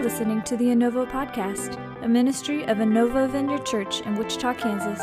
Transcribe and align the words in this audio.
You're 0.00 0.08
listening 0.08 0.40
to 0.44 0.56
the 0.56 0.64
Innovo 0.64 1.06
Podcast, 1.06 1.76
a 2.02 2.08
ministry 2.08 2.64
of 2.64 2.78
Innovo 2.78 3.28
Vineyard 3.28 3.66
Church 3.66 4.00
in 4.00 4.14
Wichita, 4.14 4.54
Kansas. 4.54 4.98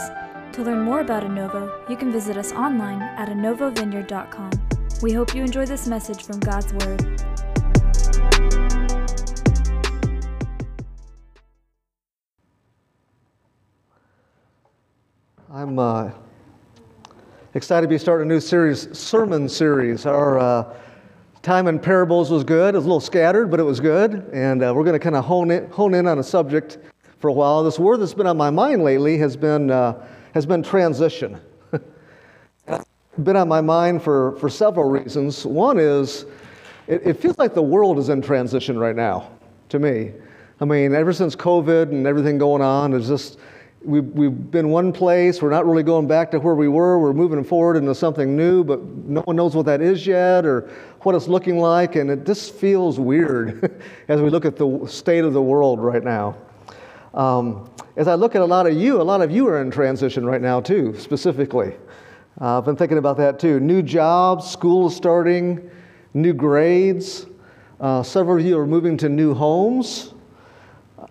To 0.53 0.63
learn 0.63 0.81
more 0.81 1.01
about 1.01 1.21
Innovo, 1.21 1.87
you 1.87 1.95
can 1.95 2.11
visit 2.11 2.35
us 2.35 2.51
online 2.51 3.03
at 3.03 3.29
innovovineyard.com. 3.29 4.49
We 5.03 5.13
hope 5.13 5.35
you 5.35 5.43
enjoy 5.43 5.67
this 5.67 5.85
message 5.85 6.23
from 6.23 6.39
God's 6.39 6.73
Word. 6.73 7.21
I'm 15.53 15.77
uh, 15.77 16.09
excited 17.53 17.83
to 17.83 17.87
be 17.87 17.99
starting 17.99 18.31
a 18.31 18.33
new 18.33 18.39
series, 18.39 18.97
sermon 18.97 19.47
series. 19.47 20.07
Our 20.07 20.39
uh, 20.39 20.75
time 21.47 21.67
in 21.67 21.79
parables 21.79 22.29
was 22.29 22.43
good. 22.43 22.75
It 22.75 22.77
was 22.77 22.83
a 22.83 22.89
little 22.89 22.99
scattered, 22.99 23.49
but 23.49 23.61
it 23.61 23.63
was 23.63 23.79
good. 23.79 24.29
And 24.33 24.61
uh, 24.61 24.73
we're 24.75 24.83
going 24.83 24.99
to 24.99 24.99
kind 24.99 25.15
of 25.15 25.23
hone, 25.23 25.49
in, 25.49 25.69
hone 25.71 25.93
in 25.93 26.05
on 26.05 26.19
a 26.19 26.23
subject 26.23 26.77
for 27.19 27.29
a 27.29 27.31
while. 27.31 27.63
This 27.63 27.79
word 27.79 28.01
that's 28.01 28.13
been 28.13 28.27
on 28.27 28.35
my 28.35 28.49
mind 28.49 28.83
lately 28.83 29.17
has 29.19 29.37
been, 29.37 29.71
uh, 29.71 30.05
has 30.33 30.45
been 30.45 30.61
transition. 30.61 31.39
been 33.23 33.37
on 33.37 33.47
my 33.47 33.61
mind 33.61 34.03
for, 34.03 34.35
for 34.35 34.49
several 34.49 34.89
reasons. 34.89 35.45
One 35.45 35.79
is 35.79 36.25
it, 36.85 37.03
it 37.05 37.13
feels 37.13 37.37
like 37.37 37.53
the 37.53 37.61
world 37.61 37.97
is 37.97 38.09
in 38.09 38.21
transition 38.21 38.77
right 38.77 38.95
now 38.95 39.31
to 39.69 39.79
me. 39.79 40.11
I 40.59 40.65
mean, 40.65 40.93
ever 40.93 41.13
since 41.13 41.33
COVID 41.33 41.91
and 41.91 42.05
everything 42.05 42.37
going 42.37 42.61
on, 42.61 42.91
it's 42.91 43.07
just 43.07 43.39
we've, 43.87 44.05
we've 44.05 44.51
been 44.51 44.69
one 44.69 44.91
place. 44.91 45.41
We're 45.41 45.49
not 45.49 45.65
really 45.65 45.83
going 45.83 46.07
back 46.07 46.31
to 46.31 46.39
where 46.39 46.55
we 46.55 46.67
were. 46.67 46.99
We're 46.99 47.13
moving 47.13 47.43
forward 47.43 47.77
into 47.77 47.95
something 47.95 48.35
new, 48.35 48.63
but 48.63 48.83
no 48.83 49.21
one 49.21 49.35
knows 49.35 49.55
what 49.55 49.65
that 49.65 49.81
is 49.81 50.05
yet 50.05 50.45
or 50.45 50.69
what 51.07 51.15
it's 51.15 51.29
looking 51.29 51.57
like. 51.57 51.95
And 51.95 52.09
it 52.09 52.25
just 52.25 52.53
feels 52.55 52.99
weird 52.99 53.81
as 54.09 54.19
we 54.19 54.29
look 54.29 54.43
at 54.43 54.57
the 54.57 54.85
state 54.87 55.23
of 55.23 55.31
the 55.31 55.41
world 55.41 55.79
right 55.79 56.03
now. 56.03 56.35
Um, 57.13 57.71
as 57.95 58.09
I 58.09 58.15
look 58.15 58.35
at 58.35 58.41
a 58.41 58.45
lot 58.45 58.67
of 58.67 58.73
you, 58.75 59.01
a 59.01 59.03
lot 59.03 59.21
of 59.21 59.31
you 59.31 59.47
are 59.47 59.61
in 59.61 59.71
transition 59.71 60.25
right 60.25 60.41
now, 60.41 60.59
too, 60.59 60.93
specifically. 60.99 61.77
Uh, 62.41 62.57
I've 62.57 62.65
been 62.65 62.75
thinking 62.75 62.97
about 62.97 63.15
that 63.17 63.39
too. 63.39 63.61
New 63.61 63.81
jobs, 63.81 64.51
school 64.51 64.89
starting, 64.89 65.71
new 66.13 66.33
grades. 66.33 67.25
Uh, 67.79 68.03
several 68.03 68.37
of 68.37 68.45
you 68.45 68.59
are 68.59 68.67
moving 68.67 68.97
to 68.97 69.07
new 69.07 69.33
homes. 69.33 70.13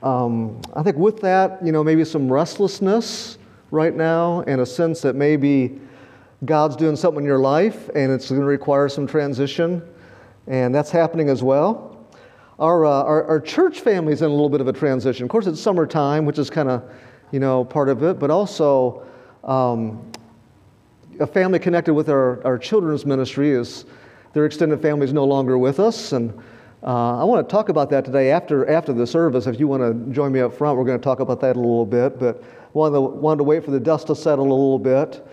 Um, 0.03 0.61
I 0.75 0.83
think 0.83 0.99
with 0.99 1.23
that, 1.23 1.65
you 1.65 1.73
know, 1.73 1.83
maybe 1.83 2.05
some 2.05 2.31
restlessness 2.31 3.39
right 3.71 3.97
now 3.97 4.43
and 4.43 4.61
a 4.61 4.67
sense 4.67 5.01
that 5.01 5.17
maybe 5.17 5.81
God's 6.45 6.77
doing 6.77 6.97
something 6.97 7.23
in 7.23 7.27
your 7.27 7.39
life 7.39 7.89
and 7.95 8.13
it's 8.13 8.29
going 8.29 8.43
to 8.43 8.47
require 8.47 8.89
some 8.89 9.07
transition. 9.07 9.83
And 10.47 10.75
that's 10.75 10.91
happening 10.91 11.29
as 11.29 11.43
well. 11.43 12.07
Our, 12.59 12.87
uh, 12.87 12.91
our, 12.91 13.25
our, 13.25 13.41
church 13.41 13.87
is 13.87 14.23
in 14.23 14.31
a 14.31 14.33
little 14.33 14.49
bit 14.49 14.61
of 14.63 14.69
a 14.69 14.73
transition. 14.73 15.25
Of 15.25 15.31
course, 15.31 15.47
it's 15.47 15.61
summertime, 15.61 16.25
which 16.25 16.39
is 16.39 16.49
kind 16.49 16.71
of, 16.71 16.91
you 17.31 17.41
know, 17.41 17.65
part 17.65 17.89
of 17.89 18.03
it, 18.03 18.19
but 18.19 18.31
also 18.31 19.07
um, 19.45 20.11
a 21.21 21.27
family 21.27 21.59
connected 21.59 21.93
with 21.93 22.09
our, 22.09 22.45
our 22.47 22.59
children's 22.59 23.05
ministry 23.05 23.51
is 23.51 23.85
their 24.33 24.47
extended 24.47 24.81
family 24.81 25.05
is 25.05 25.13
no 25.13 25.25
longer 25.25 25.59
with 25.59 25.81
us. 25.81 26.13
And 26.13 26.33
uh, 26.83 27.21
I 27.21 27.25
want 27.25 27.47
to 27.47 27.51
talk 27.51 27.69
about 27.69 27.91
that 27.91 28.05
today 28.05 28.31
after, 28.31 28.69
after 28.71 28.93
the 28.93 29.07
service. 29.07 29.47
If 29.47 29.61
you 29.61 29.69
want 29.69 29.83
to 29.83 30.13
join 30.13 30.33
me 30.33 30.41
up 30.41 30.55
front, 30.55 30.79
we're 30.79 30.85
going 30.85 30.99
to 30.99 31.05
talk 31.05 31.21
about 31.21 31.41
that 31.41 31.57
a 31.57 31.61
little 31.61 31.87
bit. 31.87 32.19
But 32.19 32.43
wanted 32.73 32.95
to, 32.95 33.01
wanted 33.01 33.39
to 33.39 33.45
wait 33.45 33.65
for 33.65 33.71
the 33.71 33.81
dust 33.81 34.07
to 34.07 34.17
settle 34.17 34.45
a 34.45 34.49
little 34.49 34.79
bit. 34.79 35.27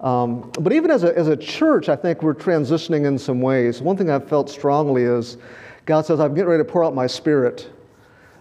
Um, 0.00 0.50
but 0.60 0.72
even 0.72 0.90
as 0.90 1.04
a, 1.04 1.16
as 1.16 1.28
a 1.28 1.36
church, 1.36 1.88
I 1.88 1.96
think 1.96 2.22
we're 2.22 2.34
transitioning 2.34 3.06
in 3.06 3.18
some 3.18 3.40
ways. 3.40 3.80
One 3.80 3.96
thing 3.96 4.10
I've 4.10 4.28
felt 4.28 4.50
strongly 4.50 5.02
is 5.02 5.38
God 5.86 6.04
says, 6.04 6.20
I'm 6.20 6.34
getting 6.34 6.50
ready 6.50 6.62
to 6.62 6.70
pour 6.70 6.84
out 6.84 6.94
my 6.94 7.06
spirit 7.06 7.70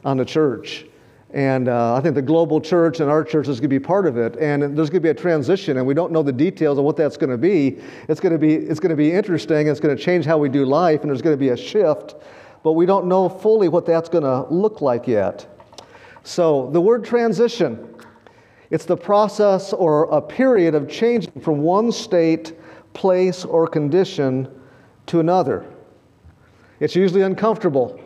on 0.04 0.18
the 0.18 0.26
church. 0.26 0.86
And 1.32 1.68
uh, 1.68 1.96
I 1.96 2.02
think 2.02 2.16
the 2.16 2.22
global 2.22 2.62
church 2.62 3.00
and 3.00 3.10
our 3.10 3.24
church 3.24 3.48
is 3.48 3.60
going 3.60 3.70
to 3.70 3.80
be 3.80 3.80
part 3.80 4.06
of 4.06 4.18
it. 4.18 4.36
And 4.38 4.62
there's 4.78 4.90
going 4.90 5.02
to 5.02 5.06
be 5.06 5.10
a 5.10 5.14
transition, 5.14 5.78
and 5.78 5.86
we 5.86 5.94
don't 5.94 6.12
know 6.12 6.24
the 6.24 6.32
details 6.32 6.78
of 6.78 6.86
what 6.86 6.96
that's 6.96 7.18
going 7.18 7.30
to 7.30 7.38
be. 7.38 7.78
It's 8.08 8.20
going 8.20 8.32
to 8.32 8.38
be, 8.38 8.56
it's 8.56 8.80
going 8.80 8.92
to 8.92 8.96
be 8.96 9.12
interesting. 9.12 9.68
It's 9.68 9.80
going 9.80 9.96
to 9.96 10.02
change 10.02 10.26
how 10.26 10.38
we 10.38 10.50
do 10.50 10.66
life, 10.66 11.02
and 11.02 11.10
there's 11.10 11.22
going 11.22 11.36
to 11.36 11.40
be 11.40 11.50
a 11.50 11.58
shift 11.58 12.16
but 12.66 12.72
we 12.72 12.88
don't 12.88 13.06
know 13.06 13.30
fully 13.30 13.68
what 13.68 13.86
that's 13.86 14.10
going 14.10 14.24
to 14.24 14.52
look 14.52 14.82
like 14.82 15.06
yet. 15.08 15.46
So, 16.24 16.72
the 16.72 16.82
word 16.82 17.06
transition, 17.06 17.95
it's 18.72 18.86
the 18.86 18.98
process 18.98 19.74
or 19.74 20.06
a 20.06 20.22
period 20.22 20.76
of 20.76 20.90
changing 20.90 21.40
from 21.42 21.60
one 21.60 21.92
state, 21.92 22.54
place, 22.94 23.46
or 23.46 23.68
condition 23.68 24.48
to 25.08 25.20
another. 25.20 25.66
It's 26.80 26.96
usually 26.96 27.22
uncomfortable, 27.22 28.00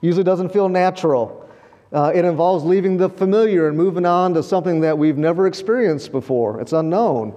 usually 0.00 0.24
doesn't 0.24 0.52
feel 0.52 0.68
natural. 0.68 1.48
Uh, 1.92 2.12
it 2.14 2.24
involves 2.24 2.64
leaving 2.64 2.96
the 2.96 3.08
familiar 3.08 3.68
and 3.68 3.76
moving 3.76 4.06
on 4.06 4.34
to 4.34 4.42
something 4.42 4.80
that 4.80 4.96
we've 4.96 5.18
never 5.18 5.46
experienced 5.46 6.12
before. 6.12 6.60
It's 6.60 6.72
unknown. 6.72 7.34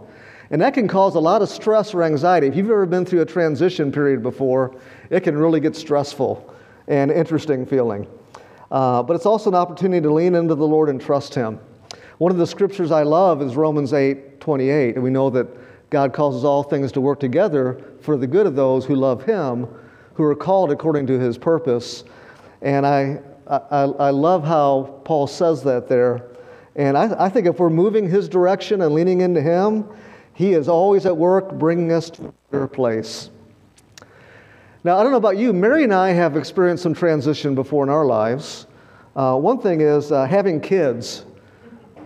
And 0.51 0.61
that 0.61 0.73
can 0.73 0.87
cause 0.87 1.15
a 1.15 1.19
lot 1.19 1.41
of 1.41 1.49
stress 1.49 1.93
or 1.93 2.03
anxiety. 2.03 2.47
If 2.47 2.55
you've 2.55 2.69
ever 2.69 2.85
been 2.85 3.05
through 3.05 3.21
a 3.21 3.25
transition 3.25 3.91
period 3.91 4.21
before, 4.21 4.75
it 5.09 5.21
can 5.21 5.35
really 5.37 5.59
get 5.59 5.75
stressful 5.75 6.53
and 6.87 7.09
interesting 7.11 7.65
feeling. 7.65 8.07
Uh, 8.69 9.01
but 9.01 9.15
it's 9.15 9.25
also 9.25 9.49
an 9.49 9.55
opportunity 9.55 10.01
to 10.01 10.13
lean 10.13 10.35
into 10.35 10.53
the 10.53 10.67
Lord 10.67 10.89
and 10.89 11.01
trust 11.01 11.33
Him. 11.33 11.59
One 12.19 12.31
of 12.31 12.37
the 12.37 12.47
scriptures 12.47 12.91
I 12.91 13.03
love 13.03 13.41
is 13.41 13.55
Romans 13.55 13.93
8 13.93 14.39
28, 14.39 14.95
and 14.95 15.03
we 15.03 15.09
know 15.09 15.29
that 15.31 15.47
God 15.89 16.13
causes 16.13 16.43
all 16.43 16.63
things 16.63 16.91
to 16.93 17.01
work 17.01 17.19
together 17.19 17.81
for 18.01 18.17
the 18.17 18.27
good 18.27 18.45
of 18.45 18.55
those 18.55 18.85
who 18.85 18.95
love 18.95 19.23
Him, 19.23 19.67
who 20.13 20.23
are 20.23 20.35
called 20.35 20.71
according 20.71 21.07
to 21.07 21.19
His 21.19 21.37
purpose. 21.37 22.03
And 22.61 22.85
I, 22.85 23.19
I, 23.47 23.59
I 23.69 24.09
love 24.09 24.43
how 24.43 25.01
Paul 25.05 25.27
says 25.27 25.63
that 25.63 25.87
there. 25.87 26.27
And 26.75 26.97
I, 26.97 27.25
I 27.25 27.29
think 27.29 27.47
if 27.47 27.59
we're 27.59 27.69
moving 27.69 28.09
His 28.09 28.27
direction 28.27 28.81
and 28.81 28.93
leaning 28.93 29.21
into 29.21 29.41
Him, 29.41 29.85
He 30.33 30.53
is 30.53 30.67
always 30.67 31.05
at 31.05 31.15
work 31.15 31.53
bringing 31.53 31.91
us 31.91 32.09
to 32.11 32.27
a 32.27 32.33
better 32.51 32.67
place. 32.67 33.29
Now, 34.83 34.97
I 34.97 35.03
don't 35.03 35.11
know 35.11 35.17
about 35.17 35.37
you, 35.37 35.53
Mary 35.53 35.83
and 35.83 35.93
I 35.93 36.09
have 36.09 36.35
experienced 36.35 36.83
some 36.83 36.93
transition 36.93 37.55
before 37.55 37.83
in 37.83 37.89
our 37.89 38.05
lives. 38.05 38.67
Uh, 39.15 39.37
one 39.37 39.59
thing 39.59 39.81
is 39.81 40.11
uh, 40.11 40.25
having 40.25 40.59
kids. 40.59 41.23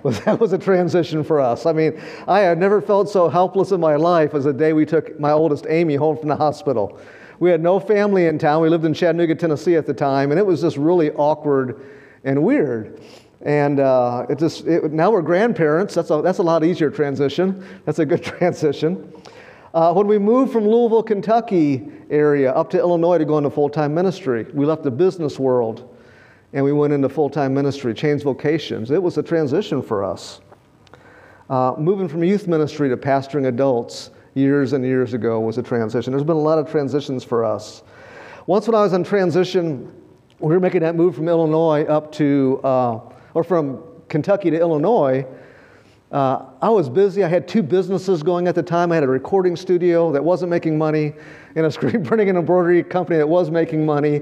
Was, 0.07 0.22
that 0.25 0.40
was 0.40 0.53
a 0.53 0.57
transition 0.57 1.22
for 1.22 1.41
us. 1.41 1.66
I 1.66 1.73
mean, 1.73 2.01
I 2.29 2.40
had 2.40 2.57
never 2.57 2.81
felt 2.81 3.09
so 3.09 3.28
helpless 3.28 3.72
in 3.72 3.81
my 3.81 3.97
life 3.97 4.34
as 4.34 4.45
the 4.45 4.53
day 4.53 4.72
we 4.72 4.85
took 4.85 5.19
my 5.19 5.31
oldest 5.31 5.66
Amy 5.68 5.95
home 5.95 6.18
from 6.18 6.29
the 6.29 6.35
hospital. 6.38 6.97
We 7.40 7.50
had 7.50 7.62
no 7.62 7.78
family 7.78 8.28
in 8.28 8.40
town. 8.40 8.62
We 8.62 8.69
lived 8.69 8.85
in 8.85 8.94
Chattanooga, 8.94 9.35
Tennessee 9.35 9.75
at 9.75 9.85
the 9.85 9.94
time, 9.94 10.31
and 10.31 10.40
it 10.40 10.46
was 10.46 10.62
just 10.62 10.78
really 10.78 11.12
awkward 11.12 11.85
and 12.23 12.41
weird. 12.41 13.01
And 13.41 13.81
uh, 13.81 14.25
it 14.29 14.40
just 14.40 14.66
it, 14.66 14.94
now 14.94 15.12
we're 15.12 15.22
grandparents. 15.22 15.94
That's 15.94 16.09
a, 16.09 16.22
that's 16.22 16.40
a 16.40 16.44
lot 16.44 16.63
easier 16.63 16.90
transition. 16.90 17.66
That's 17.84 18.00
a 18.00 18.06
good 18.06 18.23
transition. 18.40 19.12
Uh, 19.73 19.94
when 19.94 20.07
we 20.07 20.17
moved 20.17 20.53
from 20.53 20.66
Louisville, 20.66 21.03
Kentucky 21.03 21.91
area 22.09 22.53
up 22.53 22.69
to 22.69 22.79
Illinois 22.79 23.17
to 23.17 23.25
go 23.25 23.38
into 23.38 23.50
full 23.50 23.69
time 23.69 23.94
ministry, 23.94 24.47
we 24.53 24.66
left 24.66 24.84
the 24.84 24.91
business 24.91 25.38
world 25.38 25.97
and 26.57 26.66
we 26.66 26.73
went 26.73 26.91
into 26.91 27.07
full 27.07 27.29
time 27.29 27.53
ministry, 27.53 27.94
changed 27.94 28.23
vocations. 28.23 28.90
It 28.90 29.01
was 29.01 29.16
a 29.19 29.22
transition 29.22 29.79
for 29.79 30.03
us. 30.03 30.41
Uh, 31.51 31.75
moving 31.78 32.07
from 32.07 32.23
youth 32.23 32.47
ministry 32.47 32.90
to 32.90 32.97
pastoring 32.97 33.47
adults 33.47 34.09
years 34.34 34.73
and 34.73 34.84
years 34.84 35.13
ago 35.13 35.40
was 35.40 35.59
a 35.59 35.62
transition. 35.62 36.12
There's 36.12 36.23
been 36.23 36.35
a 36.35 36.40
lot 36.40 36.57
of 36.57 36.67
transitions 36.67 37.23
for 37.23 37.46
us. 37.46 37.84
Once 38.47 38.66
when 38.67 38.73
I 38.73 38.81
was 38.81 38.94
in 38.94 39.03
transition, 39.03 39.94
we 40.40 40.51
were 40.51 40.59
making 40.59 40.81
that 40.81 40.96
move 40.96 41.13
from 41.13 41.29
Illinois 41.29 41.84
up 41.84 42.12
to, 42.13 42.59
uh, 42.63 43.01
or 43.35 43.44
from 43.44 43.84
Kentucky 44.09 44.50
to 44.50 44.59
Illinois. 44.59 45.28
Uh, 46.12 46.45
I 46.62 46.69
was 46.69 46.88
busy. 46.88 47.25
I 47.25 47.28
had 47.28 47.50
two 47.50 47.62
businesses 47.62 48.23
going 48.23 48.47
at 48.47 48.56
the 48.56 48.63
time. 48.63 48.94
I 48.94 48.95
had 48.95 49.03
a 49.03 49.09
recording 49.09 49.57
studio 49.57 50.09
that 50.13 50.23
wasn't 50.23 50.50
making 50.50 50.78
money 50.78 51.13
and 51.56 51.66
a 51.66 51.72
screen 51.78 52.03
printing 52.03 52.29
and 52.29 52.38
embroidery 52.38 52.81
company 52.81 53.18
that 53.18 53.28
was 53.28 53.51
making 53.51 53.85
money 53.85 54.22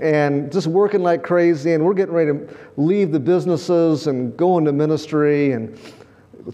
and 0.00 0.50
just 0.50 0.68
working 0.68 1.02
like 1.02 1.22
crazy. 1.22 1.74
And 1.74 1.84
we're 1.84 1.92
getting 1.92 2.14
ready 2.14 2.32
to 2.32 2.56
leave 2.78 3.12
the 3.12 3.20
businesses 3.20 4.06
and 4.06 4.34
go 4.38 4.56
into 4.56 4.72
ministry 4.72 5.52
and 5.52 5.78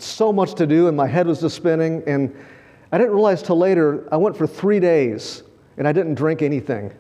so 0.00 0.32
much 0.32 0.54
to 0.54 0.66
do. 0.66 0.88
And 0.88 0.96
my 0.96 1.06
head 1.06 1.28
was 1.28 1.40
just 1.40 1.54
spinning. 1.54 2.02
And 2.08 2.34
I 2.90 2.98
didn't 2.98 3.12
realize 3.12 3.43
till 3.43 3.58
later, 3.58 4.08
I 4.10 4.16
went 4.16 4.37
for 4.37 4.46
three 4.46 4.81
days 4.81 5.44
and 5.76 5.87
I 5.87 5.93
didn't 5.93 6.14
drink 6.14 6.43
anything 6.43 6.93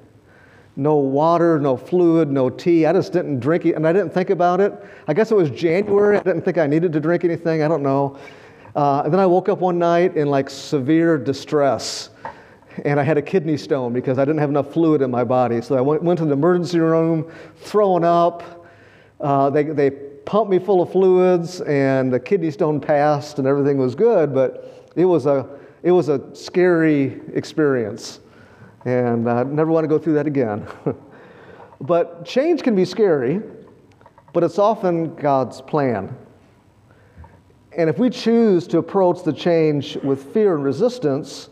no 0.76 0.96
water, 0.96 1.58
no 1.58 1.76
fluid, 1.76 2.30
no 2.30 2.50
tea. 2.50 2.86
I 2.86 2.92
just 2.92 3.12
didn't 3.12 3.40
drink 3.40 3.64
it, 3.64 3.74
and 3.74 3.86
I 3.86 3.92
didn't 3.92 4.10
think 4.10 4.30
about 4.30 4.60
it. 4.60 4.72
I 5.06 5.14
guess 5.14 5.30
it 5.30 5.36
was 5.36 5.50
January. 5.50 6.18
I 6.18 6.22
didn't 6.22 6.42
think 6.42 6.58
I 6.58 6.66
needed 6.66 6.92
to 6.94 7.00
drink 7.00 7.24
anything. 7.24 7.62
I 7.62 7.68
don't 7.68 7.82
know. 7.82 8.18
Uh, 8.74 9.02
and 9.04 9.12
then 9.12 9.20
I 9.20 9.26
woke 9.26 9.48
up 9.48 9.60
one 9.60 9.78
night 9.78 10.16
in 10.16 10.28
like 10.28 10.50
severe 10.50 11.16
distress, 11.16 12.10
and 12.84 12.98
I 12.98 13.04
had 13.04 13.16
a 13.16 13.22
kidney 13.22 13.56
stone 13.56 13.92
because 13.92 14.18
I 14.18 14.24
didn't 14.24 14.40
have 14.40 14.50
enough 14.50 14.72
fluid 14.72 15.00
in 15.00 15.10
my 15.10 15.22
body. 15.22 15.62
So 15.62 15.76
I 15.76 15.80
went, 15.80 16.02
went 16.02 16.18
to 16.18 16.24
the 16.24 16.32
emergency 16.32 16.80
room, 16.80 17.30
throwing 17.56 18.02
up. 18.02 18.66
Uh, 19.20 19.50
they, 19.50 19.62
they 19.62 19.90
pumped 19.90 20.50
me 20.50 20.58
full 20.58 20.82
of 20.82 20.90
fluids, 20.90 21.60
and 21.60 22.12
the 22.12 22.18
kidney 22.18 22.50
stone 22.50 22.80
passed, 22.80 23.38
and 23.38 23.46
everything 23.46 23.78
was 23.78 23.94
good. 23.94 24.34
But 24.34 24.90
it 24.96 25.04
was 25.04 25.26
a 25.26 25.48
it 25.84 25.92
was 25.92 26.08
a 26.08 26.34
scary 26.34 27.20
experience. 27.34 28.20
And 28.84 29.28
I 29.28 29.42
never 29.44 29.70
want 29.70 29.84
to 29.84 29.88
go 29.88 29.98
through 29.98 30.14
that 30.14 30.26
again. 30.26 30.66
But 31.80 32.24
change 32.24 32.62
can 32.62 32.74
be 32.74 32.86
scary, 32.86 33.42
but 34.32 34.42
it's 34.42 34.58
often 34.58 35.14
God's 35.16 35.60
plan. 35.60 36.16
And 37.76 37.90
if 37.90 37.98
we 37.98 38.08
choose 38.08 38.66
to 38.68 38.78
approach 38.78 39.22
the 39.22 39.32
change 39.32 39.96
with 39.96 40.32
fear 40.32 40.54
and 40.54 40.64
resistance, 40.64 41.50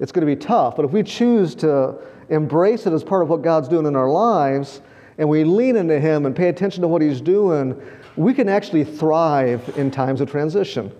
it's 0.00 0.10
going 0.10 0.26
to 0.26 0.34
be 0.34 0.40
tough. 0.40 0.74
But 0.74 0.84
if 0.84 0.90
we 0.90 1.02
choose 1.02 1.54
to 1.56 1.98
embrace 2.30 2.86
it 2.86 2.92
as 2.92 3.04
part 3.04 3.22
of 3.22 3.28
what 3.28 3.42
God's 3.42 3.68
doing 3.68 3.86
in 3.86 3.94
our 3.94 4.10
lives, 4.10 4.80
and 5.18 5.28
we 5.28 5.44
lean 5.44 5.76
into 5.76 6.00
Him 6.00 6.26
and 6.26 6.34
pay 6.34 6.48
attention 6.48 6.82
to 6.82 6.88
what 6.88 7.02
He's 7.02 7.20
doing, 7.20 7.80
we 8.16 8.32
can 8.34 8.48
actually 8.48 8.84
thrive 8.84 9.76
in 9.76 9.90
times 9.90 10.20
of 10.20 10.30
transition. 10.30 10.90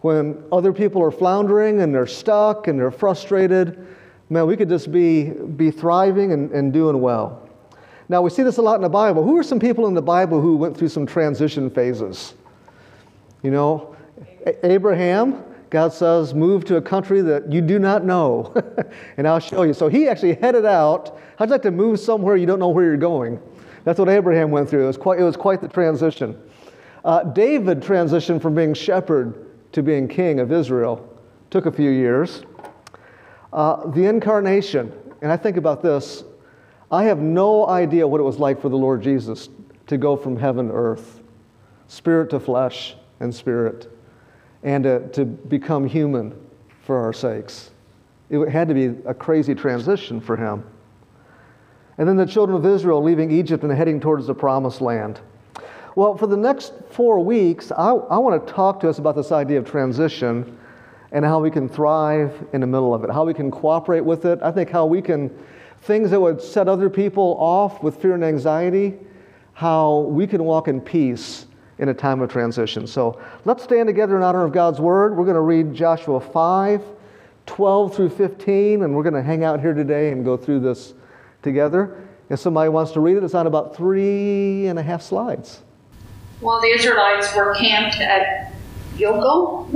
When 0.00 0.42
other 0.52 0.72
people 0.72 1.02
are 1.02 1.10
floundering 1.10 1.80
and 1.82 1.94
they're 1.94 2.06
stuck 2.06 2.68
and 2.68 2.78
they're 2.78 2.90
frustrated, 2.90 3.86
man, 4.28 4.46
we 4.46 4.56
could 4.56 4.68
just 4.68 4.90
be, 4.90 5.30
be 5.30 5.70
thriving 5.70 6.32
and, 6.32 6.50
and 6.52 6.72
doing 6.72 7.00
well. 7.00 7.48
Now, 8.08 8.22
we 8.22 8.30
see 8.30 8.42
this 8.42 8.56
a 8.58 8.62
lot 8.62 8.76
in 8.76 8.82
the 8.82 8.88
Bible. 8.88 9.24
Who 9.24 9.36
are 9.36 9.42
some 9.42 9.58
people 9.58 9.86
in 9.86 9.94
the 9.94 10.02
Bible 10.02 10.40
who 10.40 10.56
went 10.56 10.76
through 10.76 10.88
some 10.88 11.06
transition 11.06 11.70
phases? 11.70 12.34
You 13.42 13.50
know, 13.50 13.96
Abraham, 14.62 15.42
God 15.70 15.92
says, 15.92 16.32
move 16.32 16.64
to 16.66 16.76
a 16.76 16.82
country 16.82 17.20
that 17.22 17.50
you 17.52 17.60
do 17.60 17.78
not 17.78 18.04
know, 18.04 18.54
and 19.16 19.26
I'll 19.26 19.40
show 19.40 19.62
you. 19.62 19.74
So 19.74 19.88
he 19.88 20.08
actually 20.08 20.34
headed 20.34 20.64
out. 20.64 21.18
How'd 21.38 21.48
you 21.48 21.52
like 21.52 21.62
to 21.62 21.70
move 21.70 21.98
somewhere 21.98 22.36
you 22.36 22.46
don't 22.46 22.60
know 22.60 22.68
where 22.68 22.84
you're 22.84 22.96
going? 22.96 23.40
That's 23.84 23.98
what 23.98 24.08
Abraham 24.08 24.50
went 24.50 24.68
through. 24.68 24.84
It 24.84 24.86
was 24.86 24.96
quite, 24.96 25.18
it 25.20 25.24
was 25.24 25.36
quite 25.36 25.60
the 25.60 25.68
transition. 25.68 26.40
Uh, 27.04 27.22
David 27.22 27.80
transitioned 27.80 28.42
from 28.42 28.54
being 28.54 28.74
shepherd 28.74 29.46
to 29.72 29.82
being 29.82 30.08
king 30.08 30.40
of 30.40 30.50
Israel. 30.50 31.08
Took 31.50 31.66
a 31.66 31.72
few 31.72 31.90
years. 31.90 32.42
Uh, 33.56 33.90
the 33.92 34.04
incarnation, 34.04 34.92
and 35.22 35.32
I 35.32 35.38
think 35.38 35.56
about 35.56 35.82
this 35.82 36.24
I 36.90 37.04
have 37.04 37.18
no 37.18 37.66
idea 37.66 38.06
what 38.06 38.20
it 38.20 38.24
was 38.24 38.38
like 38.38 38.60
for 38.60 38.68
the 38.68 38.76
Lord 38.76 39.02
Jesus 39.02 39.48
to 39.86 39.96
go 39.96 40.14
from 40.14 40.36
heaven 40.36 40.68
to 40.68 40.74
earth, 40.74 41.20
spirit 41.88 42.28
to 42.30 42.38
flesh 42.38 42.94
and 43.18 43.34
spirit, 43.34 43.90
and 44.62 44.84
to, 44.84 45.08
to 45.08 45.24
become 45.24 45.86
human 45.86 46.38
for 46.82 46.98
our 46.98 47.14
sakes. 47.14 47.70
It 48.28 48.46
had 48.50 48.68
to 48.68 48.74
be 48.74 48.94
a 49.06 49.14
crazy 49.14 49.54
transition 49.54 50.20
for 50.20 50.36
him. 50.36 50.62
And 51.96 52.06
then 52.06 52.16
the 52.16 52.26
children 52.26 52.58
of 52.58 52.66
Israel 52.66 53.02
leaving 53.02 53.30
Egypt 53.30 53.64
and 53.64 53.72
heading 53.72 54.00
towards 54.00 54.26
the 54.26 54.34
promised 54.34 54.82
land. 54.82 55.18
Well, 55.94 56.14
for 56.14 56.26
the 56.26 56.36
next 56.36 56.74
four 56.90 57.24
weeks, 57.24 57.72
I, 57.72 57.92
I 57.92 58.18
want 58.18 58.46
to 58.46 58.52
talk 58.52 58.80
to 58.80 58.88
us 58.90 58.98
about 58.98 59.16
this 59.16 59.32
idea 59.32 59.58
of 59.58 59.64
transition 59.64 60.58
and 61.12 61.24
how 61.24 61.40
we 61.40 61.50
can 61.50 61.68
thrive 61.68 62.46
in 62.52 62.60
the 62.60 62.66
middle 62.66 62.94
of 62.94 63.04
it, 63.04 63.10
how 63.10 63.24
we 63.24 63.34
can 63.34 63.50
cooperate 63.50 64.04
with 64.04 64.24
it. 64.24 64.38
I 64.42 64.50
think 64.50 64.70
how 64.70 64.86
we 64.86 65.00
can 65.00 65.30
things 65.82 66.10
that 66.10 66.20
would 66.20 66.40
set 66.40 66.68
other 66.68 66.90
people 66.90 67.36
off 67.38 67.82
with 67.82 68.00
fear 68.02 68.14
and 68.14 68.24
anxiety, 68.24 68.94
how 69.52 70.00
we 70.00 70.26
can 70.26 70.42
walk 70.44 70.68
in 70.68 70.80
peace 70.80 71.46
in 71.78 71.88
a 71.88 71.94
time 71.94 72.20
of 72.20 72.30
transition. 72.30 72.86
So 72.86 73.20
let's 73.44 73.62
stand 73.62 73.86
together 73.86 74.16
in 74.16 74.22
honor 74.22 74.44
of 74.44 74.52
God's 74.52 74.80
word. 74.80 75.16
We're 75.16 75.24
going 75.24 75.34
to 75.34 75.40
read 75.42 75.74
Joshua 75.74 76.20
5, 76.20 76.82
12 77.46 77.94
through 77.94 78.10
15, 78.10 78.82
and 78.82 78.96
we're 78.96 79.02
going 79.02 79.14
to 79.14 79.22
hang 79.22 79.44
out 79.44 79.60
here 79.60 79.74
today 79.74 80.10
and 80.10 80.24
go 80.24 80.36
through 80.36 80.60
this 80.60 80.94
together. 81.42 82.02
If 82.28 82.40
somebody 82.40 82.68
wants 82.68 82.92
to 82.92 83.00
read 83.00 83.16
it, 83.16 83.24
it's 83.24 83.34
on 83.34 83.46
about 83.46 83.76
three 83.76 84.66
and 84.66 84.78
a 84.78 84.82
half 84.82 85.02
slides. 85.02 85.62
While 86.40 86.60
the 86.60 86.68
Israelites 86.68 87.34
were 87.34 87.54
camped 87.54 88.00
at 88.00 88.52
Gilgal, 88.98 89.70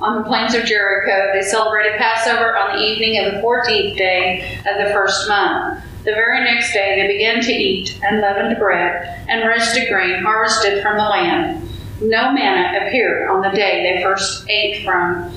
on 0.00 0.22
the 0.22 0.28
plains 0.28 0.54
of 0.54 0.64
Jericho, 0.64 1.30
they 1.32 1.42
celebrated 1.42 1.96
Passover 1.98 2.56
on 2.56 2.76
the 2.76 2.82
evening 2.84 3.24
of 3.24 3.34
the 3.34 3.40
14th 3.40 3.96
day 3.96 4.58
of 4.66 4.84
the 4.84 4.92
first 4.92 5.28
month. 5.28 5.82
The 6.04 6.12
very 6.12 6.44
next 6.44 6.72
day 6.72 7.00
they 7.00 7.12
began 7.14 7.42
to 7.42 7.52
eat 7.52 7.98
unleavened 8.02 8.58
bread 8.58 9.24
and 9.28 9.48
roasted 9.48 9.88
grain 9.88 10.22
harvested 10.22 10.82
from 10.82 10.96
the 10.96 11.04
land. 11.04 11.68
No 12.02 12.32
manna 12.32 12.86
appeared 12.86 13.30
on 13.30 13.40
the 13.40 13.50
day 13.50 13.94
they 13.94 14.02
first 14.02 14.46
ate 14.48 14.84
from 14.84 15.32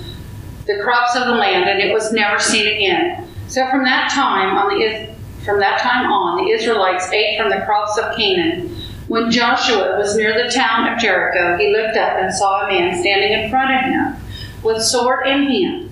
the 0.66 0.82
crops 0.84 1.16
of 1.16 1.28
the 1.28 1.36
land, 1.36 1.70
and 1.70 1.80
it 1.80 1.94
was 1.94 2.12
never 2.12 2.40
seen 2.40 2.68
again. 2.68 3.26
So 3.48 3.70
from 3.70 3.86
that 3.86 4.12
time 4.12 4.58
on 4.58 4.78
the 4.78 5.16
from 5.46 5.62
that 5.62 5.80
time 5.80 6.12
on, 6.12 6.44
the 6.44 6.52
Israelites 6.52 7.10
ate 7.14 7.40
from 7.40 7.50
the 7.50 7.62
crops 7.66 7.98
of 7.98 8.14
Canaan. 8.18 8.76
When 9.08 9.32
Joshua 9.32 9.96
was 9.98 10.18
near 10.18 10.34
the 10.34 10.52
town 10.52 10.92
of 10.92 11.00
Jericho, 11.00 11.56
he 11.56 11.72
looked 11.72 11.96
up 11.96 12.18
and 12.20 12.34
saw 12.34 12.66
a 12.66 12.68
man 12.68 13.00
standing 13.00 13.32
in 13.32 13.50
front 13.50 13.72
of 13.74 13.86
him 13.86 14.27
with 14.64 14.82
sword 14.82 15.28
in 15.28 15.44
hand. 15.44 15.92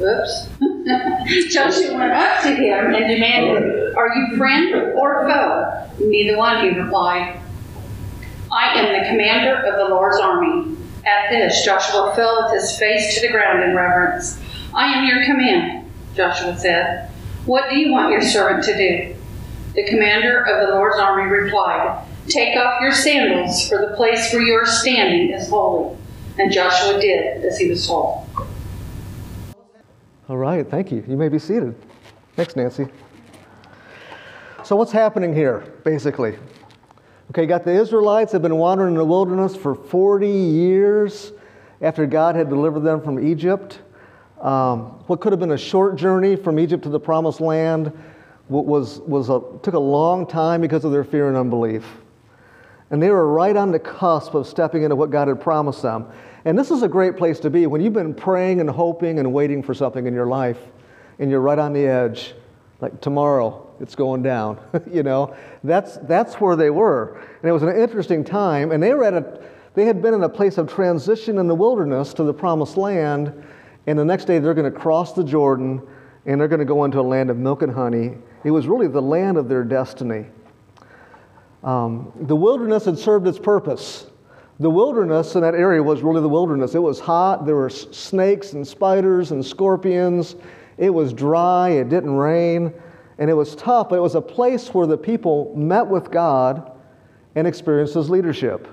Oops. 0.00 0.48
Joshua 1.52 1.94
went 1.96 2.12
up 2.12 2.42
to 2.42 2.54
him 2.54 2.94
and 2.94 3.08
demanded, 3.08 3.94
Are 3.94 4.08
you 4.14 4.36
friend 4.36 4.74
or 4.96 5.28
foe? 5.28 5.90
Neither 6.00 6.36
one, 6.36 6.62
he 6.62 6.78
replied. 6.78 7.40
I 8.50 8.78
am 8.78 9.00
the 9.00 9.08
commander 9.08 9.54
of 9.54 9.76
the 9.76 9.94
Lord's 9.94 10.18
army. 10.18 10.76
At 11.04 11.30
this, 11.30 11.64
Joshua 11.64 12.12
fell 12.14 12.42
with 12.42 12.60
his 12.60 12.78
face 12.78 13.14
to 13.14 13.20
the 13.22 13.32
ground 13.32 13.62
in 13.62 13.74
reverence. 13.74 14.40
I 14.74 14.86
am 14.86 15.04
your 15.04 15.24
command, 15.24 15.90
Joshua 16.14 16.56
said. 16.58 17.10
What 17.46 17.70
do 17.70 17.76
you 17.76 17.92
want 17.92 18.12
your 18.12 18.22
servant 18.22 18.64
to 18.64 18.76
do? 18.76 19.16
The 19.74 19.88
commander 19.88 20.44
of 20.44 20.66
the 20.66 20.74
Lord's 20.74 20.98
army 20.98 21.30
replied, 21.30 22.06
Take 22.28 22.56
off 22.56 22.80
your 22.80 22.92
sandals, 22.92 23.68
for 23.68 23.78
the 23.78 23.96
place 23.96 24.32
where 24.32 24.42
you 24.42 24.54
are 24.54 24.66
standing 24.66 25.30
is 25.30 25.48
holy. 25.48 25.96
And 26.38 26.52
Joshua 26.52 27.00
did 27.00 27.44
as 27.44 27.58
he 27.58 27.68
was 27.68 27.86
told. 27.86 28.26
All 30.28 30.38
right, 30.38 30.68
thank 30.68 30.90
you. 30.90 31.04
You 31.06 31.16
may 31.16 31.28
be 31.28 31.38
seated. 31.38 31.74
Thanks, 32.36 32.56
Nancy. 32.56 32.86
So, 34.64 34.76
what's 34.76 34.92
happening 34.92 35.34
here, 35.34 35.58
basically? 35.84 36.38
Okay, 37.30 37.42
you 37.42 37.48
got 37.48 37.64
the 37.64 37.72
Israelites 37.72 38.32
have 38.32 38.42
been 38.42 38.56
wandering 38.56 38.94
in 38.94 38.98
the 38.98 39.04
wilderness 39.04 39.56
for 39.56 39.74
40 39.74 40.28
years 40.28 41.32
after 41.80 42.06
God 42.06 42.36
had 42.36 42.48
delivered 42.48 42.80
them 42.80 43.02
from 43.02 43.24
Egypt. 43.26 43.80
Um, 44.40 45.02
what 45.06 45.20
could 45.20 45.32
have 45.32 45.40
been 45.40 45.52
a 45.52 45.58
short 45.58 45.96
journey 45.96 46.36
from 46.36 46.58
Egypt 46.58 46.82
to 46.84 46.88
the 46.88 47.00
promised 47.00 47.40
land 47.40 47.92
was, 48.48 49.00
was 49.00 49.28
a, 49.28 49.40
took 49.62 49.74
a 49.74 49.78
long 49.78 50.26
time 50.26 50.60
because 50.60 50.84
of 50.84 50.92
their 50.92 51.04
fear 51.04 51.28
and 51.28 51.36
unbelief. 51.36 51.84
And 52.92 53.02
they 53.02 53.10
were 53.10 53.26
right 53.26 53.56
on 53.56 53.72
the 53.72 53.78
cusp 53.78 54.34
of 54.34 54.46
stepping 54.46 54.82
into 54.82 54.94
what 54.94 55.10
God 55.10 55.26
had 55.26 55.40
promised 55.40 55.80
them. 55.80 56.06
And 56.44 56.58
this 56.58 56.70
is 56.70 56.82
a 56.82 56.88
great 56.88 57.16
place 57.16 57.40
to 57.40 57.50
be 57.50 57.66
when 57.66 57.80
you've 57.80 57.94
been 57.94 58.14
praying 58.14 58.60
and 58.60 58.68
hoping 58.68 59.18
and 59.18 59.32
waiting 59.32 59.62
for 59.62 59.72
something 59.72 60.06
in 60.06 60.12
your 60.12 60.26
life, 60.26 60.58
and 61.18 61.30
you're 61.30 61.40
right 61.40 61.58
on 61.58 61.72
the 61.72 61.86
edge. 61.86 62.34
Like 62.80 63.00
tomorrow, 63.00 63.74
it's 63.80 63.94
going 63.94 64.22
down. 64.22 64.60
you 64.92 65.02
know, 65.02 65.34
that's 65.64 65.96
that's 66.02 66.34
where 66.34 66.54
they 66.54 66.68
were, 66.68 67.18
and 67.40 67.48
it 67.48 67.52
was 67.52 67.62
an 67.62 67.74
interesting 67.74 68.24
time. 68.24 68.72
And 68.72 68.82
they 68.82 68.92
were 68.92 69.04
at 69.04 69.14
a, 69.14 69.40
they 69.74 69.86
had 69.86 70.02
been 70.02 70.12
in 70.12 70.22
a 70.24 70.28
place 70.28 70.58
of 70.58 70.70
transition 70.70 71.38
in 71.38 71.46
the 71.46 71.54
wilderness 71.54 72.12
to 72.14 72.24
the 72.24 72.34
promised 72.34 72.76
land, 72.76 73.32
and 73.86 73.98
the 73.98 74.04
next 74.04 74.26
day 74.26 74.38
they're 74.38 74.52
going 74.52 74.70
to 74.70 74.78
cross 74.78 75.14
the 75.14 75.24
Jordan, 75.24 75.80
and 76.26 76.38
they're 76.38 76.48
going 76.48 76.58
to 76.58 76.66
go 76.66 76.84
into 76.84 77.00
a 77.00 77.02
land 77.02 77.30
of 77.30 77.38
milk 77.38 77.62
and 77.62 77.72
honey. 77.72 78.18
It 78.44 78.50
was 78.50 78.66
really 78.66 78.88
the 78.88 79.00
land 79.00 79.38
of 79.38 79.48
their 79.48 79.64
destiny. 79.64 80.26
Um, 81.62 82.12
the 82.22 82.36
wilderness 82.36 82.84
had 82.84 82.98
served 82.98 83.26
its 83.26 83.38
purpose. 83.38 84.06
The 84.58 84.70
wilderness 84.70 85.34
in 85.34 85.42
that 85.42 85.54
area 85.54 85.82
was 85.82 86.02
really 86.02 86.20
the 86.20 86.28
wilderness. 86.28 86.74
It 86.74 86.82
was 86.82 87.00
hot, 87.00 87.46
there 87.46 87.56
were 87.56 87.70
snakes 87.70 88.52
and 88.52 88.66
spiders 88.66 89.30
and 89.30 89.44
scorpions. 89.44 90.36
It 90.78 90.90
was 90.90 91.12
dry, 91.12 91.70
it 91.70 91.88
didn't 91.88 92.14
rain, 92.14 92.72
and 93.18 93.30
it 93.30 93.34
was 93.34 93.54
tough, 93.54 93.88
but 93.88 93.96
it 93.96 94.02
was 94.02 94.14
a 94.14 94.20
place 94.20 94.72
where 94.74 94.86
the 94.86 94.96
people 94.96 95.52
met 95.56 95.86
with 95.86 96.10
God 96.10 96.72
and 97.34 97.46
experienced 97.46 97.94
His 97.94 98.10
leadership. 98.10 98.68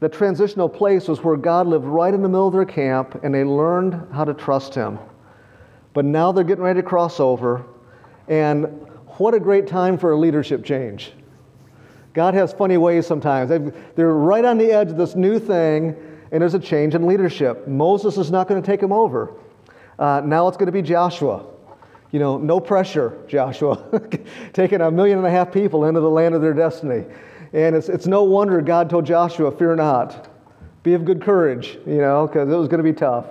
The 0.00 0.08
transitional 0.08 0.68
place 0.68 1.06
was 1.06 1.22
where 1.22 1.36
God 1.36 1.66
lived 1.66 1.84
right 1.84 2.12
in 2.12 2.22
the 2.22 2.28
middle 2.28 2.48
of 2.48 2.52
their 2.52 2.64
camp 2.64 3.20
and 3.22 3.34
they 3.34 3.44
learned 3.44 4.12
how 4.12 4.24
to 4.24 4.34
trust 4.34 4.74
Him. 4.74 4.98
But 5.94 6.04
now 6.04 6.32
they're 6.32 6.44
getting 6.44 6.64
ready 6.64 6.80
to 6.80 6.86
cross 6.86 7.20
over, 7.20 7.64
and 8.26 8.64
what 9.18 9.34
a 9.34 9.40
great 9.40 9.66
time 9.66 9.98
for 9.98 10.12
a 10.12 10.18
leadership 10.18 10.64
change. 10.64 11.12
God 12.14 12.34
has 12.34 12.52
funny 12.52 12.76
ways 12.76 13.06
sometimes. 13.06 13.48
They're 13.48 14.12
right 14.12 14.44
on 14.44 14.58
the 14.58 14.70
edge 14.70 14.90
of 14.90 14.96
this 14.96 15.14
new 15.14 15.38
thing, 15.38 15.96
and 16.30 16.42
there's 16.42 16.54
a 16.54 16.58
change 16.58 16.94
in 16.94 17.06
leadership. 17.06 17.66
Moses 17.66 18.18
is 18.18 18.30
not 18.30 18.48
going 18.48 18.60
to 18.60 18.66
take 18.66 18.82
him 18.82 18.92
over. 18.92 19.34
Uh, 19.98 20.20
now 20.24 20.48
it's 20.48 20.56
going 20.56 20.66
to 20.66 20.72
be 20.72 20.82
Joshua. 20.82 21.46
You 22.10 22.18
know, 22.18 22.36
no 22.36 22.60
pressure, 22.60 23.18
Joshua, 23.26 24.00
taking 24.52 24.82
a 24.82 24.90
million 24.90 25.18
and 25.18 25.26
a 25.26 25.30
half 25.30 25.50
people 25.50 25.86
into 25.86 26.00
the 26.00 26.10
land 26.10 26.34
of 26.34 26.42
their 26.42 26.52
destiny. 26.52 27.06
And 27.54 27.74
it's, 27.74 27.88
it's 27.88 28.06
no 28.06 28.22
wonder 28.24 28.60
God 28.60 28.90
told 28.90 29.06
Joshua, 29.06 29.50
Fear 29.50 29.76
not, 29.76 30.28
be 30.82 30.94
of 30.94 31.04
good 31.04 31.22
courage, 31.22 31.78
you 31.86 31.98
know, 31.98 32.26
because 32.26 32.50
it 32.50 32.54
was 32.54 32.68
going 32.68 32.84
to 32.84 32.90
be 32.90 32.92
tough. 32.92 33.26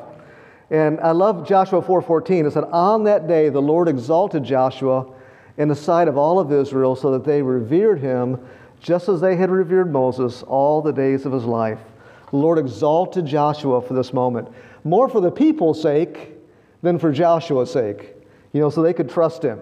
And 0.72 1.02
I 1.02 1.12
love 1.12 1.46
Joshua 1.46 1.82
4:14. 1.82 2.46
It 2.46 2.54
said, 2.54 2.64
"On 2.72 3.04
that 3.04 3.28
day 3.28 3.50
the 3.50 3.62
Lord 3.62 3.90
exalted 3.90 4.44
Joshua 4.44 5.06
in 5.58 5.68
the 5.68 5.76
sight 5.76 6.08
of 6.08 6.18
all 6.18 6.40
of 6.40 6.52
Israel 6.52 6.96
so 6.96 7.12
that 7.12 7.26
they 7.26 7.42
revered 7.42 8.00
him 8.00 8.40
just 8.82 9.08
as 9.08 9.22
they 9.22 9.36
had 9.36 9.50
revered 9.50 9.92
Moses 9.92 10.44
all 10.44 10.82
the 10.82 10.92
days 10.92 11.26
of 11.26 11.32
his 11.32 11.46
life. 11.46 11.80
The 12.32 12.38
Lord 12.38 12.58
exalted 12.58 13.26
Joshua 13.26 13.82
for 13.82 13.94
this 13.94 14.12
moment, 14.12 14.48
more 14.84 15.08
for 15.08 15.22
the 15.22 15.32
people's 15.32 15.82
sake 15.82 16.32
than 16.82 16.98
for 16.98 17.12
Joshua's 17.12 17.72
sake, 17.72 18.16
you 18.54 18.60
know, 18.60 18.70
so 18.70 18.82
they 18.82 18.94
could 18.94 19.10
trust 19.10 19.44
him. 19.44 19.60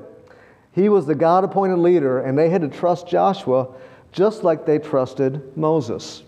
He 0.71 0.87
was 0.87 1.05
the 1.05 1.15
God 1.15 1.43
appointed 1.43 1.77
leader, 1.77 2.21
and 2.21 2.37
they 2.37 2.49
had 2.49 2.61
to 2.61 2.69
trust 2.69 3.07
Joshua 3.07 3.67
just 4.11 4.43
like 4.43 4.65
they 4.65 4.79
trusted 4.79 5.55
Moses. 5.57 6.23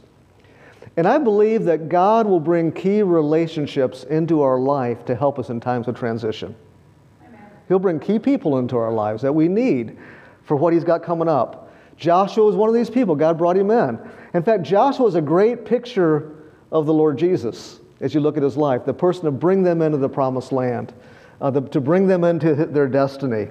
And 0.98 1.08
I 1.08 1.18
believe 1.18 1.64
that 1.66 1.88
God 1.88 2.28
will 2.28 2.40
bring 2.40 2.72
key 2.72 3.02
relationships 3.02 4.04
into 4.04 4.42
our 4.42 4.60
life 4.60 5.06
to 5.06 5.16
help 5.16 5.40
us 5.40 5.50
in 5.50 5.60
times 5.60 5.88
of 5.88 5.98
transition. 5.98 6.54
He'll 7.68 7.80
bring 7.80 8.00
key 8.00 8.20
people 8.20 8.58
into 8.58 8.76
our 8.76 8.92
lives 8.92 9.22
that 9.22 9.32
we 9.32 9.48
need 9.48 9.98
for 10.44 10.58
what 10.58 10.74
He's 10.74 10.84
got 10.84 11.04
coming 11.04 11.30
up. 11.30 11.61
Joshua 12.02 12.44
was 12.44 12.56
one 12.56 12.68
of 12.68 12.74
these 12.74 12.90
people. 12.90 13.16
God 13.16 13.38
brought 13.38 13.56
him 13.56 13.70
in. 13.70 14.00
In 14.34 14.42
fact, 14.42 14.64
Joshua 14.64 15.06
is 15.06 15.14
a 15.14 15.22
great 15.22 15.66
picture 15.66 16.36
of 16.72 16.88
the 16.88 16.94
Lord 16.94 17.16
Jesus 17.16 17.80
as 18.00 18.16
you 18.16 18.22
look 18.22 18.38
at 18.38 18.44
his 18.44 18.58
life, 18.58 18.86
the 18.86 18.94
person 18.94 19.26
to 19.26 19.32
bring 19.32 19.62
them 19.62 19.84
into 19.84 20.00
the 20.00 20.10
promised 20.10 20.52
land, 20.52 20.94
uh, 21.42 21.52
the, 21.52 21.62
to 21.70 21.80
bring 21.80 22.08
them 22.08 22.24
into 22.24 22.56
their 22.56 22.88
destiny. 22.88 23.50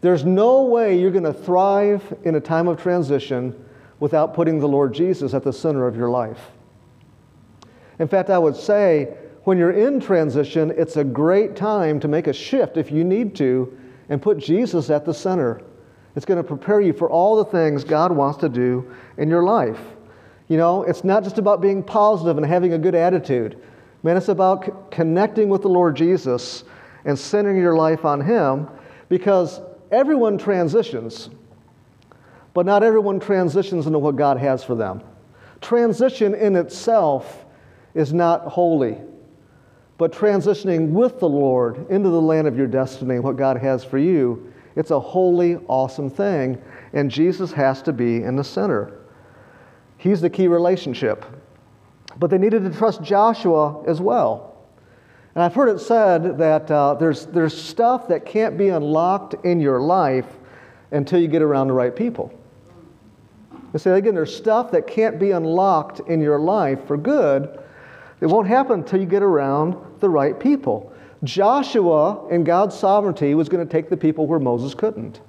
There's 0.00 0.24
no 0.24 0.62
way 0.62 0.98
you're 0.98 1.10
going 1.10 1.24
to 1.24 1.34
thrive 1.34 2.02
in 2.24 2.36
a 2.36 2.40
time 2.40 2.68
of 2.68 2.80
transition 2.80 3.54
without 4.00 4.32
putting 4.32 4.58
the 4.58 4.68
Lord 4.68 4.94
Jesus 4.94 5.34
at 5.34 5.44
the 5.44 5.52
center 5.52 5.86
of 5.86 5.94
your 5.94 6.08
life. 6.08 6.40
In 7.98 8.08
fact, 8.08 8.30
I 8.30 8.38
would 8.38 8.56
say 8.56 9.14
when 9.42 9.58
you're 9.58 9.72
in 9.72 10.00
transition, 10.00 10.72
it's 10.74 10.96
a 10.96 11.04
great 11.04 11.54
time 11.54 12.00
to 12.00 12.08
make 12.08 12.28
a 12.28 12.32
shift 12.32 12.78
if 12.78 12.90
you 12.90 13.04
need 13.04 13.36
to 13.36 13.78
and 14.08 14.22
put 14.22 14.38
Jesus 14.38 14.88
at 14.88 15.04
the 15.04 15.12
center. 15.12 15.60
It's 16.16 16.24
going 16.24 16.38
to 16.38 16.44
prepare 16.44 16.80
you 16.80 16.92
for 16.92 17.10
all 17.10 17.36
the 17.36 17.44
things 17.44 17.82
God 17.84 18.12
wants 18.12 18.38
to 18.38 18.48
do 18.48 18.90
in 19.16 19.28
your 19.28 19.42
life. 19.42 19.80
You 20.48 20.56
know, 20.56 20.82
it's 20.82 21.04
not 21.04 21.24
just 21.24 21.38
about 21.38 21.60
being 21.60 21.82
positive 21.82 22.36
and 22.36 22.46
having 22.46 22.74
a 22.74 22.78
good 22.78 22.94
attitude. 22.94 23.60
Man, 24.02 24.16
it's 24.16 24.28
about 24.28 24.66
c- 24.66 24.72
connecting 24.90 25.48
with 25.48 25.62
the 25.62 25.68
Lord 25.68 25.96
Jesus 25.96 26.64
and 27.04 27.18
centering 27.18 27.56
your 27.56 27.74
life 27.74 28.04
on 28.04 28.20
Him 28.20 28.68
because 29.08 29.60
everyone 29.90 30.38
transitions, 30.38 31.30
but 32.52 32.66
not 32.66 32.82
everyone 32.82 33.18
transitions 33.18 33.86
into 33.86 33.98
what 33.98 34.16
God 34.16 34.36
has 34.38 34.62
for 34.62 34.74
them. 34.74 35.02
Transition 35.60 36.34
in 36.34 36.56
itself 36.56 37.46
is 37.94 38.12
not 38.12 38.42
holy, 38.42 38.98
but 39.96 40.12
transitioning 40.12 40.90
with 40.90 41.18
the 41.18 41.28
Lord 41.28 41.90
into 41.90 42.10
the 42.10 42.20
land 42.20 42.46
of 42.46 42.56
your 42.56 42.66
destiny, 42.66 43.18
what 43.18 43.36
God 43.36 43.56
has 43.56 43.82
for 43.82 43.98
you, 43.98 44.52
it's 44.76 44.90
a 44.90 45.00
holy, 45.00 45.56
awesome 45.68 46.10
thing, 46.10 46.60
and 46.92 47.10
Jesus 47.10 47.52
has 47.52 47.82
to 47.82 47.92
be 47.92 48.22
in 48.22 48.36
the 48.36 48.44
center. 48.44 49.00
He's 49.98 50.20
the 50.20 50.30
key 50.30 50.48
relationship. 50.48 51.24
But 52.18 52.30
they 52.30 52.38
needed 52.38 52.64
to 52.64 52.76
trust 52.76 53.02
Joshua 53.02 53.82
as 53.86 54.00
well. 54.00 54.54
And 55.34 55.42
I've 55.42 55.54
heard 55.54 55.68
it 55.68 55.80
said 55.80 56.38
that 56.38 56.70
uh, 56.70 56.94
there's, 56.94 57.26
there's 57.26 57.60
stuff 57.60 58.08
that 58.08 58.24
can't 58.24 58.56
be 58.56 58.68
unlocked 58.68 59.34
in 59.44 59.60
your 59.60 59.80
life 59.80 60.26
until 60.92 61.20
you 61.20 61.26
get 61.26 61.42
around 61.42 61.68
the 61.68 61.74
right 61.74 61.94
people. 61.94 62.32
I 63.74 63.78
say 63.78 63.98
again, 63.98 64.14
there's 64.14 64.34
stuff 64.34 64.70
that 64.70 64.86
can't 64.86 65.18
be 65.18 65.32
unlocked 65.32 66.00
in 66.08 66.20
your 66.20 66.38
life 66.38 66.86
for 66.86 66.96
good. 66.96 67.58
It 68.20 68.26
won't 68.26 68.46
happen 68.46 68.80
until 68.80 69.00
you 69.00 69.06
get 69.06 69.24
around 69.24 69.76
the 69.98 70.08
right 70.08 70.38
people. 70.38 70.93
Joshua, 71.24 72.28
in 72.28 72.44
God's 72.44 72.78
sovereignty, 72.78 73.34
was 73.34 73.48
going 73.48 73.66
to 73.66 73.70
take 73.70 73.88
the 73.88 73.96
people 73.96 74.26
where 74.26 74.38
Moses 74.38 74.74
couldn't. 74.74 75.20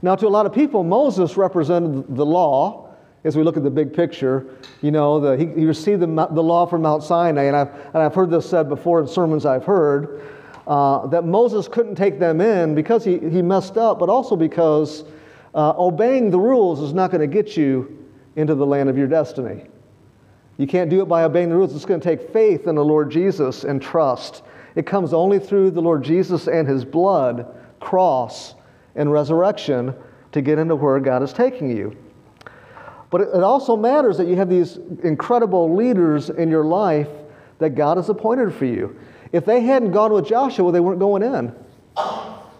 Now, 0.00 0.16
to 0.16 0.26
a 0.26 0.28
lot 0.28 0.46
of 0.46 0.52
people, 0.52 0.82
Moses 0.82 1.36
represented 1.36 2.16
the 2.16 2.26
law. 2.26 2.88
As 3.24 3.36
we 3.36 3.44
look 3.44 3.56
at 3.56 3.62
the 3.62 3.70
big 3.70 3.94
picture, 3.94 4.46
you 4.80 4.90
know, 4.90 5.20
the, 5.20 5.36
he, 5.36 5.46
he, 5.60 5.64
received 5.64 6.02
the, 6.02 6.06
the 6.06 6.42
law 6.42 6.66
from 6.66 6.82
Mount 6.82 7.04
Sinai, 7.04 7.44
and 7.44 7.56
I've, 7.56 7.68
and 7.68 7.98
I've 7.98 8.12
heard 8.12 8.30
this 8.30 8.50
said 8.50 8.68
before 8.68 9.00
in 9.00 9.06
sermons 9.06 9.46
I've 9.46 9.64
heard, 9.64 10.22
uh, 10.66 11.06
that 11.06 11.24
Moses 11.24 11.68
couldn't 11.68 11.94
take 11.94 12.18
them 12.18 12.40
in 12.40 12.74
because 12.74 13.04
he, 13.04 13.18
he 13.18 13.40
messed 13.40 13.76
up, 13.76 14.00
but 14.00 14.08
also 14.08 14.34
because 14.34 15.04
uh, 15.54 15.72
obeying 15.78 16.30
the 16.30 16.38
rules 16.38 16.80
is 16.80 16.92
not 16.92 17.12
going 17.12 17.20
to 17.20 17.28
get 17.28 17.56
you 17.56 18.08
into 18.34 18.56
the 18.56 18.66
land 18.66 18.88
of 18.88 18.98
your 18.98 19.06
destiny. 19.06 19.66
You 20.58 20.66
can't 20.66 20.90
do 20.90 21.00
it 21.02 21.06
by 21.06 21.24
obeying 21.24 21.48
the 21.48 21.56
rules. 21.56 21.74
It's 21.74 21.84
going 21.84 22.00
to 22.00 22.04
take 22.04 22.32
faith 22.32 22.66
in 22.66 22.74
the 22.74 22.84
Lord 22.84 23.10
Jesus 23.10 23.64
and 23.64 23.80
trust. 23.80 24.42
It 24.74 24.86
comes 24.86 25.12
only 25.12 25.38
through 25.38 25.72
the 25.72 25.82
Lord 25.82 26.02
Jesus 26.02 26.48
and 26.48 26.66
his 26.66 26.84
blood, 26.84 27.46
cross, 27.80 28.54
and 28.94 29.12
resurrection 29.12 29.94
to 30.32 30.40
get 30.40 30.58
into 30.58 30.76
where 30.76 30.98
God 31.00 31.22
is 31.22 31.32
taking 31.32 31.74
you. 31.74 31.96
But 33.10 33.20
it 33.20 33.42
also 33.42 33.76
matters 33.76 34.16
that 34.16 34.26
you 34.26 34.36
have 34.36 34.48
these 34.48 34.78
incredible 35.02 35.74
leaders 35.74 36.30
in 36.30 36.48
your 36.48 36.64
life 36.64 37.08
that 37.58 37.74
God 37.74 37.98
has 37.98 38.08
appointed 38.08 38.54
for 38.54 38.64
you. 38.64 38.98
If 39.32 39.44
they 39.44 39.60
hadn't 39.60 39.92
gone 39.92 40.12
with 40.12 40.26
Joshua, 40.26 40.72
they 40.72 40.80
weren't 40.80 40.98
going 40.98 41.22
in. 41.22 41.54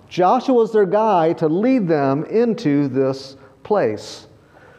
Joshua 0.08 0.54
was 0.54 0.72
their 0.72 0.84
guy 0.84 1.32
to 1.34 1.48
lead 1.48 1.88
them 1.88 2.24
into 2.26 2.88
this 2.88 3.36
place. 3.62 4.26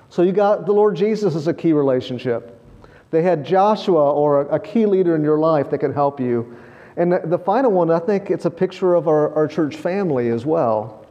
So 0.09 0.21
you 0.21 0.31
got 0.31 0.67
the 0.67 0.71
Lord 0.71 0.95
Jesus 0.95 1.35
as 1.35 1.47
a 1.47 1.53
key 1.53 1.73
relationship. 1.73 2.61
They 3.09 3.23
had 3.23 3.43
Joshua 3.43 4.13
or 4.13 4.41
a, 4.41 4.59
key 4.59 4.85
leader 4.85 5.15
in 5.15 5.23
your 5.23 5.39
life 5.39 5.71
that 5.71 5.79
can 5.79 5.91
help 5.91 6.19
you. 6.19 6.55
And 6.95 7.11
the, 7.11 7.39
final 7.39 7.71
one, 7.71 7.89
I 7.89 7.99
think 7.99 8.29
it's 8.29 8.45
a 8.45 8.51
picture 8.51 8.93
of 8.93 9.07
our, 9.07 9.33
our 9.33 9.47
church 9.47 9.75
family 9.75 10.29
as 10.29 10.45
well. 10.45 11.07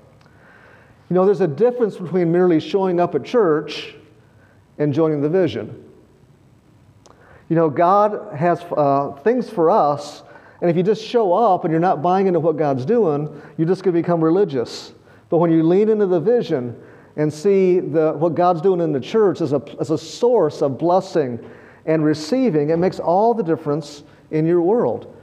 You 1.10 1.14
know, 1.14 1.26
there's 1.26 1.40
a 1.40 1.48
difference 1.48 1.96
between 1.96 2.30
merely 2.30 2.60
showing 2.60 3.00
up 3.00 3.14
at 3.14 3.24
church 3.24 3.94
and 4.78 4.94
joining 4.94 5.20
the 5.20 5.28
vision. 5.28 5.84
You 7.48 7.56
know, 7.56 7.68
God 7.68 8.34
has 8.36 8.60
uh, 8.76 9.12
things 9.24 9.50
for 9.50 9.70
us, 9.70 10.22
and 10.60 10.70
if 10.70 10.76
you 10.76 10.82
just 10.82 11.04
show 11.04 11.32
up 11.32 11.64
and 11.64 11.72
you're 11.72 11.80
not 11.80 12.00
buying 12.00 12.28
into 12.28 12.40
what 12.40 12.56
God's 12.56 12.84
doing, 12.84 13.42
you're 13.58 13.66
just 13.66 13.82
going 13.82 13.94
to 13.94 14.00
become 14.00 14.22
religious. 14.22 14.92
But 15.28 15.38
when 15.38 15.50
you 15.50 15.64
lean 15.64 15.88
into 15.88 16.06
the 16.06 16.20
vision 16.20 16.80
and 17.16 17.32
see 17.32 17.80
the, 17.80 18.12
what 18.12 18.34
God's 18.34 18.60
doing 18.60 18.80
in 18.80 18.92
the 18.92 19.00
church 19.00 19.40
as 19.40 19.52
a, 19.52 19.62
as 19.80 19.90
a 19.90 19.98
source 19.98 20.62
of 20.62 20.78
blessing 20.78 21.44
and 21.84 22.04
receiving, 22.04 22.70
it 22.70 22.76
makes 22.76 23.00
all 23.00 23.34
the 23.34 23.42
difference 23.42 24.04
in 24.30 24.46
your 24.46 24.62
world. 24.62 25.14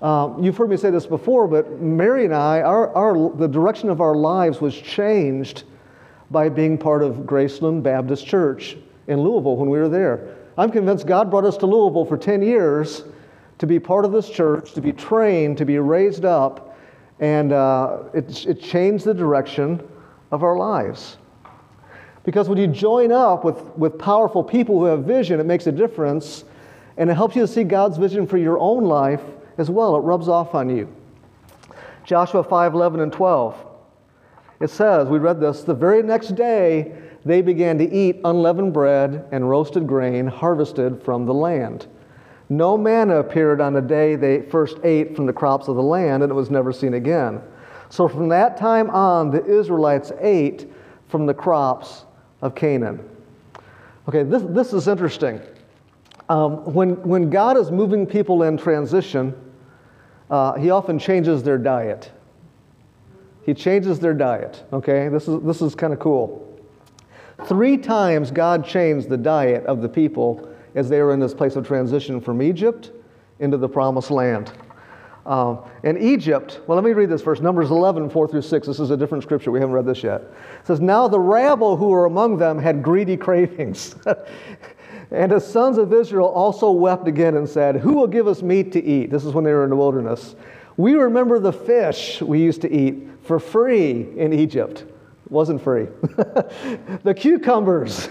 Um, 0.00 0.42
you've 0.42 0.56
heard 0.56 0.70
me 0.70 0.76
say 0.76 0.90
this 0.90 1.06
before, 1.06 1.48
but 1.48 1.80
Mary 1.80 2.24
and 2.24 2.34
I, 2.34 2.60
our, 2.60 2.94
our, 2.94 3.34
the 3.36 3.48
direction 3.48 3.90
of 3.90 4.00
our 4.00 4.14
lives 4.14 4.60
was 4.60 4.76
changed 4.76 5.64
by 6.30 6.48
being 6.48 6.78
part 6.78 7.02
of 7.02 7.16
Graceland 7.18 7.82
Baptist 7.82 8.24
Church 8.24 8.76
in 9.08 9.20
Louisville 9.20 9.56
when 9.56 9.70
we 9.70 9.78
were 9.78 9.88
there. 9.88 10.36
I'm 10.56 10.70
convinced 10.70 11.06
God 11.06 11.30
brought 11.30 11.44
us 11.44 11.56
to 11.58 11.66
Louisville 11.66 12.04
for 12.04 12.16
10 12.16 12.42
years 12.42 13.04
to 13.58 13.66
be 13.66 13.80
part 13.80 14.04
of 14.04 14.12
this 14.12 14.30
church, 14.30 14.72
to 14.74 14.80
be 14.80 14.92
trained, 14.92 15.58
to 15.58 15.64
be 15.64 15.78
raised 15.78 16.24
up, 16.24 16.76
and 17.18 17.52
uh, 17.52 18.04
it, 18.14 18.46
it 18.46 18.60
changed 18.60 19.04
the 19.04 19.14
direction 19.14 19.82
of 20.30 20.44
our 20.44 20.56
lives. 20.56 21.16
Because 22.22 22.48
when 22.48 22.58
you 22.58 22.68
join 22.68 23.10
up 23.10 23.44
with, 23.44 23.60
with 23.76 23.98
powerful 23.98 24.44
people 24.44 24.78
who 24.78 24.84
have 24.84 25.04
vision, 25.04 25.40
it 25.40 25.46
makes 25.46 25.66
a 25.66 25.72
difference, 25.72 26.44
and 26.96 27.10
it 27.10 27.14
helps 27.14 27.34
you 27.34 27.42
to 27.42 27.48
see 27.48 27.64
God's 27.64 27.96
vision 27.96 28.28
for 28.28 28.36
your 28.36 28.58
own 28.60 28.84
life 28.84 29.22
as 29.58 29.68
well. 29.68 29.96
It 29.96 30.00
rubs 30.00 30.28
off 30.28 30.54
on 30.54 30.74
you. 30.74 30.88
Joshua 32.04 32.42
5 32.42 32.74
11 32.74 33.00
and 33.00 33.12
12. 33.12 33.66
It 34.60 34.70
says, 34.70 35.08
we 35.08 35.18
read 35.18 35.40
this, 35.40 35.62
the 35.62 35.74
very 35.74 36.02
next 36.02 36.34
day, 36.34 36.92
they 37.24 37.42
began 37.42 37.78
to 37.78 37.92
eat 37.92 38.20
unleavened 38.24 38.72
bread 38.72 39.28
and 39.30 39.48
roasted 39.48 39.86
grain 39.86 40.26
harvested 40.26 41.02
from 41.02 41.26
the 41.26 41.34
land. 41.34 41.86
No 42.48 42.78
manna 42.78 43.18
appeared 43.18 43.60
on 43.60 43.74
the 43.74 43.82
day 43.82 44.16
they 44.16 44.42
first 44.42 44.78
ate 44.82 45.14
from 45.14 45.26
the 45.26 45.32
crops 45.32 45.68
of 45.68 45.76
the 45.76 45.82
land, 45.82 46.22
and 46.22 46.32
it 46.32 46.34
was 46.34 46.50
never 46.50 46.72
seen 46.72 46.94
again. 46.94 47.42
So 47.90 48.08
from 48.08 48.28
that 48.30 48.56
time 48.56 48.90
on, 48.90 49.30
the 49.30 49.44
Israelites 49.44 50.12
ate 50.20 50.70
from 51.08 51.26
the 51.26 51.34
crops 51.34 52.04
of 52.40 52.54
Canaan. 52.54 53.06
Okay, 54.08 54.22
this, 54.22 54.42
this 54.48 54.72
is 54.72 54.88
interesting. 54.88 55.40
Um, 56.28 56.72
when, 56.72 57.00
when 57.02 57.30
God 57.30 57.56
is 57.56 57.70
moving 57.70 58.06
people 58.06 58.42
in 58.42 58.56
transition, 58.56 59.34
uh, 60.30 60.54
He 60.54 60.70
often 60.70 60.98
changes 60.98 61.42
their 61.42 61.58
diet. 61.58 62.10
He 63.44 63.54
changes 63.54 63.98
their 63.98 64.14
diet. 64.14 64.62
Okay, 64.72 65.08
this 65.08 65.26
is, 65.26 65.42
this 65.42 65.62
is 65.62 65.74
kind 65.74 65.92
of 65.92 65.98
cool. 65.98 66.44
Three 67.46 67.78
times 67.78 68.30
God 68.30 68.66
changed 68.66 69.08
the 69.08 69.16
diet 69.16 69.64
of 69.66 69.80
the 69.80 69.88
people 69.88 70.54
as 70.74 70.88
they 70.88 71.00
were 71.00 71.12
in 71.12 71.20
this 71.20 71.34
place 71.34 71.56
of 71.56 71.66
transition 71.66 72.20
from 72.20 72.42
Egypt 72.42 72.90
into 73.38 73.56
the 73.56 73.68
promised 73.68 74.10
land. 74.10 74.52
Uh, 75.24 75.56
in 75.82 75.98
Egypt, 75.98 76.60
well, 76.66 76.76
let 76.76 76.84
me 76.84 76.92
read 76.92 77.10
this 77.10 77.20
first 77.20 77.42
Numbers 77.42 77.70
11, 77.70 78.08
4 78.08 78.28
through 78.28 78.42
6. 78.42 78.66
This 78.66 78.80
is 78.80 78.90
a 78.90 78.96
different 78.96 79.22
scripture. 79.22 79.50
We 79.50 79.60
haven't 79.60 79.74
read 79.74 79.84
this 79.84 80.02
yet. 80.02 80.22
It 80.22 80.66
says, 80.66 80.80
Now 80.80 81.06
the 81.06 81.20
rabble 81.20 81.76
who 81.76 81.88
were 81.88 82.06
among 82.06 82.38
them 82.38 82.58
had 82.58 82.82
greedy 82.82 83.16
cravings. 83.16 83.94
and 85.10 85.32
the 85.32 85.40
sons 85.40 85.78
of 85.78 85.92
Israel 85.92 86.28
also 86.28 86.70
wept 86.70 87.08
again 87.08 87.36
and 87.36 87.48
said, 87.48 87.76
Who 87.76 87.94
will 87.94 88.06
give 88.06 88.28
us 88.28 88.42
meat 88.42 88.72
to 88.72 88.84
eat? 88.84 89.10
This 89.10 89.24
is 89.24 89.32
when 89.32 89.44
they 89.44 89.52
were 89.52 89.64
in 89.64 89.70
the 89.70 89.76
wilderness. 89.76 90.36
We 90.76 90.94
remember 90.94 91.38
the 91.38 91.52
fish 91.52 92.20
we 92.20 92.40
used 92.40 92.60
to 92.62 92.72
eat 92.72 93.08
for 93.22 93.40
free 93.40 94.08
in 94.16 94.32
Egypt 94.32 94.80
It 94.80 95.32
wasn't 95.32 95.62
free. 95.62 95.86
the 97.02 97.14
cucumbers, 97.16 98.08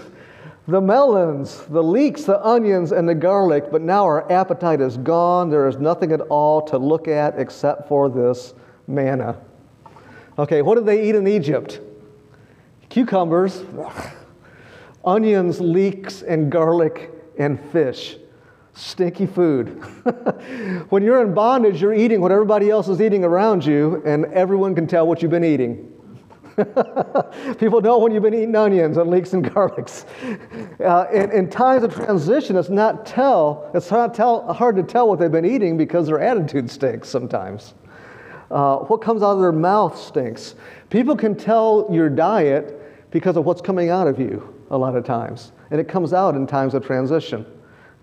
the 0.66 0.80
melons, 0.80 1.64
the 1.66 1.82
leeks, 1.82 2.24
the 2.24 2.44
onions, 2.46 2.92
and 2.92 3.08
the 3.08 3.14
garlic, 3.14 3.70
but 3.70 3.80
now 3.80 4.04
our 4.04 4.30
appetite 4.30 4.80
is 4.80 4.96
gone. 4.96 5.50
There 5.50 5.68
is 5.68 5.78
nothing 5.78 6.12
at 6.12 6.20
all 6.22 6.60
to 6.62 6.78
look 6.78 7.08
at 7.08 7.38
except 7.38 7.88
for 7.88 8.10
this 8.10 8.54
manna. 8.86 9.40
Okay, 10.38 10.62
what 10.62 10.74
did 10.74 10.86
they 10.86 11.08
eat 11.08 11.14
in 11.14 11.26
Egypt? 11.26 11.80
Cucumbers, 12.90 13.64
onions, 15.08 15.58
leeks, 15.58 16.20
and 16.20 16.52
garlic, 16.52 17.10
and 17.38 17.58
fish. 17.70 18.18
Stinky 18.74 19.26
food. 19.26 19.68
when 20.90 21.02
you're 21.02 21.22
in 21.22 21.32
bondage, 21.34 21.80
you're 21.80 21.94
eating 21.94 22.20
what 22.20 22.30
everybody 22.30 22.68
else 22.68 22.88
is 22.88 23.00
eating 23.00 23.24
around 23.24 23.64
you, 23.64 24.02
and 24.04 24.26
everyone 24.26 24.74
can 24.74 24.86
tell 24.86 25.06
what 25.06 25.22
you've 25.22 25.30
been 25.30 25.44
eating. 25.44 25.92
People 27.58 27.80
know 27.80 27.98
when 27.98 28.12
you've 28.12 28.22
been 28.22 28.34
eating 28.34 28.54
onions 28.54 28.98
and 28.98 29.10
leeks 29.10 29.32
and 29.32 29.44
garlics. 29.50 30.04
Uh, 30.78 31.10
in, 31.10 31.30
in, 31.32 31.48
times 31.48 31.84
of 31.84 31.94
transition, 31.94 32.56
it's 32.56 32.68
not 32.68 33.06
tell. 33.06 33.70
It's 33.74 33.90
not 33.90 34.12
tell, 34.12 34.52
hard 34.52 34.76
to 34.76 34.82
tell 34.82 35.08
what 35.08 35.18
they've 35.18 35.32
been 35.32 35.46
eating 35.46 35.78
because 35.78 36.06
their 36.06 36.20
attitude 36.20 36.70
stinks 36.70 37.08
sometimes. 37.08 37.74
Uh, 38.50 38.78
what 38.78 39.00
comes 39.00 39.22
out 39.22 39.32
of 39.32 39.40
their 39.40 39.52
mouth 39.52 39.98
stinks. 39.98 40.54
People 40.90 41.16
can 41.16 41.34
tell 41.34 41.88
your 41.90 42.10
diet 42.10 43.10
because 43.10 43.36
of 43.36 43.46
what's 43.46 43.62
coming 43.62 43.88
out 43.88 44.06
of 44.06 44.20
you 44.20 44.57
a 44.70 44.78
lot 44.78 44.96
of 44.96 45.04
times, 45.04 45.52
and 45.70 45.80
it 45.80 45.88
comes 45.88 46.12
out 46.12 46.34
in 46.34 46.46
times 46.46 46.74
of 46.74 46.84
transition. 46.84 47.46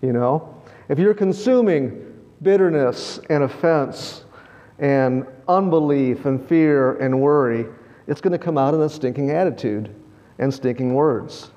You 0.02 0.12
know, 0.12 0.54
if 0.88 0.98
you're 0.98 1.14
consuming 1.14 2.14
bitterness 2.42 3.18
and 3.30 3.44
offense 3.44 4.24
and 4.78 5.26
unbelief 5.48 6.26
and 6.26 6.44
fear 6.46 6.96
and 6.98 7.20
worry, 7.20 7.66
it's 8.06 8.20
going 8.20 8.32
to 8.32 8.38
come 8.38 8.58
out 8.58 8.74
in 8.74 8.80
a 8.80 8.88
stinking 8.88 9.30
attitude 9.30 9.94
and 10.38 10.52
stinking 10.52 10.94
words. 10.94 11.50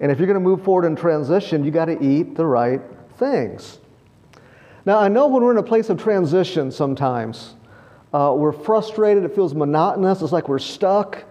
And 0.00 0.10
if 0.10 0.18
you're 0.18 0.26
going 0.26 0.34
to 0.34 0.40
move 0.40 0.62
forward 0.62 0.84
in 0.84 0.96
transition, 0.96 1.64
you 1.64 1.70
got 1.70 1.86
to 1.86 2.02
eat 2.02 2.34
the 2.34 2.44
right 2.44 2.80
things. 3.16 3.78
Now, 4.84 4.98
I 4.98 5.08
know 5.08 5.28
when 5.28 5.42
we're 5.42 5.52
in 5.52 5.58
a 5.58 5.62
place 5.62 5.88
of 5.88 6.02
transition 6.02 6.70
sometimes, 6.70 7.54
uh, 8.12 8.34
we're 8.36 8.52
frustrated, 8.52 9.24
it 9.24 9.34
feels 9.34 9.54
monotonous, 9.54 10.20
it's 10.20 10.32
like 10.32 10.48
we're 10.48 10.58
stuck. 10.58 11.24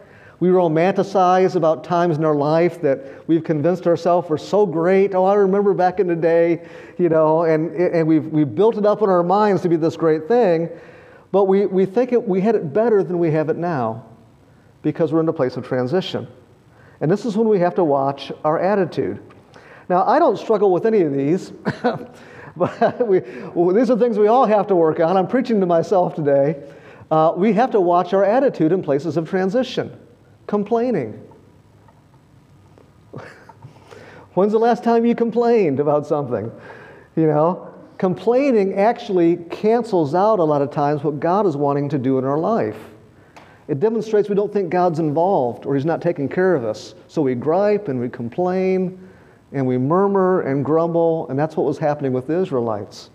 We 0.44 0.50
romanticize 0.50 1.56
about 1.56 1.86
times 1.86 2.18
in 2.18 2.26
our 2.26 2.36
life 2.36 2.82
that 2.82 3.00
we've 3.30 3.46
convinced 3.46 3.88
ourselves 3.88 4.28
were 4.28 4.38
so 4.38 4.66
great. 4.66 5.16
Oh, 5.16 5.24
I 5.24 5.36
remember 5.36 5.74
back 5.74 6.02
in 6.02 6.08
the 6.08 6.18
day, 6.18 6.68
you 6.98 7.08
know, 7.08 7.44
and, 7.44 7.74
and 7.74 8.06
we've, 8.06 8.26
we've 8.26 8.54
built 8.54 8.78
it 8.78 8.86
up 8.86 9.02
in 9.02 9.10
our 9.10 9.24
minds 9.24 9.62
to 9.62 9.70
be 9.70 9.78
this 9.78 9.96
great 9.96 10.28
thing, 10.28 10.68
but 11.32 11.46
we, 11.46 11.66
we 11.66 11.86
think 11.86 12.12
it, 12.12 12.28
we 12.28 12.42
had 12.42 12.56
it 12.56 12.74
better 12.74 13.06
than 13.06 13.20
we 13.20 13.32
have 13.32 13.48
it 13.48 13.56
now 13.56 14.04
because 14.82 15.14
we're 15.14 15.22
in 15.22 15.30
a 15.30 15.34
place 15.34 15.56
of 15.56 15.66
transition. 15.66 16.28
And 17.00 17.10
this 17.10 17.24
is 17.24 17.38
when 17.38 17.48
we 17.48 17.60
have 17.60 17.76
to 17.76 17.86
watch 17.86 18.30
our 18.44 18.60
attitude. 18.60 19.24
Now, 19.88 20.06
I 20.06 20.20
don't 20.20 20.38
struggle 20.38 20.74
with 20.74 20.86
any 20.86 21.04
of 21.04 21.14
these, 21.14 21.52
but 22.58 23.08
we, 23.08 23.22
well, 23.56 23.74
these 23.74 23.90
are 23.90 23.98
things 23.98 24.18
we 24.18 24.28
all 24.28 24.46
have 24.46 24.68
to 24.68 24.76
work 24.76 25.00
on. 25.00 25.16
I'm 25.16 25.28
preaching 25.28 25.62
to 25.62 25.66
myself 25.66 26.16
today. 26.16 26.70
Uh, 27.10 27.32
we 27.34 27.54
have 27.54 27.72
to 27.72 27.80
watch 27.80 28.12
our 28.12 28.26
attitude 28.26 28.74
in 28.74 28.84
places 28.84 29.16
of 29.16 29.30
transition. 29.30 29.98
Complaining. 30.48 31.22
When's 34.34 34.52
the 34.52 34.60
last 34.60 34.84
time 34.84 35.06
you 35.06 35.16
complained 35.16 35.80
about 35.80 36.06
something? 36.08 36.52
You 37.16 37.28
know, 37.28 37.74
complaining 37.98 38.76
actually 38.76 39.38
cancels 39.50 40.16
out 40.16 40.40
a 40.40 40.44
lot 40.44 40.62
of 40.62 40.72
times 40.72 41.04
what 41.04 41.20
God 41.20 41.46
is 41.46 41.56
wanting 41.56 41.90
to 41.90 41.98
do 41.98 42.18
in 42.18 42.26
our 42.26 42.38
life. 42.38 42.78
It 43.68 43.80
demonstrates 43.80 44.28
we 44.28 44.36
don't 44.36 44.52
think 44.52 44.70
God's 44.70 45.00
involved 45.00 45.66
or 45.66 45.76
He's 45.76 45.86
not 45.86 46.02
taking 46.02 46.28
care 46.28 46.56
of 46.56 46.66
us. 46.66 46.96
So 47.08 47.22
we 47.22 47.36
gripe 47.36 47.88
and 47.88 48.00
we 48.00 48.10
complain 48.10 49.00
and 49.54 49.68
we 49.68 49.78
murmur 49.78 50.42
and 50.42 50.66
grumble, 50.66 51.30
and 51.30 51.38
that's 51.38 51.56
what 51.56 51.66
was 51.66 51.78
happening 51.78 52.12
with 52.12 52.28
the 52.28 52.40
Israelites. 52.40 53.12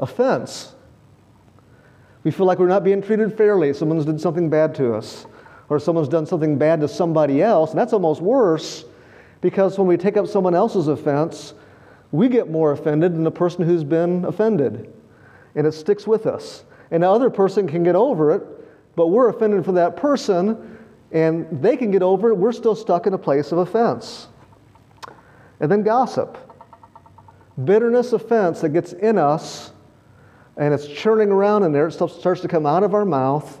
Offense. 0.00 0.74
We 2.24 2.32
feel 2.32 2.46
like 2.46 2.58
we're 2.58 2.66
not 2.66 2.82
being 2.82 3.00
treated 3.00 3.36
fairly. 3.36 3.72
Someone's 3.72 4.04
done 4.04 4.18
something 4.18 4.50
bad 4.50 4.74
to 4.76 4.92
us, 4.94 5.26
or 5.68 5.78
someone's 5.78 6.08
done 6.08 6.26
something 6.26 6.58
bad 6.58 6.80
to 6.80 6.88
somebody 6.88 7.42
else, 7.42 7.70
and 7.70 7.78
that's 7.78 7.92
almost 7.92 8.20
worse 8.20 8.84
because 9.40 9.78
when 9.78 9.86
we 9.86 9.96
take 9.96 10.16
up 10.16 10.26
someone 10.26 10.54
else's 10.54 10.88
offense, 10.88 11.54
we 12.12 12.28
get 12.28 12.50
more 12.50 12.72
offended 12.72 13.14
than 13.14 13.24
the 13.24 13.30
person 13.30 13.64
who's 13.64 13.84
been 13.84 14.24
offended, 14.24 14.92
and 15.54 15.66
it 15.66 15.72
sticks 15.72 16.06
with 16.06 16.26
us. 16.26 16.64
And 16.90 17.02
the 17.02 17.10
other 17.10 17.28
person 17.28 17.66
can 17.66 17.82
get 17.82 17.94
over 17.94 18.30
it, 18.30 18.42
but 18.96 19.08
we're 19.08 19.28
offended 19.28 19.64
for 19.64 19.72
that 19.72 19.96
person, 19.96 20.78
and 21.12 21.46
they 21.62 21.76
can 21.76 21.90
get 21.90 22.02
over 22.02 22.30
it. 22.30 22.34
We're 22.36 22.52
still 22.52 22.74
stuck 22.74 23.06
in 23.06 23.14
a 23.14 23.18
place 23.18 23.52
of 23.52 23.58
offense. 23.58 24.28
And 25.60 25.70
then 25.70 25.82
gossip. 25.82 26.38
Bitterness, 27.64 28.12
offense 28.12 28.60
that 28.60 28.70
gets 28.70 28.92
in 28.92 29.18
us, 29.18 29.72
and 30.56 30.72
it's 30.72 30.86
churning 30.86 31.30
around 31.30 31.64
in 31.64 31.72
there. 31.72 31.88
It 31.88 31.92
starts 31.92 32.40
to 32.40 32.48
come 32.48 32.66
out 32.66 32.82
of 32.82 32.94
our 32.94 33.04
mouth. 33.04 33.60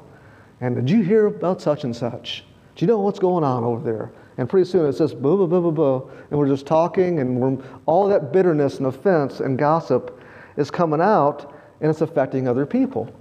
And 0.64 0.74
did 0.74 0.88
you 0.88 1.02
hear 1.02 1.26
about 1.26 1.60
such 1.60 1.84
and 1.84 1.94
such? 1.94 2.42
Do 2.74 2.86
you 2.86 2.86
know 2.86 2.98
what's 2.98 3.18
going 3.18 3.44
on 3.44 3.64
over 3.64 3.84
there? 3.84 4.12
And 4.38 4.48
pretty 4.48 4.66
soon 4.66 4.86
it's 4.86 4.96
just 4.96 5.20
boo, 5.20 5.36
boo, 5.36 5.46
boo, 5.46 5.60
boo, 5.60 5.72
boo. 5.72 6.10
And 6.30 6.38
we're 6.38 6.48
just 6.48 6.64
talking, 6.64 7.18
and 7.18 7.38
we're, 7.38 7.62
all 7.84 8.08
that 8.08 8.32
bitterness 8.32 8.78
and 8.78 8.86
offense 8.86 9.40
and 9.40 9.58
gossip 9.58 10.22
is 10.56 10.70
coming 10.70 11.02
out, 11.02 11.54
and 11.82 11.90
it's 11.90 12.00
affecting 12.00 12.48
other 12.48 12.64
people. 12.64 13.14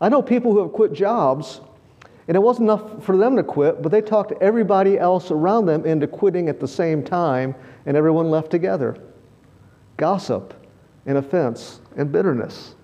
I 0.00 0.08
know 0.08 0.22
people 0.22 0.52
who 0.52 0.60
have 0.60 0.72
quit 0.72 0.92
jobs, 0.92 1.62
and 2.28 2.36
it 2.36 2.40
wasn't 2.40 2.66
enough 2.66 3.02
for 3.02 3.16
them 3.16 3.34
to 3.34 3.42
quit, 3.42 3.82
but 3.82 3.90
they 3.90 4.00
talked 4.00 4.30
everybody 4.40 4.96
else 4.96 5.32
around 5.32 5.66
them 5.66 5.84
into 5.84 6.06
quitting 6.06 6.48
at 6.48 6.60
the 6.60 6.68
same 6.68 7.02
time, 7.02 7.56
and 7.86 7.96
everyone 7.96 8.30
left 8.30 8.52
together. 8.52 8.96
Gossip 9.96 10.54
and 11.06 11.18
offense 11.18 11.80
and 11.96 12.12
bitterness, 12.12 12.76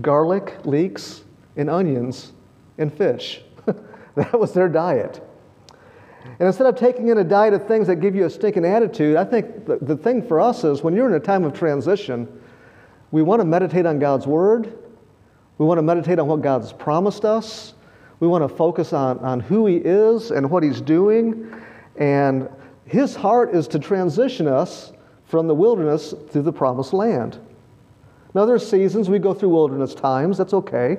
garlic, 0.00 0.56
leeks, 0.66 1.22
and 1.56 1.70
onions 1.70 2.32
and 2.78 2.92
fish. 2.92 3.42
that 4.14 4.38
was 4.38 4.52
their 4.52 4.68
diet. 4.68 5.26
And 6.24 6.46
instead 6.46 6.66
of 6.66 6.76
taking 6.76 7.08
in 7.08 7.18
a 7.18 7.24
diet 7.24 7.54
of 7.54 7.66
things 7.66 7.86
that 7.86 7.96
give 7.96 8.14
you 8.14 8.24
a 8.24 8.30
stinking 8.30 8.64
attitude, 8.64 9.16
I 9.16 9.24
think 9.24 9.66
the, 9.66 9.78
the 9.80 9.96
thing 9.96 10.26
for 10.26 10.40
us 10.40 10.64
is 10.64 10.82
when 10.82 10.94
you're 10.94 11.08
in 11.08 11.14
a 11.14 11.20
time 11.20 11.44
of 11.44 11.52
transition, 11.52 12.40
we 13.10 13.22
want 13.22 13.40
to 13.40 13.44
meditate 13.44 13.86
on 13.86 13.98
God's 13.98 14.26
Word 14.26 14.72
we 15.58 15.66
want 15.66 15.78
to 15.78 15.82
meditate 15.82 16.18
on 16.18 16.26
what 16.26 16.42
God's 16.42 16.72
promised 16.72 17.24
us. 17.24 17.74
We 18.20 18.26
want 18.26 18.48
to 18.48 18.54
focus 18.54 18.92
on, 18.92 19.18
on 19.20 19.40
who 19.40 19.66
He 19.66 19.76
is 19.76 20.30
and 20.30 20.50
what 20.50 20.62
He's 20.62 20.80
doing. 20.80 21.54
And 21.96 22.48
His 22.86 23.14
heart 23.14 23.54
is 23.54 23.68
to 23.68 23.78
transition 23.78 24.48
us 24.48 24.92
from 25.26 25.46
the 25.46 25.54
wilderness 25.54 26.14
to 26.32 26.42
the 26.42 26.52
promised 26.52 26.92
land. 26.92 27.38
Now, 28.34 28.44
there's 28.46 28.68
seasons 28.68 29.08
we 29.08 29.20
go 29.20 29.32
through 29.32 29.50
wilderness 29.50 29.94
times, 29.94 30.38
that's 30.38 30.54
okay. 30.54 30.98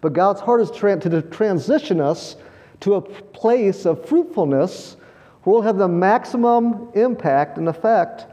But 0.00 0.12
God's 0.12 0.40
heart 0.40 0.60
is 0.60 0.70
tra- 0.70 0.98
to 0.98 1.22
transition 1.22 2.00
us 2.00 2.36
to 2.80 2.94
a 2.94 3.00
place 3.00 3.84
of 3.84 4.06
fruitfulness 4.08 4.96
where 5.42 5.54
we'll 5.54 5.62
have 5.62 5.78
the 5.78 5.88
maximum 5.88 6.90
impact 6.94 7.58
and 7.58 7.68
effect 7.68 8.26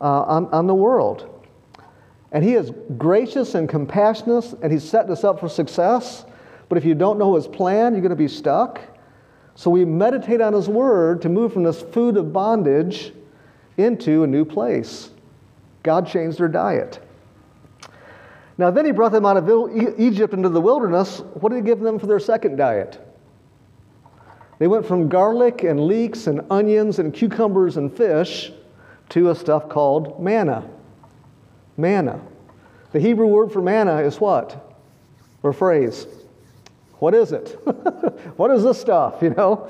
uh, 0.00 0.22
on, 0.22 0.46
on 0.46 0.66
the 0.66 0.74
world. 0.74 1.28
And 2.32 2.42
He 2.42 2.54
is 2.54 2.72
gracious 2.96 3.54
and 3.54 3.68
compassionate, 3.68 4.52
and 4.62 4.72
He's 4.72 4.88
setting 4.88 5.12
us 5.12 5.24
up 5.24 5.40
for 5.40 5.48
success. 5.48 6.24
But 6.68 6.78
if 6.78 6.84
you 6.84 6.94
don't 6.94 7.18
know 7.18 7.34
His 7.34 7.46
plan, 7.46 7.92
you're 7.92 8.00
going 8.00 8.10
to 8.10 8.16
be 8.16 8.28
stuck. 8.28 8.80
So 9.54 9.70
we 9.70 9.84
meditate 9.84 10.40
on 10.40 10.54
His 10.54 10.68
Word 10.68 11.20
to 11.22 11.28
move 11.28 11.52
from 11.52 11.62
this 11.62 11.82
food 11.82 12.16
of 12.16 12.32
bondage 12.32 13.12
into 13.76 14.22
a 14.24 14.26
new 14.26 14.44
place. 14.44 15.10
God 15.82 16.06
changed 16.06 16.38
their 16.38 16.48
diet. 16.48 17.06
Now, 18.62 18.70
then 18.70 18.84
He 18.84 18.92
brought 18.92 19.10
them 19.10 19.26
out 19.26 19.36
of 19.36 19.98
Egypt 19.98 20.34
into 20.34 20.48
the 20.48 20.60
wilderness. 20.60 21.18
What 21.18 21.48
did 21.48 21.56
He 21.56 21.62
give 21.62 21.80
them 21.80 21.98
for 21.98 22.06
their 22.06 22.20
second 22.20 22.54
diet? 22.54 22.96
They 24.60 24.68
went 24.68 24.86
from 24.86 25.08
garlic 25.08 25.64
and 25.64 25.88
leeks 25.88 26.28
and 26.28 26.42
onions 26.48 27.00
and 27.00 27.12
cucumbers 27.12 27.76
and 27.76 27.92
fish 27.92 28.52
to 29.08 29.30
a 29.30 29.34
stuff 29.34 29.68
called 29.68 30.22
manna. 30.22 30.62
Manna. 31.76 32.20
The 32.92 33.00
Hebrew 33.00 33.26
word 33.26 33.50
for 33.50 33.60
manna 33.60 33.96
is 33.96 34.20
what? 34.20 34.78
Or 35.42 35.52
phrase? 35.52 36.06
What 37.00 37.14
is 37.14 37.32
it? 37.32 37.48
what 38.36 38.52
is 38.52 38.62
this 38.62 38.80
stuff, 38.80 39.22
you 39.22 39.30
know? 39.30 39.68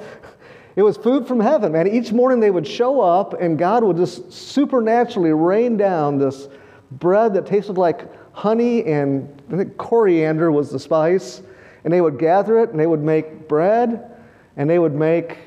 It 0.76 0.82
was 0.82 0.98
food 0.98 1.26
from 1.26 1.40
heaven, 1.40 1.72
man. 1.72 1.86
Each 1.86 2.12
morning 2.12 2.40
they 2.40 2.50
would 2.50 2.68
show 2.68 3.00
up 3.00 3.40
and 3.40 3.58
God 3.58 3.84
would 3.84 3.96
just 3.96 4.30
supernaturally 4.30 5.32
rain 5.32 5.78
down 5.78 6.18
this 6.18 6.46
bread 6.90 7.32
that 7.32 7.46
tasted 7.46 7.78
like 7.78 8.06
honey 8.32 8.84
and 8.84 9.42
I 9.52 9.56
think 9.56 9.76
coriander 9.76 10.50
was 10.50 10.70
the 10.70 10.78
spice. 10.78 11.42
And 11.84 11.92
they 11.92 12.00
would 12.00 12.18
gather 12.18 12.58
it 12.60 12.70
and 12.70 12.78
they 12.78 12.86
would 12.86 13.02
make 13.02 13.48
bread 13.48 14.10
and 14.56 14.68
they 14.68 14.78
would 14.78 14.94
make 14.94 15.38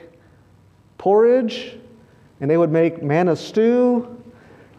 porridge 0.98 1.78
and 2.42 2.50
they 2.50 2.58
would 2.58 2.72
make 2.72 3.02
manna 3.02 3.36
stew 3.36 4.22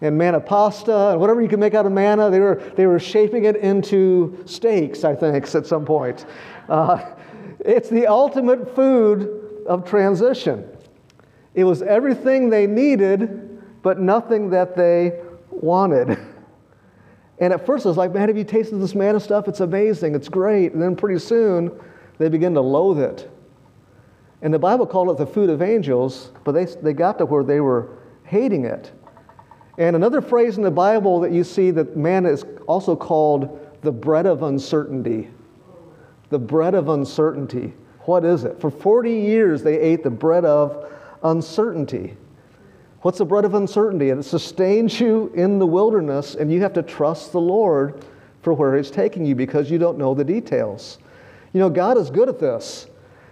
and 0.02 0.18
manna 0.18 0.40
pasta 0.40 1.10
and 1.10 1.20
whatever 1.20 1.40
you 1.40 1.48
can 1.48 1.60
make 1.60 1.74
out 1.74 1.86
of 1.86 1.92
manna. 1.92 2.30
They 2.30 2.40
were, 2.40 2.62
they 2.76 2.86
were 2.86 2.98
shaping 2.98 3.44
it 3.44 3.56
into 3.56 4.42
steaks, 4.44 5.04
I 5.04 5.14
think, 5.14 5.54
at 5.54 5.66
some 5.66 5.84
point. 5.84 6.26
Uh, 6.68 7.12
it's 7.60 7.88
the 7.88 8.06
ultimate 8.06 8.74
food 8.74 9.64
of 9.66 9.88
transition. 9.88 10.68
It 11.54 11.64
was 11.64 11.80
everything 11.80 12.50
they 12.50 12.66
needed, 12.66 13.82
but 13.82 13.98
nothing 13.98 14.50
that 14.50 14.76
they 14.76 15.20
wanted. 15.50 16.18
And 17.38 17.52
at 17.52 17.66
first, 17.66 17.84
I 17.84 17.88
was 17.90 17.98
like, 17.98 18.12
man, 18.14 18.28
have 18.28 18.36
you 18.36 18.44
tasted 18.44 18.78
this 18.78 18.94
manna 18.94 19.20
stuff? 19.20 19.46
It's 19.46 19.60
amazing. 19.60 20.14
It's 20.14 20.28
great. 20.28 20.72
And 20.72 20.80
then 20.80 20.96
pretty 20.96 21.18
soon, 21.18 21.70
they 22.18 22.28
begin 22.28 22.54
to 22.54 22.62
loathe 22.62 22.98
it 22.98 23.30
And 24.40 24.54
the 24.54 24.58
Bible 24.58 24.86
called 24.86 25.10
it 25.10 25.18
the 25.18 25.26
food 25.26 25.50
of 25.50 25.60
angels, 25.60 26.32
but 26.44 26.52
they, 26.52 26.64
they 26.64 26.92
got 26.92 27.18
to 27.18 27.26
where 27.26 27.44
they 27.44 27.60
were 27.60 27.98
hating 28.24 28.64
it. 28.64 28.90
And 29.78 29.94
another 29.94 30.22
phrase 30.22 30.56
in 30.56 30.62
the 30.62 30.70
Bible 30.70 31.20
that 31.20 31.32
you 31.32 31.44
see 31.44 31.70
that 31.72 31.96
manna 31.96 32.30
is 32.30 32.44
also 32.66 32.96
called 32.96 33.60
the 33.82 33.92
bread 33.92 34.24
of 34.24 34.42
uncertainty. 34.42 35.28
The 36.30 36.38
bread 36.38 36.74
of 36.74 36.88
uncertainty. 36.88 37.74
What 38.00 38.24
is 38.24 38.44
it? 38.44 38.60
For 38.60 38.70
40 38.70 39.12
years, 39.12 39.62
they 39.62 39.78
ate 39.78 40.02
the 40.02 40.10
bread 40.10 40.44
of 40.44 40.90
uncertainty. 41.22 42.16
What's 43.06 43.18
the 43.18 43.24
bread 43.24 43.44
of 43.44 43.54
uncertainty? 43.54 44.10
And 44.10 44.18
it 44.18 44.24
sustains 44.24 44.98
you 44.98 45.30
in 45.36 45.60
the 45.60 45.66
wilderness, 45.66 46.34
and 46.34 46.52
you 46.52 46.60
have 46.62 46.72
to 46.72 46.82
trust 46.82 47.30
the 47.30 47.40
Lord 47.40 48.04
for 48.42 48.52
where 48.52 48.76
He's 48.76 48.90
taking 48.90 49.24
you 49.24 49.36
because 49.36 49.70
you 49.70 49.78
don't 49.78 49.96
know 49.96 50.12
the 50.12 50.24
details. 50.24 50.98
You 51.52 51.60
know, 51.60 51.70
God 51.70 51.98
is 51.98 52.10
good 52.10 52.28
at 52.28 52.40
this. 52.40 52.88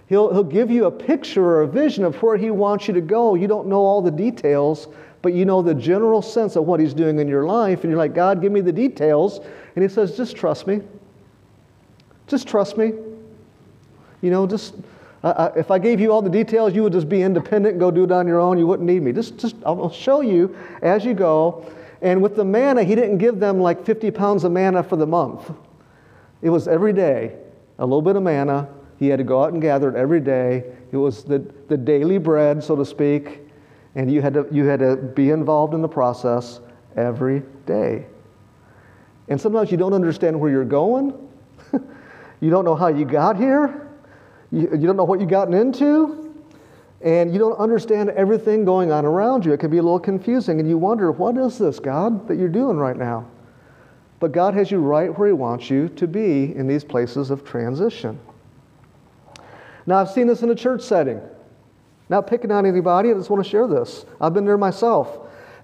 He'll, 0.08 0.32
he'll 0.32 0.44
give 0.44 0.70
you 0.70 0.84
a 0.84 0.92
picture 0.92 1.44
or 1.44 1.62
a 1.62 1.66
vision 1.66 2.04
of 2.04 2.14
where 2.22 2.36
He 2.36 2.52
wants 2.52 2.86
you 2.86 2.94
to 2.94 3.00
go. 3.00 3.34
You 3.34 3.48
don't 3.48 3.66
know 3.66 3.80
all 3.80 4.00
the 4.00 4.12
details, 4.12 4.86
but 5.22 5.32
you 5.32 5.44
know 5.44 5.60
the 5.60 5.74
general 5.74 6.22
sense 6.22 6.54
of 6.54 6.66
what 6.66 6.78
He's 6.78 6.94
doing 6.94 7.18
in 7.18 7.26
your 7.26 7.44
life. 7.44 7.82
And 7.82 7.90
you're 7.90 7.98
like, 7.98 8.14
God, 8.14 8.40
give 8.40 8.52
me 8.52 8.60
the 8.60 8.72
details. 8.72 9.40
And 9.74 9.82
He 9.82 9.88
says, 9.88 10.16
just 10.16 10.36
trust 10.36 10.68
me. 10.68 10.82
Just 12.28 12.46
trust 12.46 12.78
me. 12.78 12.92
You 14.22 14.30
know, 14.30 14.46
just 14.46 14.76
if 15.24 15.70
I 15.70 15.78
gave 15.78 16.00
you 16.00 16.12
all 16.12 16.20
the 16.20 16.30
details, 16.30 16.74
you 16.74 16.82
would 16.82 16.92
just 16.92 17.08
be 17.08 17.22
independent 17.22 17.74
and 17.74 17.80
go 17.80 17.90
do 17.90 18.04
it 18.04 18.12
on 18.12 18.26
your 18.26 18.40
own. 18.40 18.58
You 18.58 18.66
wouldn't 18.66 18.86
need 18.86 19.02
me. 19.02 19.12
Just, 19.12 19.38
just 19.38 19.56
I'll 19.64 19.90
show 19.90 20.20
you 20.20 20.54
as 20.82 21.04
you 21.04 21.14
go. 21.14 21.64
And 22.02 22.22
with 22.22 22.36
the 22.36 22.44
manna, 22.44 22.84
he 22.84 22.94
didn't 22.94 23.18
give 23.18 23.40
them 23.40 23.58
like 23.58 23.86
50 23.86 24.10
pounds 24.10 24.44
of 24.44 24.52
manna 24.52 24.82
for 24.82 24.96
the 24.96 25.06
month. 25.06 25.50
It 26.42 26.50
was 26.50 26.68
every 26.68 26.92
day, 26.92 27.36
a 27.78 27.86
little 27.86 28.02
bit 28.02 28.16
of 28.16 28.22
manna. 28.22 28.68
He 28.98 29.08
had 29.08 29.16
to 29.16 29.24
go 29.24 29.42
out 29.42 29.54
and 29.54 29.62
gather 29.62 29.88
it 29.88 29.96
every 29.96 30.20
day. 30.20 30.64
It 30.92 30.96
was 30.98 31.24
the, 31.24 31.38
the 31.68 31.76
daily 31.76 32.18
bread, 32.18 32.62
so 32.62 32.76
to 32.76 32.84
speak. 32.84 33.40
And 33.94 34.12
you 34.12 34.20
had, 34.20 34.34
to, 34.34 34.46
you 34.50 34.66
had 34.66 34.80
to 34.80 34.96
be 34.96 35.30
involved 35.30 35.72
in 35.72 35.80
the 35.80 35.88
process 35.88 36.60
every 36.96 37.42
day. 37.64 38.06
And 39.28 39.40
sometimes 39.40 39.70
you 39.70 39.78
don't 39.78 39.94
understand 39.94 40.38
where 40.38 40.50
you're 40.50 40.64
going. 40.64 41.14
you 42.40 42.50
don't 42.50 42.66
know 42.66 42.74
how 42.74 42.88
you 42.88 43.06
got 43.06 43.38
here. 43.38 43.83
You, 44.54 44.70
you 44.70 44.86
don't 44.86 44.96
know 44.96 45.04
what 45.04 45.18
you've 45.18 45.30
gotten 45.30 45.52
into, 45.52 46.32
and 47.00 47.32
you 47.32 47.40
don't 47.40 47.58
understand 47.58 48.10
everything 48.10 48.64
going 48.64 48.92
on 48.92 49.04
around 49.04 49.44
you. 49.44 49.52
It 49.52 49.58
can 49.58 49.68
be 49.68 49.78
a 49.78 49.82
little 49.82 49.98
confusing, 49.98 50.60
and 50.60 50.68
you 50.68 50.78
wonder, 50.78 51.10
what 51.10 51.36
is 51.36 51.58
this, 51.58 51.80
God, 51.80 52.28
that 52.28 52.36
you're 52.36 52.48
doing 52.48 52.76
right 52.76 52.96
now? 52.96 53.26
But 54.20 54.30
God 54.30 54.54
has 54.54 54.70
you 54.70 54.78
right 54.78 55.16
where 55.18 55.26
He 55.26 55.34
wants 55.34 55.70
you 55.70 55.88
to 55.90 56.06
be 56.06 56.54
in 56.54 56.68
these 56.68 56.84
places 56.84 57.30
of 57.30 57.44
transition. 57.44 58.18
Now, 59.86 59.96
I've 59.96 60.10
seen 60.10 60.28
this 60.28 60.42
in 60.42 60.50
a 60.50 60.54
church 60.54 60.82
setting. 60.82 61.20
Not 62.08 62.28
picking 62.28 62.52
on 62.52 62.64
anybody, 62.64 63.10
I 63.10 63.14
just 63.14 63.30
want 63.30 63.42
to 63.42 63.50
share 63.50 63.66
this. 63.66 64.06
I've 64.20 64.34
been 64.34 64.44
there 64.44 64.56
myself. 64.56 65.18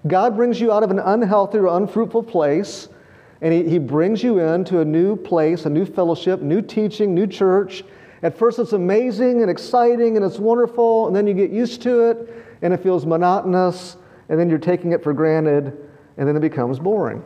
God 0.05 0.35
brings 0.35 0.59
you 0.59 0.73
out 0.73 0.83
of 0.83 0.91
an 0.91 0.99
unhealthy 0.99 1.59
or 1.59 1.77
unfruitful 1.77 2.23
place, 2.23 2.89
and 3.39 3.53
he, 3.53 3.69
he 3.69 3.79
brings 3.79 4.21
you 4.21 4.39
into 4.39 4.81
a 4.81 4.85
new 4.85 5.15
place, 5.15 5.65
a 5.65 5.69
new 5.69 5.85
fellowship, 5.85 6.41
new 6.41 6.61
teaching, 6.61 7.15
new 7.15 7.25
church, 7.25 7.85
at 8.23 8.37
first, 8.37 8.59
it's 8.59 8.73
amazing 8.73 9.41
and 9.41 9.49
exciting 9.49 10.15
and 10.15 10.25
it's 10.25 10.37
wonderful, 10.37 11.07
and 11.07 11.15
then 11.15 11.25
you 11.25 11.33
get 11.33 11.49
used 11.49 11.81
to 11.83 12.09
it 12.09 12.45
and 12.61 12.73
it 12.73 12.81
feels 12.81 13.05
monotonous, 13.05 13.97
and 14.29 14.39
then 14.39 14.49
you're 14.49 14.59
taking 14.59 14.91
it 14.91 15.03
for 15.03 15.13
granted, 15.13 15.75
and 16.17 16.27
then 16.27 16.35
it 16.35 16.41
becomes 16.41 16.77
boring. 16.77 17.23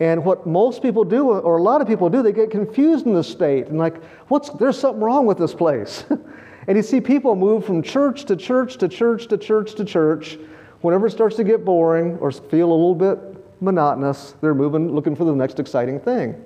And 0.00 0.24
what 0.24 0.46
most 0.46 0.82
people 0.82 1.04
do, 1.04 1.30
or 1.30 1.56
a 1.56 1.62
lot 1.62 1.80
of 1.80 1.88
people 1.88 2.10
do, 2.10 2.22
they 2.22 2.32
get 2.32 2.50
confused 2.50 3.06
in 3.06 3.14
this 3.14 3.28
state 3.28 3.68
and 3.68 3.78
like, 3.78 4.02
what's 4.28 4.50
there's 4.50 4.78
something 4.78 5.02
wrong 5.02 5.24
with 5.24 5.38
this 5.38 5.54
place. 5.54 6.04
and 6.66 6.76
you 6.76 6.82
see 6.82 7.00
people 7.00 7.34
move 7.34 7.64
from 7.64 7.82
church 7.82 8.24
to 8.26 8.36
church 8.36 8.76
to 8.78 8.88
church 8.88 9.28
to 9.28 9.38
church 9.38 9.74
to 9.76 9.84
church. 9.84 10.36
Whenever 10.82 11.06
it 11.06 11.12
starts 11.12 11.36
to 11.36 11.44
get 11.44 11.64
boring 11.64 12.18
or 12.18 12.30
feel 12.30 12.70
a 12.70 12.74
little 12.74 12.94
bit 12.94 13.18
monotonous, 13.62 14.34
they're 14.42 14.54
moving, 14.54 14.94
looking 14.94 15.16
for 15.16 15.24
the 15.24 15.34
next 15.34 15.58
exciting 15.58 15.98
thing 15.98 16.44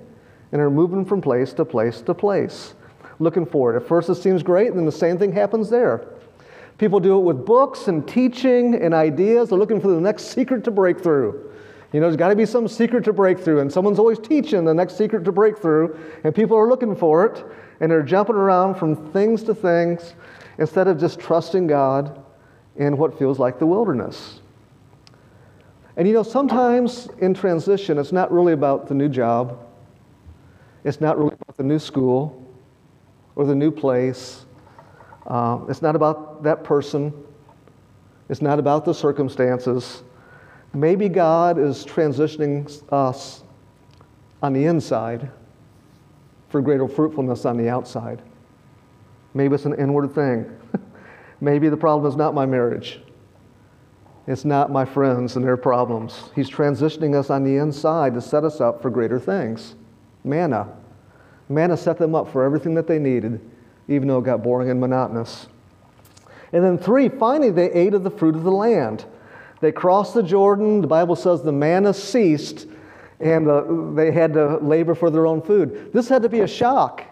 and 0.52 0.60
are 0.60 0.70
moving 0.70 1.04
from 1.04 1.20
place 1.20 1.52
to 1.54 1.64
place 1.64 2.00
to 2.02 2.14
place, 2.14 2.74
looking 3.18 3.46
for 3.46 3.72
it. 3.72 3.76
At 3.76 3.88
first, 3.88 4.08
it 4.08 4.16
seems 4.16 4.42
great, 4.42 4.68
and 4.68 4.78
then 4.78 4.86
the 4.86 4.92
same 4.92 5.18
thing 5.18 5.32
happens 5.32 5.70
there. 5.70 6.06
People 6.78 7.00
do 7.00 7.18
it 7.18 7.22
with 7.22 7.44
books 7.44 7.88
and 7.88 8.06
teaching 8.06 8.74
and 8.76 8.94
ideas. 8.94 9.48
They're 9.48 9.58
looking 9.58 9.80
for 9.80 9.88
the 9.88 10.00
next 10.00 10.24
secret 10.34 10.64
to 10.64 10.70
breakthrough. 10.70 11.32
You 11.92 12.00
know, 12.00 12.06
there's 12.06 12.16
got 12.16 12.28
to 12.28 12.36
be 12.36 12.44
some 12.44 12.68
secret 12.68 13.04
to 13.04 13.12
breakthrough, 13.12 13.60
and 13.60 13.72
someone's 13.72 13.98
always 13.98 14.18
teaching 14.18 14.64
the 14.64 14.74
next 14.74 14.98
secret 14.98 15.24
to 15.24 15.32
breakthrough, 15.32 15.96
and 16.22 16.34
people 16.34 16.56
are 16.56 16.68
looking 16.68 16.94
for 16.94 17.24
it, 17.24 17.44
and 17.80 17.90
they're 17.90 18.02
jumping 18.02 18.36
around 18.36 18.74
from 18.74 19.10
things 19.12 19.42
to 19.44 19.54
things 19.54 20.14
instead 20.58 20.86
of 20.86 21.00
just 21.00 21.18
trusting 21.18 21.66
God 21.66 22.22
in 22.76 22.96
what 22.96 23.18
feels 23.18 23.38
like 23.38 23.58
the 23.58 23.66
wilderness. 23.66 24.40
And 25.96 26.06
you 26.06 26.14
know, 26.14 26.22
sometimes 26.22 27.08
in 27.18 27.34
transition, 27.34 27.98
it's 27.98 28.12
not 28.12 28.30
really 28.30 28.52
about 28.52 28.86
the 28.86 28.94
new 28.94 29.08
job, 29.08 29.58
it's 30.84 31.00
not 31.00 31.18
really 31.18 31.34
about 31.40 31.56
the 31.56 31.62
new 31.62 31.78
school 31.78 32.46
or 33.36 33.44
the 33.44 33.54
new 33.54 33.70
place. 33.70 34.44
Uh, 35.26 35.60
it's 35.68 35.82
not 35.82 35.96
about 35.96 36.42
that 36.42 36.64
person. 36.64 37.12
It's 38.28 38.42
not 38.42 38.58
about 38.58 38.84
the 38.84 38.94
circumstances. 38.94 40.02
Maybe 40.74 41.08
God 41.08 41.58
is 41.58 41.84
transitioning 41.84 42.82
us 42.92 43.42
on 44.42 44.52
the 44.52 44.66
inside 44.66 45.30
for 46.48 46.60
greater 46.60 46.86
fruitfulness 46.86 47.44
on 47.44 47.56
the 47.56 47.68
outside. 47.68 48.22
Maybe 49.34 49.54
it's 49.54 49.64
an 49.64 49.74
inward 49.74 50.14
thing. 50.14 50.50
Maybe 51.40 51.68
the 51.68 51.76
problem 51.76 52.10
is 52.10 52.16
not 52.16 52.34
my 52.34 52.46
marriage. 52.46 53.00
It's 54.26 54.44
not 54.44 54.70
my 54.70 54.84
friends 54.84 55.36
and 55.36 55.44
their 55.44 55.56
problems. 55.56 56.30
He's 56.34 56.50
transitioning 56.50 57.14
us 57.14 57.30
on 57.30 57.44
the 57.44 57.56
inside 57.56 58.14
to 58.14 58.20
set 58.20 58.44
us 58.44 58.60
up 58.60 58.82
for 58.82 58.90
greater 58.90 59.18
things 59.18 59.74
manna. 60.28 60.68
Manna 61.48 61.76
set 61.76 61.98
them 61.98 62.14
up 62.14 62.30
for 62.30 62.44
everything 62.44 62.74
that 62.74 62.86
they 62.86 62.98
needed, 62.98 63.40
even 63.88 64.06
though 64.08 64.18
it 64.18 64.24
got 64.24 64.42
boring 64.42 64.70
and 64.70 64.80
monotonous. 64.80 65.46
And 66.52 66.64
then, 66.64 66.78
three, 66.78 67.08
finally, 67.08 67.50
they 67.50 67.70
ate 67.72 67.94
of 67.94 68.04
the 68.04 68.10
fruit 68.10 68.34
of 68.34 68.44
the 68.44 68.50
land. 68.50 69.04
They 69.60 69.72
crossed 69.72 70.14
the 70.14 70.22
Jordan. 70.22 70.80
The 70.80 70.86
Bible 70.86 71.16
says 71.16 71.42
the 71.42 71.52
manna 71.52 71.92
ceased, 71.92 72.66
and 73.20 73.48
uh, 73.48 73.64
they 73.94 74.12
had 74.12 74.34
to 74.34 74.58
labor 74.58 74.94
for 74.94 75.10
their 75.10 75.26
own 75.26 75.42
food. 75.42 75.92
This 75.92 76.08
had 76.08 76.22
to 76.22 76.28
be 76.28 76.40
a 76.40 76.46
shock. 76.46 77.04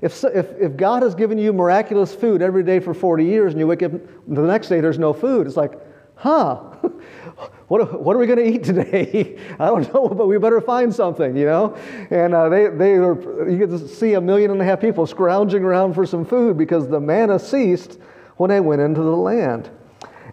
If, 0.00 0.22
if, 0.24 0.50
if 0.60 0.76
God 0.76 1.02
has 1.02 1.14
given 1.14 1.38
you 1.38 1.52
miraculous 1.52 2.14
food 2.14 2.42
every 2.42 2.62
day 2.62 2.78
for 2.78 2.92
40 2.92 3.24
years 3.24 3.52
and 3.52 3.60
you 3.60 3.66
wake 3.66 3.82
up 3.82 3.92
the 3.92 4.42
next 4.42 4.68
day, 4.68 4.80
there's 4.80 4.98
no 4.98 5.12
food, 5.12 5.46
it's 5.46 5.56
like, 5.56 5.72
huh, 6.16 6.56
what, 7.68 8.02
what 8.02 8.16
are 8.16 8.18
we 8.18 8.26
going 8.26 8.38
to 8.38 8.46
eat 8.46 8.64
today? 8.64 9.38
I 9.58 9.66
don't 9.66 9.92
know, 9.92 10.08
but 10.08 10.26
we 10.26 10.38
better 10.38 10.60
find 10.60 10.94
something, 10.94 11.36
you 11.36 11.46
know? 11.46 11.76
And 12.10 12.34
uh, 12.34 12.48
they, 12.48 12.68
they 12.68 12.98
were, 12.98 13.48
you 13.48 13.66
to 13.66 13.88
see 13.88 14.14
a 14.14 14.20
million 14.20 14.50
and 14.50 14.60
a 14.60 14.64
half 14.64 14.80
people 14.80 15.06
scrounging 15.06 15.64
around 15.64 15.94
for 15.94 16.06
some 16.06 16.24
food 16.24 16.56
because 16.56 16.88
the 16.88 17.00
manna 17.00 17.38
ceased 17.38 17.98
when 18.36 18.50
they 18.50 18.60
went 18.60 18.80
into 18.80 19.02
the 19.02 19.16
land. 19.16 19.70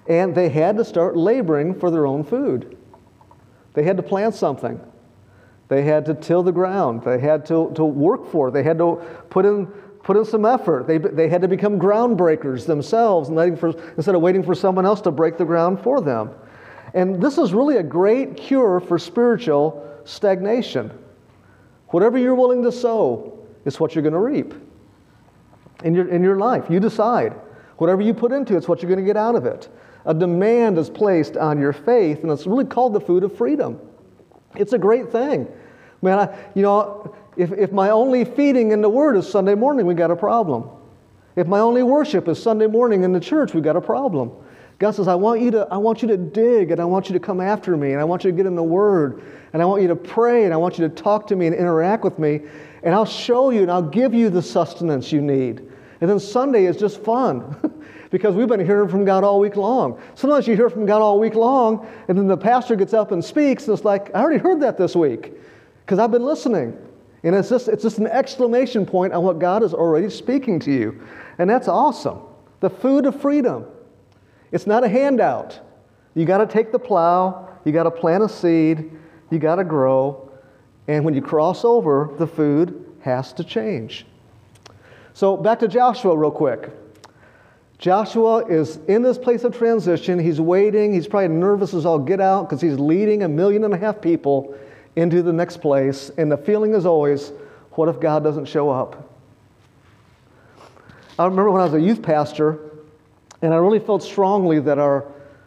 And 0.08 0.34
they 0.36 0.50
had 0.50 0.78
to 0.78 0.86
start 0.86 1.16
laboring 1.16 1.80
for 1.80 1.92
their 1.92 2.06
own 2.06 2.24
food. 2.24 2.78
They 3.74 3.84
had 3.84 3.98
to 3.98 4.04
plant 4.04 4.36
something. 4.36 4.80
They 5.68 5.84
had 5.84 6.06
to 6.08 6.16
till 6.16 6.44
the 6.44 6.52
ground. 6.52 7.04
They 7.04 7.20
had 7.20 7.46
to, 7.46 7.72
to 7.76 7.86
work 7.86 8.30
for 8.30 8.50
it. 8.50 8.52
They 8.52 8.64
had 8.64 8.78
to 8.80 8.96
put 9.30 9.46
in, 9.46 9.72
put 10.04 10.18
in 10.18 10.26
some 10.26 10.46
effort. 10.46 10.88
They, 10.88 10.98
they 10.98 11.30
had 11.30 11.42
to 11.42 11.48
become 11.48 11.78
ground 11.78 12.18
breakers 12.18 12.66
themselves 12.66 13.30
for, 13.30 13.70
instead 13.96 14.16
of 14.16 14.22
waiting 14.22 14.44
for 14.44 14.56
someone 14.56 14.86
else 14.86 15.02
to 15.02 15.12
break 15.12 15.38
the 15.38 15.46
ground 15.46 15.82
for 15.82 16.02
them. 16.02 16.32
And 16.94 17.22
this 17.22 17.38
is 17.38 17.54
really 17.54 17.78
a 17.78 17.84
great 17.84 18.36
cure 18.36 18.80
for 18.80 19.00
spiritual 19.00 19.88
stagnation. 20.04 20.92
Whatever 21.90 22.18
you're 22.18 22.36
willing 22.36 22.64
to 22.64 22.72
sow 22.72 23.40
is 23.66 23.80
what 23.80 23.96
you're 23.96 24.02
going 24.02 24.14
to 24.14 24.20
reap 24.20 24.54
in 25.84 25.94
your, 25.94 26.08
in 26.08 26.24
your 26.24 26.38
life. 26.38 26.66
You 26.70 26.80
decide. 26.80 27.34
Whatever 27.78 28.02
you 28.02 28.14
put 28.14 28.32
into 28.32 28.54
it, 28.54 28.58
it's 28.58 28.68
what 28.68 28.82
you're 28.82 28.90
going 28.90 29.04
to 29.04 29.06
get 29.06 29.18
out 29.18 29.36
of 29.36 29.46
it. 29.46 29.70
A 30.06 30.14
demand 30.14 30.78
is 30.78 30.90
placed 30.90 31.38
on 31.38 31.60
your 31.60 31.74
faith, 31.74 32.24
and 32.24 32.32
it's 32.32 32.48
really 32.48 32.66
called 32.66 32.94
the 32.94 33.00
food 33.00 33.24
of 33.24 33.36
freedom. 33.36 33.80
It's 34.56 34.74
a 34.74 34.78
great 34.78 35.12
thing. 35.12 35.48
Man, 36.02 36.20
I, 36.20 36.38
you 36.56 36.62
know, 36.62 37.16
if, 37.38 37.52
if 37.52 37.72
my 37.72 37.90
only 37.90 38.26
feeding 38.26 38.72
in 38.72 38.82
the 38.82 38.90
Word 38.90 39.16
is 39.16 39.30
Sunday 39.30 39.56
morning, 39.56 39.86
we 39.86 39.94
got 39.94 40.12
a 40.12 40.16
problem. 40.16 40.70
If 41.36 41.48
my 41.48 41.60
only 41.60 41.84
worship 41.84 42.28
is 42.28 42.42
Sunday 42.42 42.68
morning 42.68 43.04
in 43.04 43.14
the 43.14 43.20
church, 43.20 43.54
we 43.54 43.62
got 43.62 43.76
a 43.76 43.82
problem. 43.82 44.32
God 44.80 44.96
says, 44.96 45.08
I 45.08 45.16
want 45.16 45.42
you 45.42 45.52
to, 45.52 45.68
I 45.70 45.78
want 45.78 46.02
you 46.02 46.08
to 46.08 46.18
dig 46.18 46.72
and 46.72 46.82
I 46.82 46.86
want 46.86 47.08
you 47.08 47.14
to 47.14 47.20
come 47.20 47.40
after 47.40 47.78
me 47.78 47.92
and 47.92 48.02
I 48.02 48.04
want 48.04 48.24
you 48.24 48.32
to 48.32 48.36
get 48.36 48.48
in 48.48 48.56
the 48.56 48.64
Word 48.64 49.22
and 49.54 49.62
I 49.62 49.66
want 49.66 49.84
you 49.84 49.88
to 49.90 49.96
pray 49.96 50.46
and 50.46 50.54
I 50.54 50.58
want 50.58 50.80
you 50.80 50.88
to 50.88 50.94
talk 50.94 51.28
to 51.28 51.36
me 51.36 51.46
and 51.46 51.56
interact 51.56 52.04
with 52.04 52.18
me 52.18 52.42
and 52.82 52.96
I'll 52.96 53.06
show 53.06 53.52
you 53.52 53.62
and 53.62 53.72
I'll 53.72 53.82
give 53.84 54.14
you 54.14 54.32
the 54.32 54.42
sustenance 54.42 55.12
you 55.12 55.22
need. 55.22 55.62
And 56.02 56.10
then 56.10 56.20
Sunday 56.20 56.66
is 56.66 56.78
just 56.78 57.04
fun 57.04 57.56
because 58.10 58.34
we've 58.34 58.48
been 58.48 58.66
hearing 58.66 58.90
from 58.90 59.06
God 59.06 59.24
all 59.24 59.40
week 59.40 59.56
long. 59.56 60.02
Sometimes 60.16 60.48
you 60.48 60.56
hear 60.56 60.70
from 60.70 60.88
God 60.88 61.00
all 61.00 61.20
week 61.20 61.36
long 61.36 61.88
and 62.08 62.18
then 62.18 62.28
the 62.28 62.36
pastor 62.36 62.76
gets 62.76 62.96
up 62.96 63.12
and 63.12 63.24
speaks 63.24 63.68
and 63.68 63.78
it's 63.78 63.86
like, 63.86 64.10
I 64.16 64.22
already 64.22 64.40
heard 64.40 64.62
that 64.62 64.80
this 64.80 64.96
week 64.96 65.34
because 65.92 66.00
I've 66.00 66.12
been 66.12 66.24
listening. 66.24 66.78
And 67.24 67.36
it's 67.36 67.50
just, 67.50 67.68
it's 67.68 67.84
just 67.84 67.98
an 67.98 68.08
exclamation 68.08 68.86
point 68.86 69.12
on 69.12 69.26
what 69.26 69.40
God 69.40 69.62
is 69.62 69.74
already 69.74 70.10
speaking 70.10 70.58
to 70.62 70.72
you. 70.72 71.06
And 71.38 71.50
that's 71.50 71.68
awesome. 71.68 72.22
The 72.62 72.70
food 72.70 73.06
of 73.06 73.20
freedom. 73.20 73.66
It's 74.54 74.66
not 74.66 74.86
a 74.86 74.88
handout. 74.88 75.60
You 76.16 76.24
got 76.24 76.38
to 76.38 76.48
take 76.48 76.72
the 76.72 76.80
plow, 76.80 77.50
you 77.66 77.74
got 77.74 77.84
to 77.84 77.92
plant 77.92 78.24
a 78.24 78.30
seed, 78.30 78.90
you 79.32 79.38
got 79.38 79.56
to 79.56 79.66
grow, 79.66 80.32
and 80.88 81.04
when 81.04 81.14
you 81.14 81.22
cross 81.22 81.66
over, 81.66 82.16
the 82.18 82.26
food 82.26 82.86
has 83.02 83.34
to 83.34 83.44
change. 83.44 84.06
So 85.14 85.36
back 85.36 85.60
to 85.60 85.68
Joshua, 85.68 86.16
real 86.16 86.32
quick. 86.32 86.70
Joshua 87.80 88.46
is 88.46 88.78
in 88.88 89.02
this 89.02 89.18
place 89.18 89.44
of 89.44 89.58
transition. 89.58 90.20
He's 90.20 90.40
waiting. 90.40 90.94
He's 90.94 91.08
probably 91.08 91.36
nervous 91.36 91.74
as 91.74 91.86
all 91.86 92.00
get 92.00 92.22
out 92.22 92.48
because 92.48 92.62
he's 92.62 92.80
leading 92.80 93.24
a 93.24 93.28
million 93.28 93.66
and 93.66 93.74
a 93.74 93.78
half 93.78 94.00
people 94.00 94.58
into 94.96 95.22
the 95.22 95.34
next 95.34 95.58
place. 95.58 96.12
And 96.18 96.32
the 96.32 96.38
feeling 96.38 96.74
is 96.74 96.86
always, 96.86 97.32
what 97.72 97.90
if 97.90 98.00
God 98.00 98.24
doesn't 98.24 98.46
show 98.46 98.70
up? 98.70 99.10
I 101.18 101.26
remember 101.26 101.52
when 101.52 101.62
I 101.62 101.66
was 101.66 101.74
a 101.74 101.82
youth 101.82 102.02
pastor, 102.02 102.60
and 103.42 103.54
I 103.54 103.58
really 103.58 103.80
felt 103.80 104.04
strongly 104.04 104.60
that 104.60 104.80
our 104.80 105.06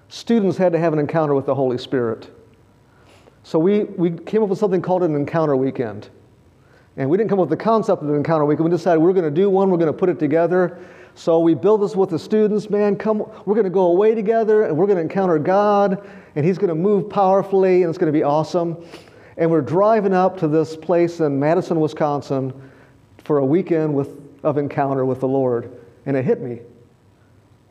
students 0.08 0.56
had 0.56 0.72
to 0.72 0.78
have 0.78 0.92
an 0.92 0.98
encounter 0.98 1.34
with 1.34 1.46
the 1.46 1.54
Holy 1.54 1.78
Spirit. 1.78 2.30
So 3.42 3.58
we, 3.58 3.84
we 3.84 4.10
came 4.10 4.42
up 4.42 4.48
with 4.48 4.58
something 4.58 4.80
called 4.80 5.02
an 5.02 5.14
encounter 5.14 5.56
weekend. 5.56 6.08
And 6.96 7.10
we 7.10 7.18
didn't 7.18 7.28
come 7.28 7.40
up 7.40 7.48
with 7.48 7.58
the 7.58 7.62
concept 7.62 8.02
of 8.02 8.08
an 8.08 8.14
encounter 8.14 8.44
weekend. 8.44 8.64
We 8.64 8.70
decided 8.70 9.00
we're 9.00 9.12
going 9.12 9.24
to 9.24 9.30
do 9.30 9.50
one, 9.50 9.70
we're 9.70 9.78
going 9.78 9.92
to 9.92 9.98
put 9.98 10.08
it 10.08 10.18
together. 10.18 10.78
So 11.16 11.40
we 11.40 11.54
build 11.54 11.82
this 11.82 11.94
with 11.94 12.10
the 12.10 12.18
students, 12.18 12.70
man, 12.70 12.96
come, 12.96 13.18
we're 13.18 13.54
going 13.54 13.64
to 13.64 13.70
go 13.70 13.86
away 13.86 14.14
together 14.14 14.64
and 14.64 14.76
we're 14.76 14.86
going 14.86 14.96
to 14.96 15.02
encounter 15.02 15.38
God 15.38 16.08
and 16.34 16.44
He's 16.44 16.58
going 16.58 16.68
to 16.68 16.74
move 16.74 17.08
powerfully 17.08 17.82
and 17.82 17.88
it's 17.90 17.98
going 17.98 18.12
to 18.12 18.16
be 18.16 18.24
awesome. 18.24 18.84
And 19.36 19.50
we're 19.50 19.62
driving 19.62 20.14
up 20.14 20.38
to 20.38 20.48
this 20.48 20.76
place 20.76 21.20
in 21.20 21.38
Madison, 21.38 21.80
Wisconsin 21.80 22.52
for 23.24 23.38
a 23.38 23.44
weekend 23.44 23.94
with, 23.94 24.16
of 24.44 24.58
encounter 24.58 25.04
with 25.04 25.20
the 25.20 25.28
Lord. 25.28 25.70
And 26.06 26.16
it 26.16 26.24
hit 26.24 26.40
me. 26.40 26.60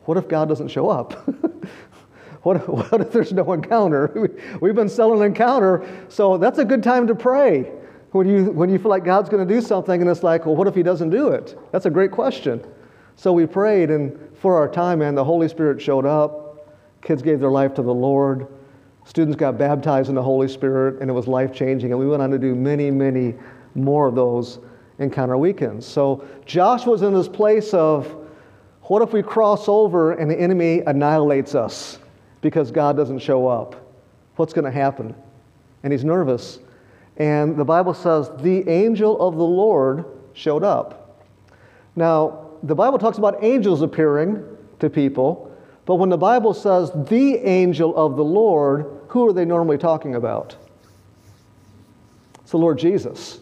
What 0.04 0.18
if 0.18 0.28
God 0.28 0.48
doesn't 0.48 0.68
show 0.68 0.90
up? 0.90 1.12
what, 2.42 2.56
if, 2.56 2.68
what 2.68 3.00
if 3.00 3.12
there's 3.12 3.32
no 3.32 3.52
encounter? 3.52 4.30
We've 4.60 4.74
been 4.74 4.88
selling 4.88 5.22
encounter, 5.22 5.86
so 6.08 6.36
that's 6.36 6.58
a 6.58 6.64
good 6.64 6.82
time 6.82 7.06
to 7.06 7.14
pray. 7.14 7.72
When 8.12 8.28
you, 8.28 8.44
when 8.44 8.70
you 8.70 8.78
feel 8.78 8.90
like 8.90 9.04
God's 9.04 9.28
going 9.28 9.46
to 9.46 9.54
do 9.54 9.60
something 9.60 10.00
and 10.00 10.08
it's 10.08 10.22
like, 10.22 10.46
well, 10.46 10.54
what 10.54 10.68
if 10.68 10.74
He 10.74 10.82
doesn't 10.82 11.10
do 11.10 11.28
it? 11.28 11.58
That's 11.72 11.86
a 11.86 11.90
great 11.90 12.12
question. 12.12 12.64
So 13.16 13.32
we 13.32 13.46
prayed, 13.46 13.90
and 13.90 14.18
for 14.36 14.56
our 14.56 14.68
time, 14.68 15.00
man, 15.00 15.14
the 15.14 15.24
Holy 15.24 15.48
Spirit 15.48 15.80
showed 15.80 16.04
up. 16.04 16.68
Kids 17.02 17.22
gave 17.22 17.40
their 17.40 17.50
life 17.50 17.74
to 17.74 17.82
the 17.82 17.94
Lord. 17.94 18.46
Students 19.04 19.36
got 19.36 19.58
baptized 19.58 20.08
in 20.08 20.14
the 20.14 20.22
Holy 20.22 20.48
Spirit, 20.48 21.00
and 21.00 21.10
it 21.10 21.12
was 21.12 21.28
life 21.28 21.52
changing. 21.52 21.90
And 21.92 22.00
we 22.00 22.06
went 22.06 22.22
on 22.22 22.30
to 22.30 22.38
do 22.38 22.54
many, 22.54 22.90
many 22.90 23.34
more 23.74 24.06
of 24.06 24.14
those 24.14 24.58
encounter 24.98 25.36
weekends. 25.36 25.86
So 25.86 26.26
Josh 26.46 26.86
was 26.86 27.02
in 27.02 27.12
this 27.12 27.28
place 27.28 27.74
of 27.74 28.14
what 28.82 29.02
if 29.02 29.12
we 29.12 29.22
cross 29.22 29.68
over 29.68 30.12
and 30.12 30.30
the 30.30 30.38
enemy 30.38 30.80
annihilates 30.86 31.54
us 31.54 31.98
because 32.40 32.70
God 32.70 32.96
doesn't 32.96 33.18
show 33.18 33.46
up? 33.46 33.76
What's 34.36 34.52
going 34.52 34.64
to 34.64 34.70
happen? 34.70 35.14
And 35.82 35.92
he's 35.92 36.04
nervous. 36.04 36.58
And 37.16 37.56
the 37.56 37.64
Bible 37.64 37.94
says 37.94 38.30
the 38.40 38.68
angel 38.68 39.20
of 39.26 39.36
the 39.36 39.44
Lord 39.44 40.04
showed 40.32 40.64
up. 40.64 41.22
Now, 41.96 42.50
the 42.62 42.74
Bible 42.74 42.98
talks 42.98 43.18
about 43.18 43.42
angels 43.42 43.82
appearing 43.82 44.44
to 44.80 44.90
people, 44.90 45.53
but 45.86 45.96
when 45.96 46.08
the 46.08 46.18
Bible 46.18 46.54
says 46.54 46.90
the 47.08 47.36
angel 47.36 47.94
of 47.96 48.16
the 48.16 48.24
Lord, 48.24 48.86
who 49.08 49.28
are 49.28 49.32
they 49.32 49.44
normally 49.44 49.78
talking 49.78 50.14
about? 50.14 50.56
It's 52.40 52.50
the 52.50 52.58
Lord 52.58 52.78
Jesus. 52.78 53.40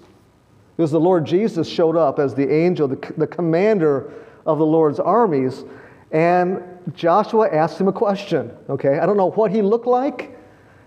Because 0.77 0.91
the 0.91 1.01
Lord 1.01 1.25
Jesus 1.25 1.69
showed 1.69 1.97
up 1.97 2.19
as 2.19 2.35
the 2.35 2.51
angel, 2.51 2.89
the, 2.89 3.15
the 3.17 3.27
commander 3.27 4.13
of 4.47 4.59
the 4.59 4.67
Lord's 4.67 4.99
armies, 4.99 5.65
and 6.11 6.63
Joshua 6.95 7.49
asked 7.49 7.81
him 7.81 7.89
a 7.89 7.93
question. 7.93 8.51
Okay, 8.69 8.99
I 8.99 9.07
don't 9.07 9.17
know 9.17 9.31
what 9.31 9.51
he 9.51 9.63
looked 9.63 9.87
like. 9.87 10.37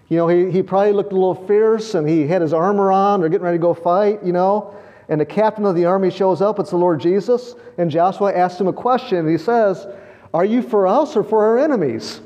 You 0.09 0.17
know, 0.17 0.27
he, 0.27 0.51
he 0.51 0.61
probably 0.61 0.91
looked 0.91 1.13
a 1.13 1.15
little 1.15 1.47
fierce 1.47 1.95
and 1.95 2.07
he 2.07 2.27
had 2.27 2.41
his 2.41 2.53
armor 2.53 2.91
on, 2.91 3.21
they're 3.21 3.29
getting 3.29 3.45
ready 3.45 3.57
to 3.57 3.61
go 3.61 3.73
fight, 3.73 4.23
you 4.23 4.33
know 4.33 4.75
and 5.09 5.21
the 5.21 5.25
captain 5.25 5.65
of 5.65 5.75
the 5.75 5.85
army 5.85 6.09
shows 6.09 6.41
up. 6.41 6.59
It's 6.59 6.71
the 6.71 6.77
Lord 6.77 6.99
Jesus. 6.99 7.55
And 7.77 7.91
Joshua 7.91 8.33
asks 8.33 8.59
him 8.59 8.67
a 8.67 8.73
question. 8.73 9.19
And 9.19 9.29
he 9.29 9.37
says, 9.37 9.87
Are 10.35 10.43
you 10.43 10.61
for 10.61 10.85
us 10.85 11.15
or 11.15 11.23
for 11.23 11.45
our 11.45 11.57
enemies? 11.57 12.19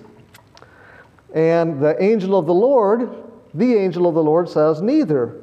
And 1.35 1.79
the 1.79 1.95
angel 2.01 2.39
of 2.39 2.47
the 2.47 2.53
Lord, 2.55 3.07
the 3.53 3.75
angel 3.75 4.07
of 4.07 4.15
the 4.15 4.23
Lord 4.23 4.49
says, 4.49 4.81
Neither. 4.81 5.39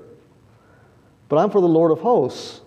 But 1.28 1.36
I'm 1.36 1.48
for 1.48 1.60
the 1.60 1.68
Lord 1.68 1.92
of 1.92 2.00
hosts. 2.00 2.62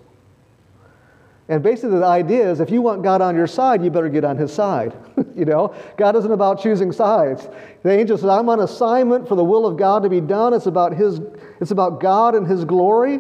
And 1.50 1.62
basically, 1.62 2.00
the 2.00 2.06
idea 2.06 2.50
is 2.50 2.62
if 2.62 2.72
you 2.72 2.82
want 2.82 3.04
God 3.04 3.22
on 3.22 3.36
your 3.36 3.46
side, 3.46 3.84
you 3.84 3.92
better 3.92 4.08
get 4.08 4.24
on 4.24 4.38
his 4.38 4.54
side. 4.54 4.96
you 5.36 5.44
know, 5.44 5.76
God 5.98 6.16
isn't 6.16 6.32
about 6.32 6.64
choosing 6.64 6.94
sides. 6.94 7.50
The 7.84 7.92
angel 7.92 8.18
says, 8.18 8.30
I'm 8.30 8.48
on 8.48 8.62
assignment 8.62 9.28
for 9.28 9.36
the 9.36 9.44
will 9.44 9.66
of 9.66 9.76
God 9.76 10.04
to 10.04 10.10
be 10.10 10.22
done. 10.22 10.54
It's 10.54 10.68
about, 10.68 10.94
his, 10.94 11.20
it's 11.60 11.72
about 11.72 12.00
God 12.00 12.36
and 12.36 12.48
his 12.48 12.64
glory. 12.64 13.20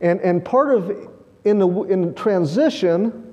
And, 0.00 0.22
and 0.22 0.42
part 0.42 0.74
of 0.74 1.10
in 1.44 1.58
the 1.58 1.68
in 1.82 2.14
transition 2.14 3.31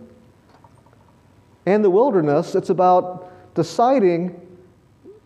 and 1.66 1.84
the 1.84 1.90
wilderness, 1.90 2.56
it's 2.56 2.70
about 2.70 3.32
deciding 3.56 4.40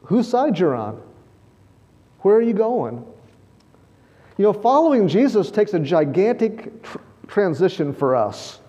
whose 0.04 0.28
side 0.28 0.60
you're 0.60 0.76
on. 0.76 1.02
Where 2.22 2.36
are 2.36 2.42
you 2.42 2.54
going? 2.54 3.06
You 4.38 4.46
know, 4.46 4.54
following 4.54 5.08
Jesus 5.08 5.52
takes 5.52 5.74
a 5.74 5.80
gigantic 5.80 6.82
tr- 6.84 6.98
transition 7.28 7.94
for 7.94 8.16
us 8.16 8.60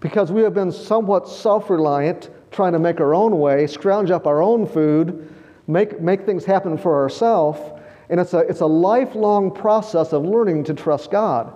because 0.00 0.30
we 0.32 0.42
have 0.42 0.54
been 0.54 0.72
somewhat 0.72 1.28
self 1.28 1.70
reliant, 1.70 2.30
trying 2.50 2.72
to 2.72 2.78
make 2.78 3.00
our 3.00 3.14
own 3.14 3.38
way, 3.38 3.66
scrounge 3.66 4.10
up 4.10 4.26
our 4.26 4.42
own 4.42 4.66
food, 4.66 5.32
make, 5.66 6.00
make 6.00 6.26
things 6.26 6.44
happen 6.44 6.76
for 6.76 7.00
ourselves. 7.00 7.60
And 8.08 8.18
it's 8.18 8.34
a, 8.34 8.40
it's 8.40 8.60
a 8.60 8.66
lifelong 8.66 9.54
process 9.54 10.12
of 10.12 10.24
learning 10.24 10.64
to 10.64 10.74
trust 10.74 11.10
God. 11.10 11.52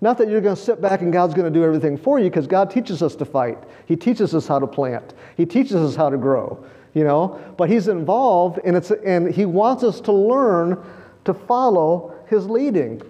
Not 0.00 0.18
that 0.18 0.28
you're 0.28 0.40
going 0.40 0.54
to 0.54 0.60
sit 0.60 0.80
back 0.80 1.00
and 1.00 1.12
God's 1.12 1.34
going 1.34 1.52
to 1.52 1.58
do 1.58 1.64
everything 1.64 1.96
for 1.96 2.18
you 2.18 2.30
because 2.30 2.46
God 2.46 2.70
teaches 2.70 3.02
us 3.02 3.16
to 3.16 3.24
fight. 3.24 3.58
He 3.86 3.96
teaches 3.96 4.34
us 4.34 4.46
how 4.46 4.58
to 4.60 4.66
plant. 4.66 5.14
He 5.36 5.44
teaches 5.44 5.74
us 5.74 5.96
how 5.96 6.08
to 6.08 6.16
grow, 6.16 6.64
you 6.94 7.02
know, 7.02 7.40
but 7.56 7.68
he's 7.68 7.88
involved 7.88 8.60
and 8.64 8.76
it's 8.76 8.90
and 8.90 9.34
he 9.34 9.44
wants 9.44 9.82
us 9.82 10.00
to 10.02 10.12
learn 10.12 10.80
to 11.24 11.34
follow 11.34 12.14
his 12.28 12.46
leading. 12.46 13.02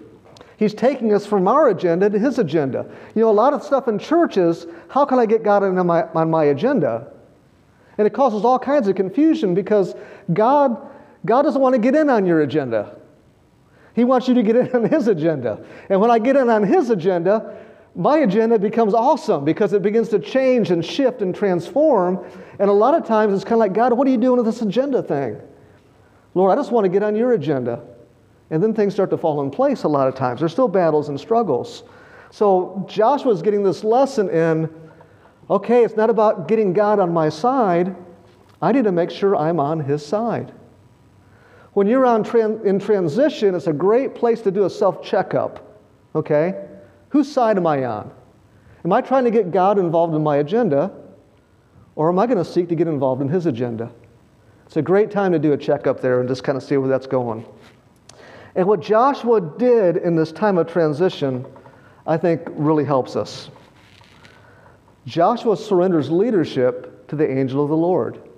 He's 0.57 0.73
taking 0.73 1.13
us 1.13 1.25
from 1.25 1.47
our 1.47 1.69
agenda 1.69 2.09
to 2.09 2.19
his 2.19 2.37
agenda. 2.37 2.85
You 3.15 3.21
know, 3.21 3.29
a 3.29 3.31
lot 3.31 3.53
of 3.53 3.63
stuff 3.63 3.87
in 3.87 3.97
churches, 3.97 4.67
how 4.89 5.05
can 5.05 5.17
I 5.17 5.25
get 5.25 5.41
God 5.41 5.63
on 5.63 5.87
my, 5.87 6.03
on 6.09 6.29
my 6.29 6.45
agenda? 6.45 7.13
And 7.97 8.05
it 8.05 8.13
causes 8.13 8.43
all 8.43 8.59
kinds 8.59 8.89
of 8.89 8.95
confusion 8.95 9.53
because 9.53 9.95
God, 10.33 10.85
God 11.25 11.43
doesn't 11.43 11.61
want 11.61 11.75
to 11.75 11.79
get 11.79 11.95
in 11.95 12.09
on 12.09 12.25
your 12.25 12.41
agenda. 12.41 12.98
He 13.99 14.05
wants 14.05 14.29
you 14.29 14.33
to 14.35 14.43
get 14.43 14.55
in 14.55 14.73
on 14.73 14.85
His 14.85 15.09
agenda. 15.09 15.61
And 15.89 15.99
when 15.99 16.09
I 16.09 16.19
get 16.19 16.37
in 16.37 16.49
on 16.49 16.63
His 16.63 16.89
agenda, 16.89 17.57
my 17.95 18.19
agenda 18.19 18.57
becomes 18.57 18.93
awesome 18.93 19.43
because 19.43 19.73
it 19.73 19.81
begins 19.81 20.07
to 20.09 20.19
change 20.19 20.71
and 20.71 20.85
shift 20.85 21.21
and 21.21 21.35
transform. 21.35 22.25
And 22.59 22.69
a 22.69 22.73
lot 22.73 22.93
of 22.93 23.05
times 23.05 23.33
it's 23.33 23.43
kind 23.43 23.55
of 23.55 23.59
like, 23.59 23.73
God, 23.73 23.91
what 23.91 24.07
are 24.07 24.09
you 24.09 24.17
doing 24.17 24.37
with 24.37 24.45
this 24.45 24.61
agenda 24.61 25.03
thing? 25.03 25.41
Lord, 26.33 26.49
I 26.49 26.55
just 26.55 26.71
want 26.71 26.85
to 26.85 26.89
get 26.89 27.03
on 27.03 27.13
your 27.13 27.33
agenda. 27.33 27.83
And 28.51 28.63
then 28.63 28.73
things 28.73 28.93
start 28.93 29.09
to 29.09 29.17
fall 29.17 29.41
in 29.41 29.51
place 29.51 29.83
a 29.83 29.89
lot 29.89 30.07
of 30.07 30.15
times. 30.15 30.39
There's 30.39 30.53
still 30.53 30.69
battles 30.69 31.09
and 31.09 31.19
struggles. 31.19 31.83
So 32.31 32.85
Joshua's 32.87 33.41
getting 33.41 33.63
this 33.63 33.83
lesson 33.83 34.29
in 34.29 34.73
okay, 35.49 35.83
it's 35.83 35.97
not 35.97 36.09
about 36.09 36.47
getting 36.47 36.71
God 36.71 36.99
on 36.99 37.11
my 37.11 37.27
side. 37.27 37.97
I 38.61 38.71
need 38.71 38.85
to 38.85 38.93
make 38.93 39.11
sure 39.11 39.35
I'm 39.35 39.59
on 39.59 39.81
his 39.81 40.05
side. 40.05 40.53
When 41.73 41.87
you're 41.87 42.05
on 42.05 42.23
tran- 42.23 42.63
in 42.65 42.79
transition, 42.79 43.55
it's 43.55 43.67
a 43.67 43.73
great 43.73 44.15
place 44.15 44.41
to 44.41 44.51
do 44.51 44.65
a 44.65 44.69
self 44.69 45.03
checkup. 45.03 45.65
Okay? 46.15 46.65
Whose 47.09 47.31
side 47.31 47.57
am 47.57 47.67
I 47.67 47.85
on? 47.85 48.11
Am 48.85 48.93
I 48.93 49.01
trying 49.01 49.25
to 49.25 49.31
get 49.31 49.51
God 49.51 49.77
involved 49.77 50.15
in 50.15 50.23
my 50.23 50.37
agenda? 50.37 50.91
Or 51.95 52.09
am 52.09 52.17
I 52.17 52.27
going 52.27 52.37
to 52.37 52.45
seek 52.45 52.69
to 52.69 52.75
get 52.75 52.87
involved 52.87 53.21
in 53.21 53.27
His 53.27 53.45
agenda? 53.45 53.91
It's 54.65 54.77
a 54.77 54.81
great 54.81 55.11
time 55.11 55.31
to 55.31 55.39
do 55.39 55.53
a 55.53 55.57
checkup 55.57 55.99
there 55.99 56.19
and 56.19 56.29
just 56.29 56.43
kind 56.43 56.55
of 56.55 56.63
see 56.63 56.77
where 56.77 56.87
that's 56.87 57.07
going. 57.07 57.45
And 58.55 58.67
what 58.67 58.81
Joshua 58.81 59.41
did 59.41 59.97
in 59.97 60.15
this 60.15 60.31
time 60.31 60.57
of 60.57 60.67
transition, 60.67 61.45
I 62.05 62.17
think, 62.17 62.41
really 62.49 62.85
helps 62.85 63.15
us. 63.15 63.49
Joshua 65.05 65.57
surrenders 65.57 66.11
leadership 66.11 67.07
to 67.07 67.15
the 67.15 67.29
angel 67.29 67.63
of 67.63 67.69
the 67.69 67.77
Lord. 67.77 68.28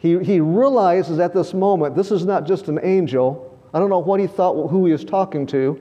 He, 0.00 0.18
he 0.24 0.40
realizes 0.40 1.18
at 1.18 1.34
this 1.34 1.54
moment 1.54 1.94
this 1.94 2.10
is 2.10 2.24
not 2.24 2.46
just 2.46 2.68
an 2.68 2.80
angel. 2.82 3.46
I 3.72 3.78
don't 3.78 3.90
know 3.90 3.98
what 3.98 4.18
he 4.18 4.26
thought, 4.26 4.68
who 4.68 4.86
he 4.86 4.92
was 4.92 5.04
talking 5.04 5.46
to. 5.48 5.80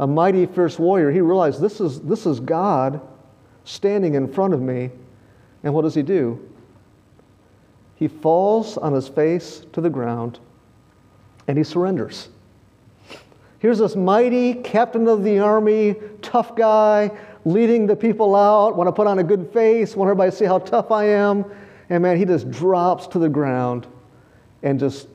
A 0.00 0.06
mighty, 0.06 0.44
fierce 0.44 0.78
warrior. 0.78 1.10
He 1.10 1.20
realized 1.20 1.60
this 1.60 1.80
is, 1.80 2.00
this 2.00 2.26
is 2.26 2.40
God 2.40 3.00
standing 3.64 4.14
in 4.14 4.30
front 4.30 4.52
of 4.52 4.60
me. 4.60 4.90
And 5.62 5.72
what 5.72 5.82
does 5.82 5.94
he 5.94 6.02
do? 6.02 6.48
He 7.94 8.08
falls 8.08 8.76
on 8.76 8.92
his 8.92 9.06
face 9.06 9.64
to 9.72 9.80
the 9.80 9.90
ground 9.90 10.40
and 11.46 11.56
he 11.56 11.62
surrenders. 11.62 12.28
Here's 13.60 13.78
this 13.78 13.94
mighty 13.94 14.54
captain 14.54 15.06
of 15.06 15.22
the 15.22 15.38
army, 15.38 15.94
tough 16.20 16.56
guy, 16.56 17.12
leading 17.44 17.86
the 17.86 17.94
people 17.94 18.34
out, 18.34 18.74
want 18.74 18.88
to 18.88 18.92
put 18.92 19.06
on 19.06 19.20
a 19.20 19.22
good 19.22 19.48
face, 19.52 19.94
want 19.94 20.08
everybody 20.08 20.32
to 20.32 20.36
see 20.36 20.44
how 20.44 20.58
tough 20.58 20.90
I 20.90 21.04
am. 21.04 21.44
And 21.92 22.00
man, 22.00 22.16
he 22.16 22.24
just 22.24 22.50
drops 22.50 23.06
to 23.08 23.18
the 23.18 23.28
ground 23.28 23.86
and 24.62 24.80
just 24.80 25.08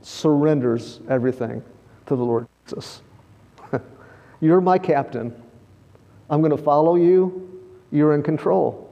surrenders 0.00 1.00
everything 1.10 1.62
to 2.06 2.16
the 2.16 2.24
Lord 2.24 2.48
Jesus. 2.64 3.02
You're 4.40 4.62
my 4.62 4.78
captain. 4.78 5.38
I'm 6.30 6.40
going 6.40 6.56
to 6.56 6.62
follow 6.62 6.94
you. 6.96 7.62
You're 7.92 8.14
in 8.14 8.22
control. 8.22 8.90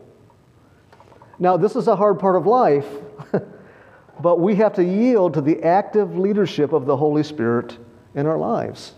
Now, 1.38 1.56
this 1.56 1.76
is 1.76 1.88
a 1.88 1.96
hard 1.96 2.18
part 2.18 2.36
of 2.36 2.46
life, 2.46 2.88
but 4.20 4.38
we 4.38 4.56
have 4.56 4.74
to 4.74 4.84
yield 4.84 5.32
to 5.32 5.40
the 5.40 5.62
active 5.62 6.18
leadership 6.18 6.74
of 6.74 6.84
the 6.84 6.94
Holy 6.94 7.22
Spirit 7.22 7.78
in 8.14 8.26
our 8.26 8.36
lives. 8.36 8.92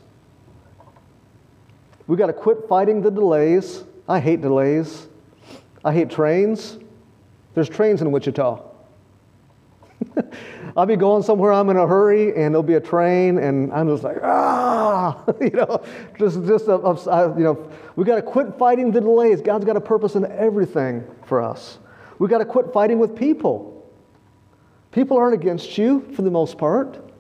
We've 2.08 2.18
got 2.18 2.26
to 2.26 2.32
quit 2.32 2.66
fighting 2.68 3.02
the 3.02 3.10
delays. 3.12 3.84
I 4.08 4.18
hate 4.18 4.40
delays. 4.40 5.06
I 5.84 5.92
hate 5.92 6.10
trains. 6.10 6.78
There's 7.56 7.70
trains 7.70 8.02
in 8.02 8.12
Wichita. 8.12 8.60
I'll 10.76 10.84
be 10.84 10.96
going 10.96 11.22
somewhere, 11.22 11.54
I'm 11.54 11.70
in 11.70 11.78
a 11.78 11.86
hurry, 11.86 12.36
and 12.36 12.54
there'll 12.54 12.62
be 12.62 12.74
a 12.74 12.80
train, 12.80 13.38
and 13.38 13.72
I'm 13.72 13.88
just 13.88 14.02
like, 14.02 14.18
ah, 14.22 15.24
you 15.40 15.48
know, 15.48 15.82
just, 16.18 16.44
just, 16.44 16.66
you 16.66 17.44
know, 17.44 17.70
we've 17.96 18.06
got 18.06 18.16
to 18.16 18.22
quit 18.22 18.58
fighting 18.58 18.90
the 18.90 19.00
delays. 19.00 19.40
God's 19.40 19.64
got 19.64 19.74
a 19.74 19.80
purpose 19.80 20.16
in 20.16 20.30
everything 20.32 21.02
for 21.24 21.40
us. 21.40 21.78
We've 22.18 22.28
got 22.28 22.38
to 22.38 22.44
quit 22.44 22.74
fighting 22.74 22.98
with 22.98 23.16
people. 23.16 23.90
People 24.92 25.16
aren't 25.16 25.32
against 25.32 25.78
you 25.78 26.06
for 26.14 26.20
the 26.20 26.30
most 26.30 26.58
part. 26.58 27.10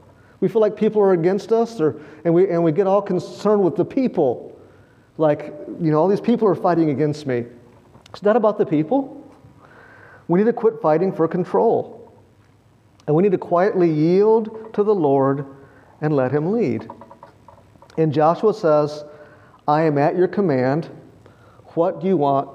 We 0.40 0.48
feel 0.48 0.60
like 0.60 0.76
people 0.76 1.00
are 1.00 1.14
against 1.14 1.50
us, 1.50 1.80
or, 1.80 1.98
and, 2.26 2.34
we, 2.34 2.50
and 2.50 2.62
we 2.62 2.72
get 2.72 2.86
all 2.86 3.00
concerned 3.00 3.62
with 3.64 3.74
the 3.74 3.86
people. 3.86 4.54
Like, 5.16 5.54
you 5.80 5.90
know, 5.90 5.96
all 5.96 6.08
these 6.08 6.20
people 6.20 6.46
are 6.46 6.54
fighting 6.54 6.90
against 6.90 7.26
me. 7.26 7.46
It's 8.10 8.22
not 8.22 8.36
about 8.36 8.58
the 8.58 8.66
people. 8.66 9.22
We 10.28 10.38
need 10.38 10.46
to 10.46 10.52
quit 10.52 10.80
fighting 10.80 11.12
for 11.12 11.28
control. 11.28 12.12
And 13.06 13.14
we 13.14 13.22
need 13.22 13.32
to 13.32 13.38
quietly 13.38 13.90
yield 13.90 14.74
to 14.74 14.82
the 14.82 14.94
Lord 14.94 15.46
and 16.00 16.14
let 16.14 16.32
Him 16.32 16.52
lead. 16.52 16.88
And 17.96 18.12
Joshua 18.12 18.52
says, 18.52 19.04
I 19.68 19.82
am 19.82 19.98
at 19.98 20.16
your 20.16 20.28
command. 20.28 20.90
What 21.74 22.00
do 22.00 22.06
you 22.06 22.16
want 22.16 22.48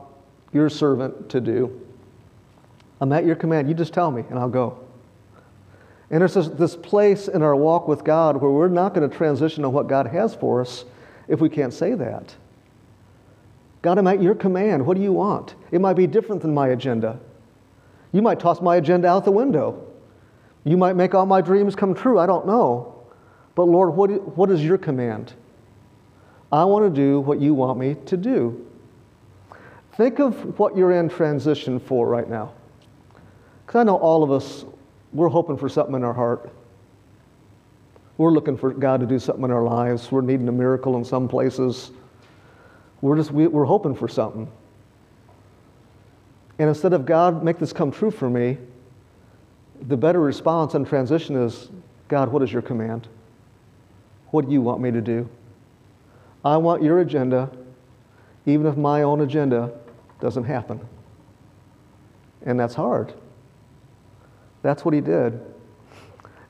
your 0.51 0.69
servant 0.69 1.29
to 1.29 1.41
do? 1.41 1.81
I'm 2.99 3.11
at 3.13 3.25
your 3.25 3.35
command. 3.35 3.67
You 3.67 3.73
just 3.73 3.93
tell 3.93 4.11
me, 4.11 4.23
and 4.29 4.37
I'll 4.37 4.49
go. 4.49 4.77
And 6.11 6.21
there's 6.21 6.33
this, 6.33 6.75
place 6.75 7.29
in 7.29 7.41
our 7.41 7.55
walk 7.55 7.87
with 7.87 8.03
God 8.03 8.37
where 8.37 8.51
we're 8.51 8.67
not 8.67 8.93
going 8.93 9.09
to 9.09 9.15
transition 9.15 9.63
to 9.63 9.69
what 9.69 9.87
God 9.87 10.07
has 10.07 10.35
for 10.35 10.59
us 10.59 10.83
if 11.29 11.39
we 11.39 11.47
can't 11.47 11.73
say 11.73 11.93
that. 11.95 12.35
God, 13.81 13.97
I'm 13.97 14.07
at 14.07 14.21
your 14.21 14.35
command. 14.35 14.85
What 14.85 14.97
do 14.97 15.03
you 15.03 15.13
want? 15.13 15.55
It 15.71 15.79
might 15.79 15.93
be 15.93 16.05
different 16.05 16.41
than 16.41 16.53
my 16.53 16.67
agenda. 16.67 17.17
You 18.11 18.21
might 18.21 18.39
toss 18.39 18.61
my 18.61 18.75
agenda 18.75 19.07
out 19.07 19.25
the 19.25 19.31
window. 19.31 19.87
You 20.63 20.77
might 20.77 20.95
make 20.95 21.15
all 21.15 21.25
my 21.25 21.41
dreams 21.41 21.75
come 21.75 21.93
true. 21.93 22.19
I 22.19 22.25
don't 22.25 22.45
know. 22.45 23.03
But 23.55 23.63
Lord, 23.63 23.95
what, 23.95 24.37
what 24.37 24.51
is 24.51 24.63
your 24.63 24.77
command? 24.77 25.33
I 26.51 26.65
want 26.65 26.93
to 26.93 27.01
do 27.01 27.21
what 27.21 27.39
you 27.39 27.53
want 27.53 27.79
me 27.79 27.95
to 28.05 28.17
do. 28.17 28.67
Think 29.93 30.19
of 30.19 30.59
what 30.59 30.75
you're 30.75 30.91
in 30.93 31.09
transition 31.09 31.79
for 31.79 32.07
right 32.07 32.29
now. 32.29 32.53
Because 33.65 33.79
I 33.79 33.83
know 33.83 33.97
all 33.97 34.23
of 34.23 34.31
us, 34.31 34.65
we're 35.13 35.29
hoping 35.29 35.57
for 35.57 35.69
something 35.69 35.95
in 35.95 36.03
our 36.03 36.13
heart. 36.13 36.49
We're 38.17 38.31
looking 38.31 38.57
for 38.57 38.71
God 38.71 38.99
to 38.99 39.05
do 39.05 39.19
something 39.19 39.45
in 39.45 39.51
our 39.51 39.63
lives. 39.63 40.11
We're 40.11 40.21
needing 40.21 40.47
a 40.47 40.51
miracle 40.51 40.97
in 40.97 41.05
some 41.05 41.27
places. 41.27 41.91
We're 43.01 43.15
just, 43.15 43.31
we, 43.31 43.47
we're 43.47 43.65
hoping 43.65 43.95
for 43.95 44.07
something. 44.07 44.51
And 46.61 46.69
instead 46.69 46.93
of 46.93 47.07
God, 47.07 47.43
make 47.43 47.57
this 47.57 47.73
come 47.73 47.89
true 47.89 48.11
for 48.11 48.29
me, 48.29 48.55
the 49.87 49.97
better 49.97 50.19
response 50.19 50.75
and 50.75 50.85
transition 50.85 51.35
is 51.35 51.71
God, 52.07 52.31
what 52.31 52.43
is 52.43 52.53
your 52.53 52.61
command? 52.61 53.07
What 54.29 54.45
do 54.45 54.51
you 54.51 54.61
want 54.61 54.79
me 54.79 54.91
to 54.91 55.01
do? 55.01 55.27
I 56.45 56.57
want 56.57 56.83
your 56.83 56.99
agenda, 56.99 57.49
even 58.45 58.67
if 58.67 58.77
my 58.77 59.01
own 59.01 59.21
agenda 59.21 59.71
doesn't 60.19 60.43
happen. 60.43 60.79
And 62.45 62.59
that's 62.59 62.75
hard. 62.75 63.11
That's 64.61 64.85
what 64.85 64.93
he 64.93 65.01
did. 65.01 65.41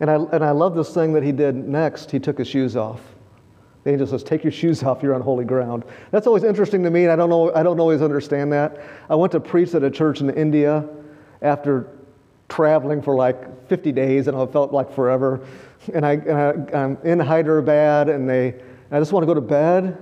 And 0.01 0.11
I, 0.11 0.15
and 0.15 0.43
I 0.43 0.51
love 0.51 0.75
this 0.75 0.93
thing 0.93 1.13
that 1.13 1.23
he 1.23 1.31
did 1.31 1.55
next. 1.55 2.11
He 2.11 2.19
took 2.19 2.37
his 2.37 2.49
shoes 2.49 2.75
off. 2.75 2.99
The 3.83 3.91
angel 3.91 4.07
says, 4.07 4.23
Take 4.23 4.43
your 4.43 4.51
shoes 4.51 4.83
off, 4.83 5.01
you're 5.01 5.15
on 5.15 5.21
holy 5.21 5.45
ground. 5.45 5.83
That's 6.11 6.27
always 6.27 6.43
interesting 6.43 6.83
to 6.83 6.89
me, 6.89 7.03
and 7.03 7.11
I 7.11 7.15
don't, 7.15 7.29
know, 7.29 7.53
I 7.53 7.63
don't 7.63 7.79
always 7.79 8.01
understand 8.01 8.51
that. 8.53 8.79
I 9.09 9.15
went 9.15 9.31
to 9.31 9.39
preach 9.39 9.73
at 9.73 9.83
a 9.83 9.91
church 9.91 10.21
in 10.21 10.29
India 10.29 10.87
after 11.41 11.87
traveling 12.49 13.01
for 13.01 13.15
like 13.15 13.67
50 13.69 13.91
days, 13.91 14.27
and 14.27 14.37
it 14.37 14.51
felt 14.51 14.71
like 14.71 14.93
forever. 14.93 15.45
And, 15.93 16.05
I, 16.05 16.13
and 16.13 16.31
I, 16.73 16.77
am 16.77 16.97
in 17.03 17.19
Hyderabad, 17.19 18.09
and 18.09 18.29
they, 18.29 18.55
I 18.91 18.99
just 18.99 19.11
want 19.13 19.23
to 19.23 19.27
go 19.27 19.33
to 19.33 19.41
bed 19.41 19.97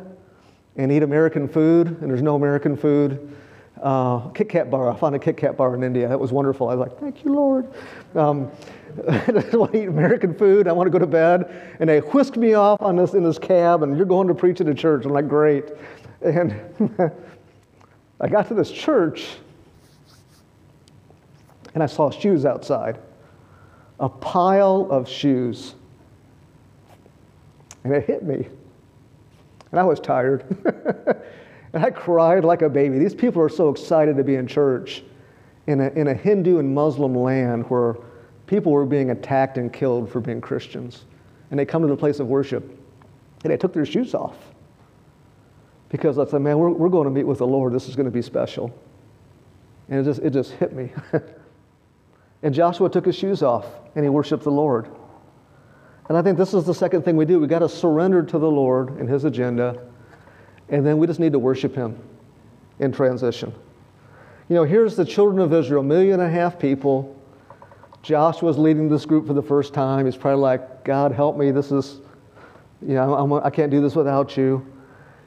and 0.76 0.92
eat 0.92 1.04
American 1.04 1.48
food, 1.48 1.88
and 1.88 2.10
there's 2.10 2.22
no 2.22 2.36
American 2.36 2.76
food 2.76 3.36
uh, 3.82 4.30
Kit 4.30 4.50
Kat 4.50 4.70
bar. 4.70 4.92
I 4.92 4.96
found 4.96 5.16
a 5.16 5.20
Kit 5.20 5.38
Kat 5.38 5.58
bar 5.58 5.76
in 5.76 5.84
India. 5.84 6.08
That 6.08 6.20
was 6.20 6.32
wonderful. 6.32 6.70
I 6.70 6.76
was 6.76 6.88
like, 6.88 7.00
thank 7.00 7.24
you, 7.24 7.34
Lord. 7.34 7.72
Um, 8.16 8.52
I 9.08 9.32
just 9.32 9.54
want 9.54 9.74
to 9.74 9.84
eat 9.84 9.88
American 9.88 10.34
food. 10.34 10.68
I 10.68 10.72
want 10.72 10.88
to 10.88 10.92
go 10.92 11.00
to 11.00 11.08
bed. 11.08 11.76
And 11.80 11.90
they 11.90 12.00
whisked 12.00 12.38
me 12.38 12.54
off 12.54 12.82
on 12.82 12.96
this 12.96 13.14
in 13.14 13.24
this 13.24 13.40
cab, 13.40 13.84
and 13.84 13.96
you're 13.96 14.06
going 14.06 14.28
to 14.28 14.36
preach 14.36 14.62
at 14.62 14.68
a 14.68 14.74
church. 14.74 15.06
I'm 15.06 15.12
like, 15.12 15.28
great. 15.28 15.66
And 16.22 16.54
I 18.22 18.28
got 18.28 18.48
to 18.50 18.54
this 18.54 18.72
church, 18.72 19.28
and 21.74 21.82
I 21.82 21.86
saw 21.86 22.10
shoes 22.10 22.46
outside, 22.46 23.00
a 24.00 24.10
pile 24.10 24.88
of 24.90 25.08
shoes. 25.08 25.76
And 27.84 27.94
it 27.94 28.06
hit 28.06 28.24
me. 28.24 28.48
And 29.72 29.80
I 29.80 29.84
was 29.84 30.00
tired. 30.00 30.44
And 31.74 31.86
I 31.86 31.92
cried 31.92 32.44
like 32.44 32.62
a 32.62 32.70
baby. 32.70 32.98
These 32.98 33.16
people 33.16 33.42
are 33.42 33.50
so 33.50 33.70
excited 33.70 34.18
to 34.18 34.24
be 34.24 34.36
in 34.36 34.48
church 34.48 35.04
in 35.68 35.82
a, 35.82 35.90
in 35.90 36.08
a 36.08 36.14
Hindu 36.14 36.58
and 36.58 36.74
Muslim 36.74 37.14
land 37.14 37.70
where 37.70 37.98
people 38.48 38.72
were 38.72 38.86
being 38.86 39.12
attacked 39.12 39.58
and 39.58 39.72
killed 39.72 40.12
for 40.12 40.20
being 40.20 40.42
Christians. 40.42 41.06
And 41.52 41.60
they 41.60 41.66
come 41.66 41.84
to 41.84 41.88
the 41.88 41.98
place 41.98 42.20
of 42.20 42.28
worship 42.28 42.64
and 43.44 43.54
they 43.54 43.58
took 43.58 43.74
their 43.74 43.86
shoes 43.86 44.16
off. 44.16 44.36
Because 45.90 46.18
I 46.18 46.26
said, 46.26 46.42
man, 46.42 46.58
we're, 46.58 46.70
we're 46.70 46.90
going 46.90 47.06
to 47.06 47.12
meet 47.12 47.24
with 47.24 47.40
the 47.40 47.48
Lord. 47.48 47.74
This 47.74 47.88
is 47.88 47.96
going 47.96 48.06
to 48.06 48.12
be 48.12 48.22
special. 48.22 48.74
And 49.90 50.00
it 50.00 50.04
just, 50.04 50.22
it 50.22 50.32
just 50.32 50.52
hit 50.54 50.74
me. 50.74 50.92
and 52.44 52.54
Joshua 52.54 52.90
took 52.90 53.06
his 53.06 53.16
shoes 53.16 53.44
off 53.44 53.66
and 53.96 54.04
he 54.04 54.10
worshiped 54.10 54.44
the 54.44 54.52
Lord. 54.52 54.88
And 56.08 56.18
I 56.18 56.24
think 56.24 56.38
this 56.38 56.56
is 56.56 56.64
the 56.64 56.74
second 56.74 57.04
thing 57.04 57.16
we 57.16 57.26
do. 57.26 57.40
We've 57.40 57.50
got 57.50 57.60
to 57.60 57.70
surrender 57.70 58.24
to 58.24 58.40
the 58.40 58.50
Lord 58.50 58.98
and 59.00 59.08
his 59.08 59.26
agenda 59.26 59.80
and 60.70 60.86
then 60.86 60.98
we 60.98 61.08
just 61.08 61.20
need 61.20 61.34
to 61.34 61.40
worship 61.40 61.76
Him 61.76 61.98
in 62.80 62.92
transition. 62.92 63.54
You 64.50 64.56
know, 64.56 64.64
here's 64.64 64.96
the 64.96 65.06
children 65.06 65.40
of 65.40 65.54
Israel, 65.54 65.82
a 65.82 65.86
million 65.86 66.20
and 66.20 66.24
a 66.24 66.30
half 66.30 66.58
people. 66.58 67.16
Joshua's 68.02 68.58
leading 68.58 68.90
this 68.90 69.06
group 69.06 69.28
for 69.28 69.34
the 69.34 69.44
first 69.44 69.74
time. 69.74 70.06
He's 70.06 70.18
probably 70.18 70.42
like, 70.42 70.84
God, 70.84 71.12
help 71.12 71.38
me. 71.38 71.52
This 71.52 71.72
is, 71.72 72.02
you 72.82 72.96
know, 72.96 73.14
I'm, 73.14 73.32
I 73.34 73.50
can 73.50 73.66
not 73.66 73.70
do 73.70 73.82
this 73.82 73.96
without 73.96 74.38
you. 74.38 74.66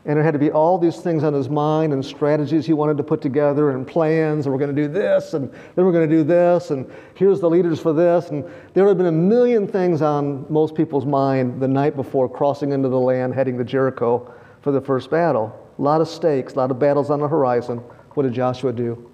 And 0.05 0.16
there 0.16 0.24
had 0.24 0.33
to 0.33 0.40
be 0.40 0.50
all 0.50 0.78
these 0.78 0.96
things 0.96 1.22
on 1.22 1.33
his 1.33 1.48
mind 1.48 1.92
and 1.92 2.05
strategies 2.05 2.66
he 2.66 2.72
wanted 2.72 2.96
to 2.96 3.05
put 3.05 3.20
together 3.20 3.70
and 3.70 3.87
plans. 3.87 4.46
And 4.46 4.52
we're 4.52 4.59
going 4.59 4.74
to 4.74 4.83
do 4.83 4.88
this, 4.88 5.35
and 5.35 5.48
then 5.52 5.85
we're 5.85 5.92
going 5.92 6.09
to 6.09 6.16
do 6.16 6.24
this, 6.24 6.70
and 6.70 6.90
here's 7.14 7.38
the 7.38 7.48
leaders 7.48 7.78
for 7.78 7.92
this. 7.92 8.31
And 8.31 8.42
there 8.74 8.83
would 8.83 8.90
have 8.90 8.98
been 8.98 9.07
a 9.07 9.12
million 9.12 9.68
things 9.68 10.02
on 10.02 10.44
most 10.48 10.74
people's 10.74 11.07
mind 11.07 11.61
the 11.61 11.68
night 11.68 11.94
before 11.94 12.28
crossing 12.28 12.72
into 12.72 12.88
the 12.88 12.98
land, 12.98 13.35
heading 13.35 13.56
to 13.58 13.64
Jericho 13.64 14.35
for 14.63 14.73
the 14.73 14.81
first 14.81 15.10
battle. 15.10 15.58
A 15.79 15.83
lot 15.83 16.00
of 16.00 16.08
stakes, 16.08 16.54
a 16.54 16.56
lot 16.56 16.71
of 16.71 16.79
battles 16.79 17.10
on 17.10 17.21
the 17.21 17.29
horizon. 17.29 17.79
What 18.15 18.23
did 18.23 18.33
Joshua 18.33 18.73
do? 18.73 19.10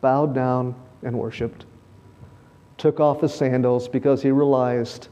Bowed 0.00 0.34
down 0.34 0.74
and 1.02 1.16
worshiped. 1.16 1.64
Took 2.76 3.00
off 3.00 3.22
his 3.22 3.32
sandals 3.32 3.88
because 3.88 4.22
he 4.22 4.30
realized 4.30 5.08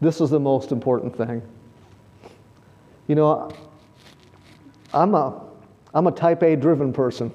this 0.00 0.20
is 0.20 0.30
the 0.30 0.40
most 0.40 0.72
important 0.72 1.16
thing. 1.16 1.42
You 3.06 3.14
know, 3.14 3.50
I'm 4.94 5.14
a, 5.14 5.42
I'm 5.94 6.06
a 6.06 6.12
type 6.12 6.42
A 6.42 6.56
driven 6.56 6.92
person. 6.92 7.32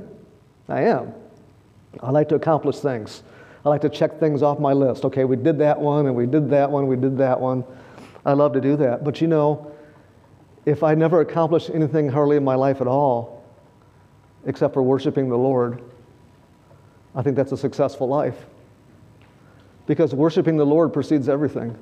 I 0.68 0.82
am. 0.82 1.12
I 2.02 2.10
like 2.10 2.28
to 2.30 2.34
accomplish 2.34 2.78
things. 2.78 3.22
I 3.64 3.68
like 3.68 3.82
to 3.82 3.88
check 3.88 4.18
things 4.18 4.42
off 4.42 4.58
my 4.58 4.72
list. 4.72 5.04
Okay, 5.04 5.24
we 5.24 5.36
did 5.36 5.58
that 5.58 5.78
one, 5.78 6.06
and 6.06 6.16
we 6.16 6.26
did 6.26 6.50
that 6.50 6.70
one, 6.70 6.86
we 6.86 6.96
did 6.96 7.16
that 7.18 7.40
one. 7.40 7.64
I 8.24 8.32
love 8.32 8.52
to 8.54 8.60
do 8.60 8.76
that. 8.76 9.04
But 9.04 9.20
you 9.20 9.28
know, 9.28 9.71
if 10.64 10.82
I 10.82 10.94
never 10.94 11.20
accomplished 11.20 11.70
anything 11.72 12.08
hardly 12.08 12.36
in 12.36 12.44
my 12.44 12.54
life 12.54 12.80
at 12.80 12.86
all, 12.86 13.44
except 14.46 14.74
for 14.74 14.82
worshiping 14.82 15.28
the 15.28 15.38
Lord, 15.38 15.82
I 17.14 17.22
think 17.22 17.36
that's 17.36 17.52
a 17.52 17.56
successful 17.56 18.08
life. 18.08 18.46
Because 19.86 20.14
worshiping 20.14 20.56
the 20.56 20.66
Lord 20.66 20.92
precedes 20.92 21.28
everything. 21.28 21.76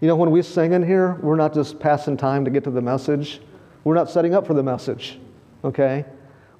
You 0.00 0.08
know, 0.08 0.16
when 0.16 0.30
we 0.30 0.42
sing 0.42 0.72
in 0.72 0.86
here, 0.86 1.14
we're 1.22 1.36
not 1.36 1.54
just 1.54 1.78
passing 1.78 2.16
time 2.16 2.44
to 2.44 2.50
get 2.50 2.64
to 2.64 2.70
the 2.70 2.82
message. 2.82 3.40
We're 3.84 3.94
not 3.94 4.10
setting 4.10 4.34
up 4.34 4.46
for 4.46 4.54
the 4.54 4.62
message, 4.62 5.18
okay? 5.64 6.04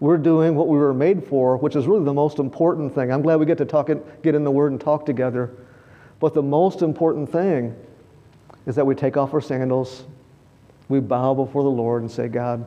We're 0.01 0.17
doing 0.17 0.55
what 0.55 0.69
we 0.69 0.79
were 0.79 0.95
made 0.95 1.25
for, 1.25 1.57
which 1.57 1.77
is 1.77 1.87
really 1.87 2.05
the 2.05 2.15
most 2.15 2.39
important 2.39 2.95
thing. 2.95 3.13
I'm 3.13 3.23
glad 3.23 3.37
we 3.37 3.47
get 3.47 3.59
to 3.59 3.65
talk, 3.65 3.91
get 4.23 4.35
in 4.35 4.45
the 4.45 4.51
Word 4.51 4.73
and 4.73 4.81
talk 4.81 5.05
together. 5.07 5.51
But 6.21 6.35
the 6.35 6.43
most 6.43 6.83
important 6.83 7.31
thing 7.31 7.77
is 8.67 8.75
that 8.77 8.87
we 8.87 8.95
take 8.95 9.17
off 9.17 9.35
our 9.35 9.41
sandals, 9.41 10.05
we 10.89 11.01
bow 11.01 11.35
before 11.35 11.63
the 11.63 11.71
Lord 11.71 12.03
and 12.03 12.11
say, 12.11 12.29
God, 12.29 12.67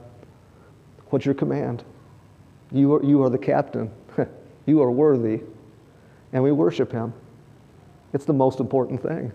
what's 1.09 1.25
your 1.25 1.35
command? 1.35 1.83
You 2.71 2.95
are, 2.95 3.03
you 3.03 3.23
are 3.23 3.29
the 3.29 3.37
captain. 3.37 3.91
you 4.65 4.81
are 4.81 4.91
worthy. 4.91 5.41
And 6.33 6.43
we 6.43 6.51
worship 6.51 6.91
him. 6.91 7.13
It's 8.13 8.25
the 8.25 8.33
most 8.33 8.59
important 8.59 9.01
thing. 9.01 9.31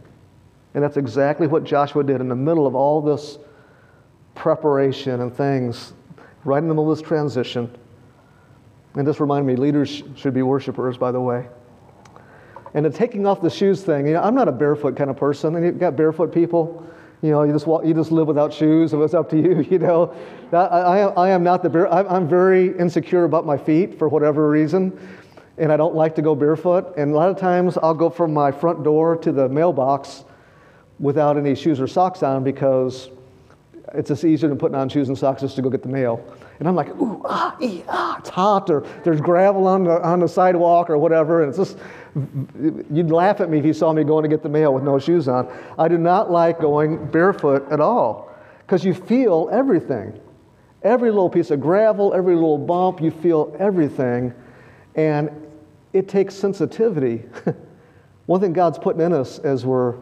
And 0.75 0.83
that's 0.83 0.97
exactly 0.97 1.47
what 1.47 1.65
Joshua 1.65 2.03
did 2.03 2.21
in 2.21 2.29
the 2.29 2.37
middle 2.37 2.67
of 2.67 2.75
all 2.75 3.01
this 3.01 3.39
preparation 4.35 5.21
and 5.21 5.35
things, 5.35 5.93
right 6.45 6.59
in 6.59 6.69
the 6.69 6.75
middle 6.75 6.91
of 6.91 6.99
this 6.99 7.07
transition. 7.07 7.71
And 8.95 9.07
this 9.07 9.21
reminded 9.21 9.47
me 9.47 9.57
leaders 9.57 10.03
should 10.17 10.35
be 10.35 10.43
worshipers, 10.43 10.97
by 10.97 11.13
the 11.13 11.21
way. 11.21 11.49
And 12.75 12.85
the 12.85 12.91
taking 12.91 13.27
off 13.27 13.43
the 13.43 13.51
shoes 13.51 13.83
thing, 13.83 14.07
you 14.07 14.15
know, 14.15 14.23
I'm 14.23 14.35
not 14.35 14.49
a 14.49 14.53
barefoot 14.53 14.97
kind 14.97 15.11
of 15.11 15.17
person. 15.17 15.57
And 15.57 15.65
you've 15.65 15.79
got 15.79 15.95
barefoot 15.95 16.33
people, 16.33 16.87
you 17.23 17.31
know, 17.31 17.45
you 17.45 17.53
just, 17.53 17.69
walk, 17.69 17.85
you 17.85 17.95
just 17.95 18.11
live 18.11 18.27
without 18.27 18.53
shoes, 18.53 18.93
if 18.93 19.01
it's 19.01 19.15
up 19.15 19.31
to 19.31 19.37
you, 19.37 19.61
you 19.71 19.79
know. 19.79 20.15
That, 20.51 20.73
I, 20.73 21.03
I, 21.03 21.29
am 21.31 21.45
not 21.45 21.63
the 21.63 21.89
I'm 21.91 22.29
very 22.29 22.77
insecure 22.77 23.25
about 23.25 23.47
my 23.47 23.57
feet 23.57 23.97
for 23.97 24.09
whatever 24.09 24.51
reason. 24.51 24.99
And 25.57 25.73
I 25.73 25.77
don't 25.77 25.95
like 25.95 26.17
to 26.17 26.23
go 26.23 26.35
barefoot. 26.35 26.97
And 26.97 27.13
a 27.13 27.15
lot 27.15 27.31
of 27.31 27.39
times 27.39 27.79
I'll 27.79 27.95
go 27.95 28.11
from 28.11 28.35
my 28.35 28.51
front 28.51 28.83
door 28.83 29.17
to 29.19 29.31
the 29.31 29.49
mailbox 29.49 30.25
without 30.99 31.37
any 31.37 31.55
shoes 31.55 31.81
or 31.81 31.87
socks 31.87 32.23
on 32.23 32.43
because 32.43 33.11
it's 33.95 34.09
just 34.09 34.25
easier 34.25 34.49
than 34.49 34.59
putting 34.59 34.77
on 34.77 34.89
shoes 34.89 35.09
and 35.09 35.17
socks 35.17 35.43
just 35.43 35.55
to 35.57 35.63
go 35.63 35.71
get 35.71 35.83
the 35.83 35.89
mail. 35.89 36.25
And 36.59 36.67
I'm 36.67 36.75
like, 36.75 36.89
ooh, 36.91 37.23
ah, 37.25 37.57
ee, 37.61 37.83
ah, 37.89 38.19
it's 38.19 38.31
hot, 38.31 38.71
or 38.71 38.87
there's 39.05 39.21
gravel 39.21 39.67
on 39.67 39.85
the, 39.85 40.03
on 40.03 40.21
the 40.21 40.29
sidewalk 40.29 40.91
or 40.91 40.99
whatever. 40.99 41.43
And 41.43 41.51
it's 41.51 41.59
just, 41.59 41.79
you'd 42.15 43.11
laugh 43.11 43.41
at 43.41 43.49
me 43.49 43.59
if 43.59 43.65
you 43.65 43.73
saw 43.73 43.93
me 43.93 44.05
going 44.05 44.23
to 44.23 44.29
get 44.29 44.43
the 44.43 44.49
mail 44.49 44.75
with 44.75 44.83
no 44.83 44.99
shoes 44.99 45.29
on. 45.29 45.51
I 45.79 45.89
do 45.89 45.97
not 45.97 46.31
like 46.31 46.61
going 46.61 47.07
barefoot 47.11 47.67
at 47.71 47.81
all 47.81 48.31
because 48.61 48.85
you 48.85 48.95
feel 48.95 49.49
everything. 49.51 50.21
Every 50.83 51.11
little 51.11 51.31
piece 51.31 51.51
of 51.51 51.61
gravel, 51.61 52.13
every 52.13 52.35
little 52.35 52.59
bump, 52.59 53.01
you 53.01 53.11
feel 53.11 53.57
everything. 53.59 54.35
And 54.95 55.31
it 55.93 56.09
takes 56.09 56.35
sensitivity. 56.35 57.23
One 58.27 58.41
thing 58.41 58.53
God's 58.53 58.79
putting 58.79 59.01
in 59.01 59.13
us 59.13 59.39
as 59.39 59.65
we're 59.65 59.95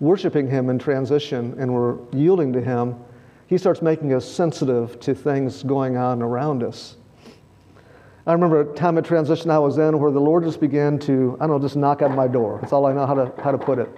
worshiping 0.00 0.48
Him 0.48 0.68
in 0.70 0.78
transition 0.78 1.54
and 1.58 1.72
we're 1.72 1.98
yielding 2.12 2.52
to 2.54 2.60
Him, 2.60 2.96
He 3.46 3.58
starts 3.58 3.82
making 3.82 4.14
us 4.14 4.26
sensitive 4.26 4.98
to 5.00 5.14
things 5.14 5.62
going 5.62 5.96
on 5.96 6.22
around 6.22 6.62
us. 6.62 6.96
I 8.24 8.32
remember 8.32 8.60
a 8.60 8.74
time 8.74 8.98
of 8.98 9.04
transition 9.04 9.50
I 9.50 9.58
was 9.58 9.78
in 9.78 9.98
where 9.98 10.12
the 10.12 10.20
Lord 10.20 10.44
just 10.44 10.60
began 10.60 10.96
to, 11.00 11.36
I 11.40 11.46
don't 11.46 11.56
know, 11.56 11.58
just 11.58 11.74
knock 11.74 12.02
at 12.02 12.12
my 12.12 12.28
door. 12.28 12.58
That's 12.60 12.72
all 12.72 12.86
I 12.86 12.92
know 12.92 13.04
how 13.04 13.14
to, 13.14 13.32
how 13.42 13.50
to 13.50 13.58
put 13.58 13.80
it. 13.80 13.88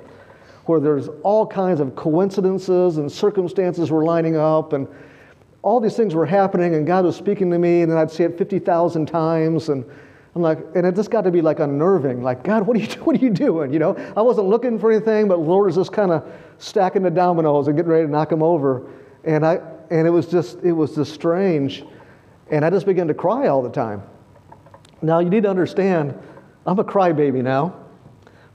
Where 0.64 0.80
there's 0.80 1.08
all 1.22 1.46
kinds 1.46 1.78
of 1.78 1.94
coincidences 1.94 2.96
and 2.96 3.12
circumstances 3.12 3.90
were 3.90 4.02
lining 4.02 4.36
up, 4.36 4.72
and 4.72 4.88
all 5.60 5.78
these 5.78 5.94
things 5.94 6.14
were 6.14 6.24
happening, 6.24 6.74
and 6.74 6.86
God 6.86 7.04
was 7.04 7.16
speaking 7.16 7.50
to 7.50 7.58
me, 7.58 7.82
and 7.82 7.92
then 7.92 7.98
I'd 7.98 8.10
say 8.10 8.24
it 8.24 8.38
50,000 8.38 9.04
times, 9.04 9.68
and 9.68 9.84
I'm 10.34 10.40
like, 10.40 10.58
and 10.74 10.86
it 10.86 10.94
just 10.94 11.10
got 11.10 11.22
to 11.22 11.30
be 11.30 11.42
like 11.42 11.60
unnerving. 11.60 12.22
Like, 12.22 12.44
God, 12.44 12.66
what 12.66 12.78
are 12.78 12.80
you, 12.80 12.86
what 13.04 13.16
are 13.16 13.22
you 13.22 13.28
doing? 13.28 13.74
You 13.74 13.78
know, 13.78 14.12
I 14.16 14.22
wasn't 14.22 14.48
looking 14.48 14.78
for 14.78 14.90
anything, 14.90 15.28
but 15.28 15.36
the 15.36 15.42
Lord 15.42 15.66
was 15.66 15.76
just 15.76 15.92
kind 15.92 16.10
of 16.10 16.26
stacking 16.56 17.02
the 17.02 17.10
dominoes 17.10 17.68
and 17.68 17.76
getting 17.76 17.92
ready 17.92 18.06
to 18.06 18.10
knock 18.10 18.30
them 18.30 18.42
over. 18.42 18.90
And 19.24 19.44
I, 19.44 19.60
and 19.90 20.06
it 20.06 20.10
was 20.10 20.28
just, 20.28 20.60
it 20.62 20.72
was 20.72 20.94
just 20.94 21.12
strange. 21.12 21.84
And 22.50 22.64
I 22.64 22.70
just 22.70 22.86
began 22.86 23.06
to 23.08 23.14
cry 23.14 23.48
all 23.48 23.62
the 23.62 23.68
time. 23.68 24.02
Now, 25.04 25.18
you 25.18 25.28
need 25.28 25.42
to 25.42 25.50
understand, 25.50 26.18
I'm 26.66 26.78
a 26.78 26.84
crybaby 26.84 27.42
now, 27.42 27.74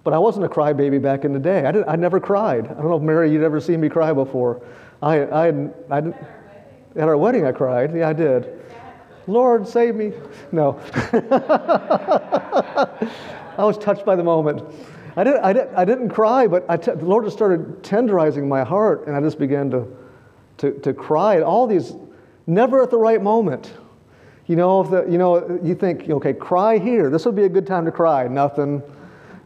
but 0.04 0.14
I 0.14 0.18
wasn't 0.18 0.46
a 0.46 0.50
crybaby 0.50 1.00
back 1.00 1.24
in 1.24 1.32
the 1.32 1.40
day. 1.40 1.64
I, 1.66 1.72
didn't, 1.72 1.88
I 1.88 1.96
never 1.96 2.20
cried. 2.20 2.66
I 2.66 2.74
don't 2.74 2.90
know 2.90 2.98
if 2.98 3.04
Mary, 3.04 3.32
you'd 3.32 3.44
ever 3.44 3.62
seen 3.62 3.80
me 3.80 3.88
cry 3.88 4.12
before. 4.14 4.66
I, 5.02 5.20
I, 5.20 5.48
I, 5.50 5.68
I 5.92 5.98
at 6.96 7.08
our 7.08 7.18
wedding, 7.18 7.46
I 7.46 7.52
cried. 7.52 7.96
Yeah, 7.96 8.10
I 8.10 8.14
did. 8.14 8.60
Lord, 9.28 9.68
save 9.68 9.94
me. 9.94 10.12
No. 10.52 10.80
I 13.56 13.64
was 13.64 13.78
touched 13.78 14.04
by 14.04 14.16
the 14.16 14.24
moment. 14.24 14.64
I, 15.16 15.24
didn't, 15.24 15.44
I, 15.44 15.54
didn't, 15.54 15.76
I 15.76 15.86
didn't 15.86 16.10
cry, 16.10 16.48
but 16.48 16.68
the 16.68 16.96
Lord 17.06 17.26
just 17.26 17.38
started 17.38 17.84
tenderizing 17.84 18.48
my 18.48 18.64
heart, 18.64 19.06
and 19.06 19.16
I 19.16 19.22
just 19.22 19.38
began 19.38 19.70
to, 19.70 19.86
to, 20.58 20.72
to 20.80 20.96
cry. 20.96 21.42
All 21.42 21.68
these, 21.68 21.94
never 22.48 22.82
at 22.82 22.90
the 22.90 22.98
right 22.98 23.22
moment. 23.22 23.72
You 24.50 24.56
know, 24.56 24.82
if 24.82 24.90
the, 24.90 25.06
you 25.08 25.20
know, 25.20 25.60
you 25.64 25.76
think, 25.76 26.10
okay, 26.10 26.34
cry 26.34 26.80
here. 26.80 27.12
This 27.12 27.24
would 27.26 27.36
be 27.36 27.44
a 27.44 27.50
good 27.50 27.68
time 27.68 27.86
to 27.86 27.92
cry. 27.92 28.28
Nothing. 28.28 28.82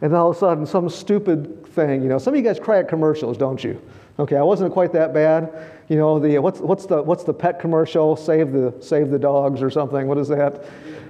And 0.00 0.10
then 0.10 0.14
all 0.14 0.30
of 0.30 0.36
a 0.36 0.38
sudden, 0.38 0.64
some 0.64 0.88
stupid 0.88 1.66
thing. 1.68 2.02
You 2.02 2.08
know, 2.08 2.16
some 2.16 2.32
of 2.32 2.38
you 2.38 2.42
guys 2.42 2.58
cry 2.58 2.78
at 2.78 2.88
commercials, 2.88 3.36
don't 3.36 3.62
you? 3.62 3.80
Okay, 4.18 4.36
I 4.36 4.42
wasn't 4.42 4.72
quite 4.72 4.92
that 4.94 5.12
bad. 5.12 5.52
You 5.88 5.96
know, 5.96 6.18
the 6.18 6.38
what's, 6.38 6.60
what's 6.60 6.86
the 6.86 7.02
what's 7.02 7.22
the 7.22 7.34
pet 7.34 7.60
commercial? 7.60 8.16
Save 8.16 8.52
the 8.52 8.74
save 8.80 9.10
the 9.10 9.18
dogs 9.18 9.60
or 9.60 9.68
something. 9.68 10.06
What 10.06 10.16
is 10.16 10.28
that? 10.28 10.64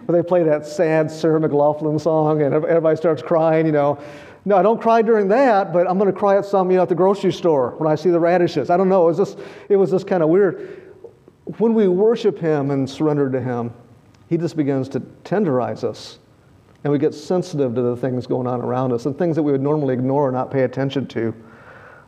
Where 0.07 0.21
they 0.21 0.27
play 0.27 0.43
that 0.43 0.67
sad 0.67 1.09
Sarah 1.09 1.39
McLachlan 1.39 2.01
song 2.01 2.43
and 2.43 2.53
everybody 2.53 2.97
starts 2.97 3.23
crying. 3.23 3.65
You 3.65 3.73
know, 3.73 4.03
no, 4.45 4.57
I 4.57 4.63
don't 4.63 4.81
cry 4.81 5.03
during 5.03 5.29
that, 5.29 5.73
but 5.73 5.89
I'm 5.89 5.99
going 5.99 6.13
to 6.13 6.19
cry 6.19 6.37
at 6.37 6.47
some 6.47 6.69
you 6.69 6.79
know 6.79 6.83
at 6.83 6.89
the 6.89 6.97
grocery 6.97 7.33
store 7.33 7.75
when 7.79 7.89
I 7.89 7.95
see 7.95 8.11
the 8.11 8.19
radishes. 8.19 8.71
I 8.71 8.77
don't 8.77 8.89
know. 8.89 9.05
It 9.05 9.17
was 9.17 9.19
just 9.19 9.39
it 9.69 9.77
was 9.77 9.91
just 9.91 10.09
kind 10.09 10.23
of 10.23 10.31
weird. 10.31 10.81
When 11.59 11.75
we 11.75 11.89
worship 11.89 12.39
Him 12.39 12.71
and 12.71 12.89
surrender 12.89 13.31
to 13.31 13.41
Him, 13.41 13.73
He 14.35 14.39
just 14.39 14.57
begins 14.57 14.89
to 14.89 14.99
tenderize 15.23 15.85
us, 15.85 16.19
and 16.83 16.93
we 16.93 16.99
get 16.99 17.15
sensitive 17.15 17.73
to 17.77 17.83
the 17.83 17.97
things 17.97 18.27
going 18.27 18.49
on 18.49 18.63
around 18.63 18.91
us 18.91 19.07
and 19.07 19.17
things 19.17 19.37
that 19.37 19.45
we 19.45 19.53
would 19.53 19.61
normally 19.61 19.95
ignore 19.95 20.27
or 20.27 20.33
not 20.33 20.51
pay 20.51 20.65
attention 20.65 21.07
to. 21.07 21.33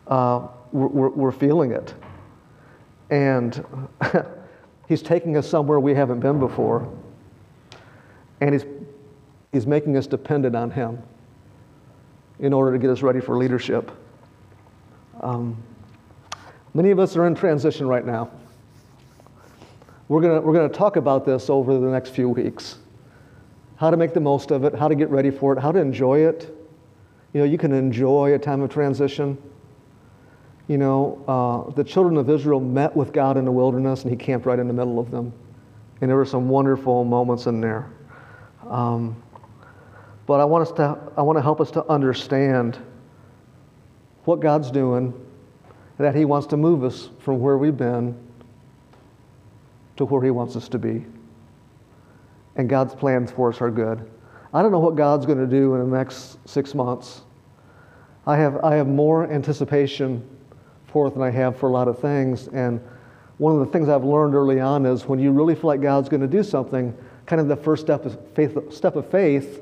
Uh, 0.09 0.49
we're, 0.73 1.11
we're 1.11 1.31
feeling 1.31 1.71
it. 1.71 1.95
And 3.11 3.65
he's 4.89 5.03
taking 5.03 5.37
us 5.37 5.49
somewhere 5.49 5.79
we 5.79 5.95
haven't 5.95 6.19
been 6.19 6.41
before. 6.41 6.93
And 8.41 8.53
he's, 8.53 8.65
he's 9.53 9.69
making 9.69 9.97
us 9.97 10.09
dependent 10.09 10.57
on 10.57 10.73
him 10.73 11.01
in 12.41 12.53
order 12.53 12.73
to 12.73 12.79
get 12.81 12.91
us 12.91 13.03
ready 13.03 13.21
for 13.21 13.37
leadership. 13.37 13.93
Um, 15.21 15.63
many 16.75 16.91
of 16.91 16.99
us 16.99 17.17
are 17.17 17.29
in 17.29 17.37
transition 17.37 17.87
right 17.87 18.05
now. 18.05 18.33
We're 20.09 20.21
going 20.21 20.43
we're 20.43 20.53
going 20.53 20.71
to 20.71 20.77
talk 20.77 20.97
about 20.97 21.25
this 21.25 21.51
over 21.51 21.79
the 21.79 21.89
next 21.89 22.11
few 22.11 22.29
weeks 22.29 22.79
how 23.77 23.91
to 23.91 23.97
make 23.97 24.15
the 24.15 24.21
most 24.21 24.51
of 24.51 24.65
it, 24.65 24.75
how 24.75 24.89
to 24.89 24.95
get 24.95 25.09
ready 25.11 25.31
for 25.31 25.53
it, 25.53 25.61
how 25.61 25.71
to 25.71 25.79
enjoy 25.79 26.21
it. 26.21 26.53
You 27.33 27.41
know, 27.41 27.47
you 27.47 27.59
can 27.59 27.73
enjoy 27.73 28.35
a 28.35 28.39
time 28.39 28.63
of 28.63 28.71
transition. 28.71 29.37
You 30.67 30.79
know, 30.79 31.23
uh, 31.29 31.71
the 31.75 31.85
children 31.85 32.17
of 32.17 32.29
Israel 32.29 32.59
met 32.59 32.97
with 32.97 33.13
God 33.13 33.37
in 33.37 33.45
the 33.45 33.53
wilderness, 33.53 34.03
and 34.03 34.11
He 34.11 34.17
camped 34.17 34.47
right 34.47 34.59
in 34.59 34.67
the 34.67 34.73
middle 34.73 34.99
of 34.99 35.11
them. 35.11 35.33
And 36.01 36.11
there 36.11 36.17
were 36.17 36.25
some 36.25 36.49
wonderful 36.49 37.05
moments 37.05 37.47
in 37.47 37.61
there. 37.61 37.91
Um, 38.69 39.23
but 40.27 40.41
I 40.41 40.45
want, 40.45 40.63
us 40.63 40.73
to, 40.73 40.99
I 41.17 41.23
want 41.23 41.37
to 41.39 41.43
help 41.43 41.61
us 41.61 41.71
to 41.73 41.87
understand 41.87 42.79
what 44.25 44.41
God's 44.41 44.71
doing, 44.71 45.15
that 45.99 46.15
He 46.15 46.25
wants 46.25 46.47
to 46.49 46.57
move 46.57 46.83
us 46.83 47.11
from 47.21 47.41
where 47.41 47.59
we've 47.59 47.77
been 47.77 48.19
to 49.97 50.05
where 50.05 50.23
He 50.23 50.31
wants 50.31 50.57
us 50.57 50.69
to 50.69 50.79
be. 50.79 51.05
And 52.57 52.69
God's 52.69 52.95
plans 52.95 53.31
for 53.31 53.51
us 53.51 53.61
are 53.61 53.71
good. 53.71 54.11
I 54.53 54.63
don't 54.63 54.73
know 54.73 54.79
what 54.79 54.97
God's 54.97 55.27
going 55.27 55.39
to 55.39 55.47
do 55.47 55.75
in 55.75 55.91
the 55.91 55.97
next 55.97 56.39
six 56.49 56.75
months. 56.75 57.23
I 58.27 58.37
have, 58.37 58.57
I 58.65 58.75
have 58.75 58.89
more 58.89 59.31
anticipation 59.31 60.27
for 60.87 61.09
it 61.09 61.15
than 61.15 61.23
I 61.23 61.31
have 61.31 61.59
for 61.59 61.69
a 61.69 61.73
lot 61.73 61.89
of 61.89 61.99
things. 61.99 62.49
And 62.49 62.81
one 63.39 63.53
of 63.53 63.61
the 63.61 63.67
things 63.67 63.89
I've 63.89 64.05
learned 64.05 64.35
early 64.35 64.61
on 64.61 64.87
is 64.87 65.07
when 65.07 65.19
you 65.19 65.31
really 65.31 65.55
feel 65.55 65.67
like 65.67 65.83
God's 65.83 66.09
going 66.09 66.23
to 66.23 66.27
do 66.27 66.43
something, 66.43 66.97
kind 67.27 67.41
of 67.41 67.49
the 67.49 67.57
first 67.57 67.83
step, 67.83 68.07
is 68.07 68.17
faith, 68.35 68.57
step 68.73 68.97
of 68.97 69.09
faith 69.11 69.61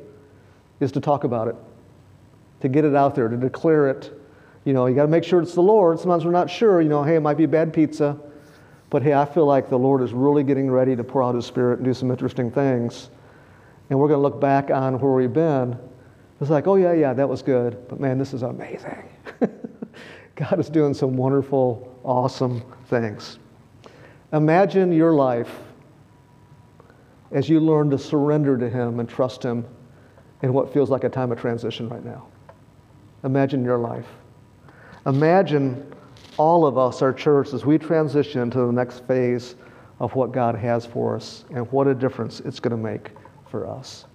is 0.80 0.92
to 0.92 1.00
talk 1.00 1.24
about 1.24 1.48
it, 1.48 1.56
to 2.60 2.68
get 2.68 2.84
it 2.84 2.94
out 2.94 3.14
there, 3.14 3.28
to 3.28 3.36
declare 3.36 3.88
it. 3.88 4.12
You 4.64 4.72
know, 4.72 4.86
you 4.86 4.94
got 4.94 5.02
to 5.02 5.08
make 5.08 5.24
sure 5.24 5.42
it's 5.42 5.54
the 5.54 5.62
Lord. 5.62 5.98
Sometimes 5.98 6.24
we're 6.24 6.30
not 6.30 6.48
sure. 6.48 6.80
You 6.80 6.88
know, 6.88 7.02
hey, 7.02 7.16
it 7.16 7.20
might 7.20 7.36
be 7.36 7.46
bad 7.46 7.72
pizza, 7.72 8.16
but 8.94 9.02
hey, 9.02 9.12
I 9.12 9.24
feel 9.24 9.44
like 9.44 9.68
the 9.68 9.76
Lord 9.76 10.02
is 10.02 10.12
really 10.12 10.44
getting 10.44 10.70
ready 10.70 10.94
to 10.94 11.02
pour 11.02 11.20
out 11.20 11.34
His 11.34 11.44
Spirit 11.44 11.80
and 11.80 11.84
do 11.84 11.92
some 11.92 12.12
interesting 12.12 12.48
things. 12.48 13.10
And 13.90 13.98
we're 13.98 14.06
going 14.06 14.18
to 14.18 14.22
look 14.22 14.40
back 14.40 14.70
on 14.70 15.00
where 15.00 15.10
we've 15.10 15.32
been. 15.32 15.76
It's 16.40 16.48
like, 16.48 16.68
oh, 16.68 16.76
yeah, 16.76 16.92
yeah, 16.92 17.12
that 17.12 17.28
was 17.28 17.42
good, 17.42 17.88
but 17.88 17.98
man, 17.98 18.18
this 18.18 18.32
is 18.32 18.42
amazing. 18.42 19.08
God 20.36 20.60
is 20.60 20.70
doing 20.70 20.94
some 20.94 21.16
wonderful, 21.16 21.92
awesome 22.04 22.62
things. 22.86 23.40
Imagine 24.32 24.92
your 24.92 25.12
life 25.12 25.50
as 27.32 27.48
you 27.48 27.58
learn 27.58 27.90
to 27.90 27.98
surrender 27.98 28.56
to 28.56 28.70
Him 28.70 29.00
and 29.00 29.08
trust 29.08 29.42
Him 29.42 29.66
in 30.42 30.52
what 30.52 30.72
feels 30.72 30.88
like 30.88 31.02
a 31.02 31.08
time 31.08 31.32
of 31.32 31.40
transition 31.40 31.88
right 31.88 32.04
now. 32.04 32.28
Imagine 33.24 33.64
your 33.64 33.78
life. 33.78 34.06
Imagine 35.04 35.92
all 36.36 36.66
of 36.66 36.76
us, 36.78 37.02
our 37.02 37.12
church, 37.12 37.52
as 37.52 37.64
we 37.64 37.78
transition 37.78 38.50
to 38.50 38.58
the 38.58 38.72
next 38.72 39.06
phase 39.06 39.54
of 40.00 40.14
what 40.14 40.32
God 40.32 40.54
has 40.54 40.84
for 40.84 41.16
us 41.16 41.44
and 41.50 41.70
what 41.70 41.86
a 41.86 41.94
difference 41.94 42.40
it's 42.40 42.58
going 42.60 42.76
to 42.76 42.82
make 42.82 43.10
for 43.50 43.66
us. 43.68 44.06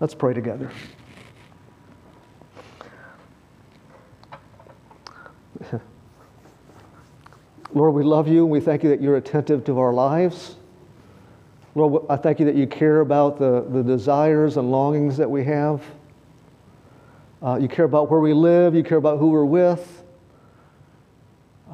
Let's 0.00 0.14
pray 0.14 0.34
together. 0.34 0.70
Lord, 7.72 7.94
we 7.94 8.02
love 8.02 8.28
you 8.28 8.42
and 8.42 8.50
we 8.50 8.60
thank 8.60 8.82
you 8.82 8.90
that 8.90 9.00
you're 9.00 9.16
attentive 9.16 9.64
to 9.64 9.78
our 9.78 9.92
lives. 9.92 10.56
Lord, 11.74 12.04
I 12.08 12.16
thank 12.16 12.40
you 12.40 12.46
that 12.46 12.54
you 12.56 12.66
care 12.66 13.00
about 13.00 13.38
the, 13.38 13.66
the 13.70 13.82
desires 13.82 14.56
and 14.56 14.70
longings 14.70 15.16
that 15.18 15.30
we 15.30 15.44
have. 15.44 15.82
Uh, 17.42 17.58
you 17.60 17.68
care 17.68 17.84
about 17.84 18.10
where 18.10 18.20
we 18.20 18.32
live, 18.32 18.74
you 18.74 18.82
care 18.82 18.98
about 18.98 19.18
who 19.18 19.28
we're 19.28 19.44
with. 19.44 20.02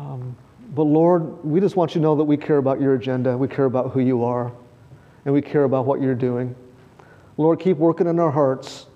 Um, 0.03 0.37
but 0.75 0.83
Lord, 0.83 1.45
we 1.45 1.61
just 1.61 1.77
want 1.77 1.95
you 1.95 2.01
to 2.01 2.03
know 2.03 2.17
that 2.17 2.25
we 2.25 2.37
care 2.37 2.57
about 2.57 2.81
your 2.81 2.95
agenda, 2.95 3.37
we 3.37 3.47
care 3.47 3.67
about 3.67 3.93
who 3.93 4.01
you 4.01 4.25
are, 4.25 4.53
and 5.25 5.33
we 5.33 5.41
care 5.41 5.65
about 5.65 5.87
what 5.87 6.01
you're 6.01 6.15
doing. 6.15 6.55
Lord, 7.37 7.61
keep 7.61 7.77
working 7.77 8.07
in 8.09 8.19
our 8.19 8.31
hearts 8.31 8.87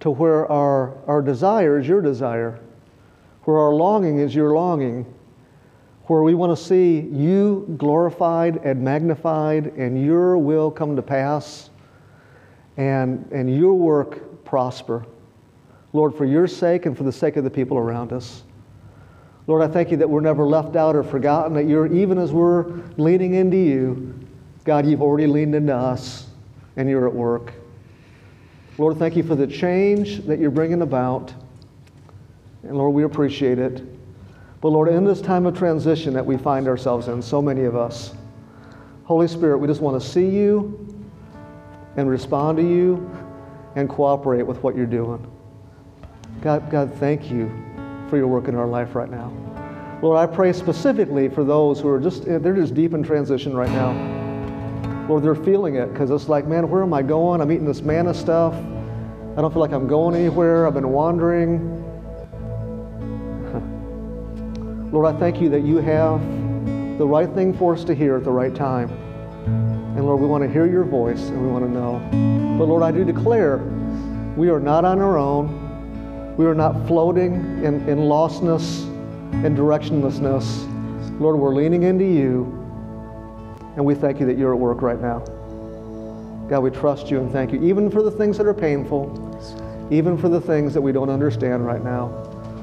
to 0.00 0.10
where 0.10 0.50
our, 0.50 0.96
our 1.06 1.22
desire 1.22 1.78
is 1.78 1.88
your 1.88 2.02
desire, 2.02 2.60
where 3.44 3.58
our 3.58 3.72
longing 3.72 4.18
is 4.18 4.34
your 4.34 4.52
longing, 4.52 5.06
where 6.06 6.22
we 6.22 6.34
want 6.34 6.56
to 6.56 6.62
see 6.62 7.00
you 7.00 7.74
glorified 7.78 8.56
and 8.58 8.82
magnified 8.82 9.66
and 9.78 10.04
your 10.04 10.36
will 10.36 10.70
come 10.70 10.94
to 10.94 11.02
pass 11.02 11.70
and, 12.76 13.26
and 13.32 13.56
your 13.56 13.74
work 13.74 14.44
prosper. 14.44 15.06
Lord, 15.94 16.14
for 16.14 16.26
your 16.26 16.46
sake 16.46 16.84
and 16.84 16.96
for 16.96 17.04
the 17.04 17.12
sake 17.12 17.36
of 17.36 17.44
the 17.44 17.50
people 17.50 17.78
around 17.78 18.12
us. 18.12 18.43
Lord, 19.46 19.62
I 19.62 19.72
thank 19.72 19.90
you 19.90 19.98
that 19.98 20.08
we're 20.08 20.20
never 20.20 20.46
left 20.46 20.74
out 20.74 20.96
or 20.96 21.02
forgotten, 21.02 21.52
that 21.54 21.64
you're, 21.64 21.86
even 21.92 22.18
as 22.18 22.32
we're 22.32 22.64
leaning 22.96 23.34
into 23.34 23.58
you, 23.58 24.18
God, 24.64 24.86
you've 24.86 25.02
already 25.02 25.26
leaned 25.26 25.54
into 25.54 25.74
us 25.74 26.28
and 26.76 26.88
you're 26.88 27.06
at 27.06 27.14
work. 27.14 27.52
Lord, 28.78 28.96
thank 28.96 29.16
you 29.16 29.22
for 29.22 29.34
the 29.34 29.46
change 29.46 30.24
that 30.24 30.38
you're 30.38 30.50
bringing 30.50 30.82
about. 30.82 31.32
And 32.62 32.76
Lord, 32.76 32.94
we 32.94 33.04
appreciate 33.04 33.58
it. 33.58 33.82
But 34.62 34.70
Lord, 34.70 34.88
in 34.88 35.04
this 35.04 35.20
time 35.20 35.44
of 35.44 35.56
transition 35.56 36.14
that 36.14 36.24
we 36.24 36.38
find 36.38 36.66
ourselves 36.66 37.08
in, 37.08 37.20
so 37.20 37.42
many 37.42 37.64
of 37.64 37.76
us, 37.76 38.14
Holy 39.04 39.28
Spirit, 39.28 39.58
we 39.58 39.68
just 39.68 39.82
want 39.82 40.00
to 40.00 40.08
see 40.08 40.26
you 40.26 41.04
and 41.98 42.08
respond 42.08 42.56
to 42.56 42.62
you 42.62 43.10
and 43.76 43.90
cooperate 43.90 44.42
with 44.42 44.62
what 44.62 44.74
you're 44.74 44.86
doing. 44.86 45.30
God, 46.40 46.70
God, 46.70 46.94
thank 46.94 47.30
you 47.30 47.73
for 48.08 48.16
your 48.16 48.26
work 48.26 48.48
in 48.48 48.54
our 48.54 48.66
life 48.66 48.94
right 48.94 49.10
now. 49.10 49.32
Lord, 50.02 50.18
I 50.18 50.26
pray 50.26 50.52
specifically 50.52 51.28
for 51.28 51.44
those 51.44 51.80
who 51.80 51.88
are 51.88 51.98
just, 51.98 52.24
they're 52.24 52.54
just 52.54 52.74
deep 52.74 52.92
in 52.92 53.02
transition 53.02 53.56
right 53.56 53.70
now. 53.70 55.06
Lord, 55.08 55.22
they're 55.22 55.34
feeling 55.34 55.76
it 55.76 55.92
because 55.92 56.10
it's 56.10 56.28
like, 56.28 56.46
man, 56.46 56.68
where 56.68 56.82
am 56.82 56.92
I 56.92 57.02
going? 57.02 57.40
I'm 57.40 57.50
eating 57.50 57.66
this 57.66 57.82
manna 57.82 58.12
stuff. 58.12 58.54
I 58.54 59.40
don't 59.40 59.52
feel 59.52 59.60
like 59.60 59.72
I'm 59.72 59.86
going 59.86 60.14
anywhere. 60.14 60.66
I've 60.66 60.74
been 60.74 60.90
wandering. 60.90 61.82
Lord, 64.92 65.14
I 65.14 65.18
thank 65.18 65.40
you 65.40 65.48
that 65.50 65.62
you 65.62 65.78
have 65.78 66.20
the 66.98 67.06
right 67.06 67.32
thing 67.34 67.56
for 67.56 67.74
us 67.74 67.84
to 67.84 67.94
hear 67.94 68.16
at 68.16 68.24
the 68.24 68.30
right 68.30 68.54
time. 68.54 68.90
And 69.96 70.04
Lord, 70.04 70.20
we 70.20 70.26
want 70.26 70.44
to 70.44 70.50
hear 70.50 70.66
your 70.66 70.84
voice 70.84 71.28
and 71.28 71.42
we 71.42 71.48
want 71.48 71.64
to 71.64 71.70
know. 71.70 71.98
But 72.58 72.66
Lord, 72.66 72.82
I 72.82 72.90
do 72.90 73.04
declare 73.04 73.58
we 74.36 74.48
are 74.50 74.60
not 74.60 74.84
on 74.84 75.00
our 75.00 75.16
own. 75.16 75.63
We 76.36 76.46
are 76.46 76.54
not 76.54 76.86
floating 76.88 77.34
in, 77.64 77.88
in 77.88 77.98
lostness 77.98 78.82
and 79.44 79.56
directionlessness. 79.56 81.20
Lord, 81.20 81.38
we're 81.38 81.54
leaning 81.54 81.84
into 81.84 82.04
you. 82.04 82.44
And 83.76 83.84
we 83.84 83.94
thank 83.94 84.20
you 84.20 84.26
that 84.26 84.36
you're 84.36 84.52
at 84.52 84.58
work 84.58 84.82
right 84.82 85.00
now. 85.00 85.20
God, 86.48 86.60
we 86.60 86.70
trust 86.70 87.10
you 87.10 87.20
and 87.20 87.30
thank 87.32 87.52
you, 87.52 87.62
even 87.62 87.90
for 87.90 88.02
the 88.02 88.10
things 88.10 88.36
that 88.38 88.46
are 88.46 88.54
painful, 88.54 89.88
even 89.90 90.18
for 90.18 90.28
the 90.28 90.40
things 90.40 90.74
that 90.74 90.80
we 90.80 90.92
don't 90.92 91.10
understand 91.10 91.64
right 91.64 91.82
now. 91.82 92.08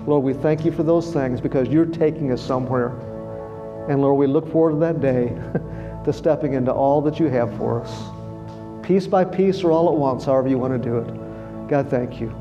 Lord, 0.05 0.24
we 0.24 0.34
thank 0.34 0.65
you 0.65 0.72
for 0.72 0.84
those 0.84 1.13
things 1.13 1.39
because 1.39 1.67
you're 1.67 1.86
taking 1.86 2.32
us 2.32 2.41
somewhere. 2.41 2.89
And 3.89 4.01
Lord, 4.01 4.17
we 4.17 4.28
look 4.28 4.51
forward 4.51 4.72
to 4.72 4.78
that 4.80 5.01
day 5.01 5.30
to 6.05 6.13
stepping 6.13 6.53
into 6.53 6.72
all 6.72 7.01
that 7.01 7.19
you 7.19 7.28
have 7.28 7.55
for 7.57 7.82
us. 7.82 8.86
Piece 8.86 9.07
by 9.07 9.24
piece 9.24 9.63
or 9.63 9.72
all 9.72 9.89
at 9.89 9.95
once, 9.95 10.26
however 10.26 10.47
you 10.47 10.57
want 10.57 10.74
to 10.74 10.89
do 10.89 10.97
it. 10.97 11.69
God, 11.69 11.89
thank 11.89 12.19
you. 12.19 12.41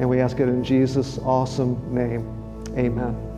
And 0.00 0.08
we 0.08 0.18
ask 0.18 0.40
it 0.40 0.48
in 0.48 0.64
Jesus' 0.64 1.18
awesome 1.18 1.94
name. 1.94 2.26
Amen. 2.76 3.29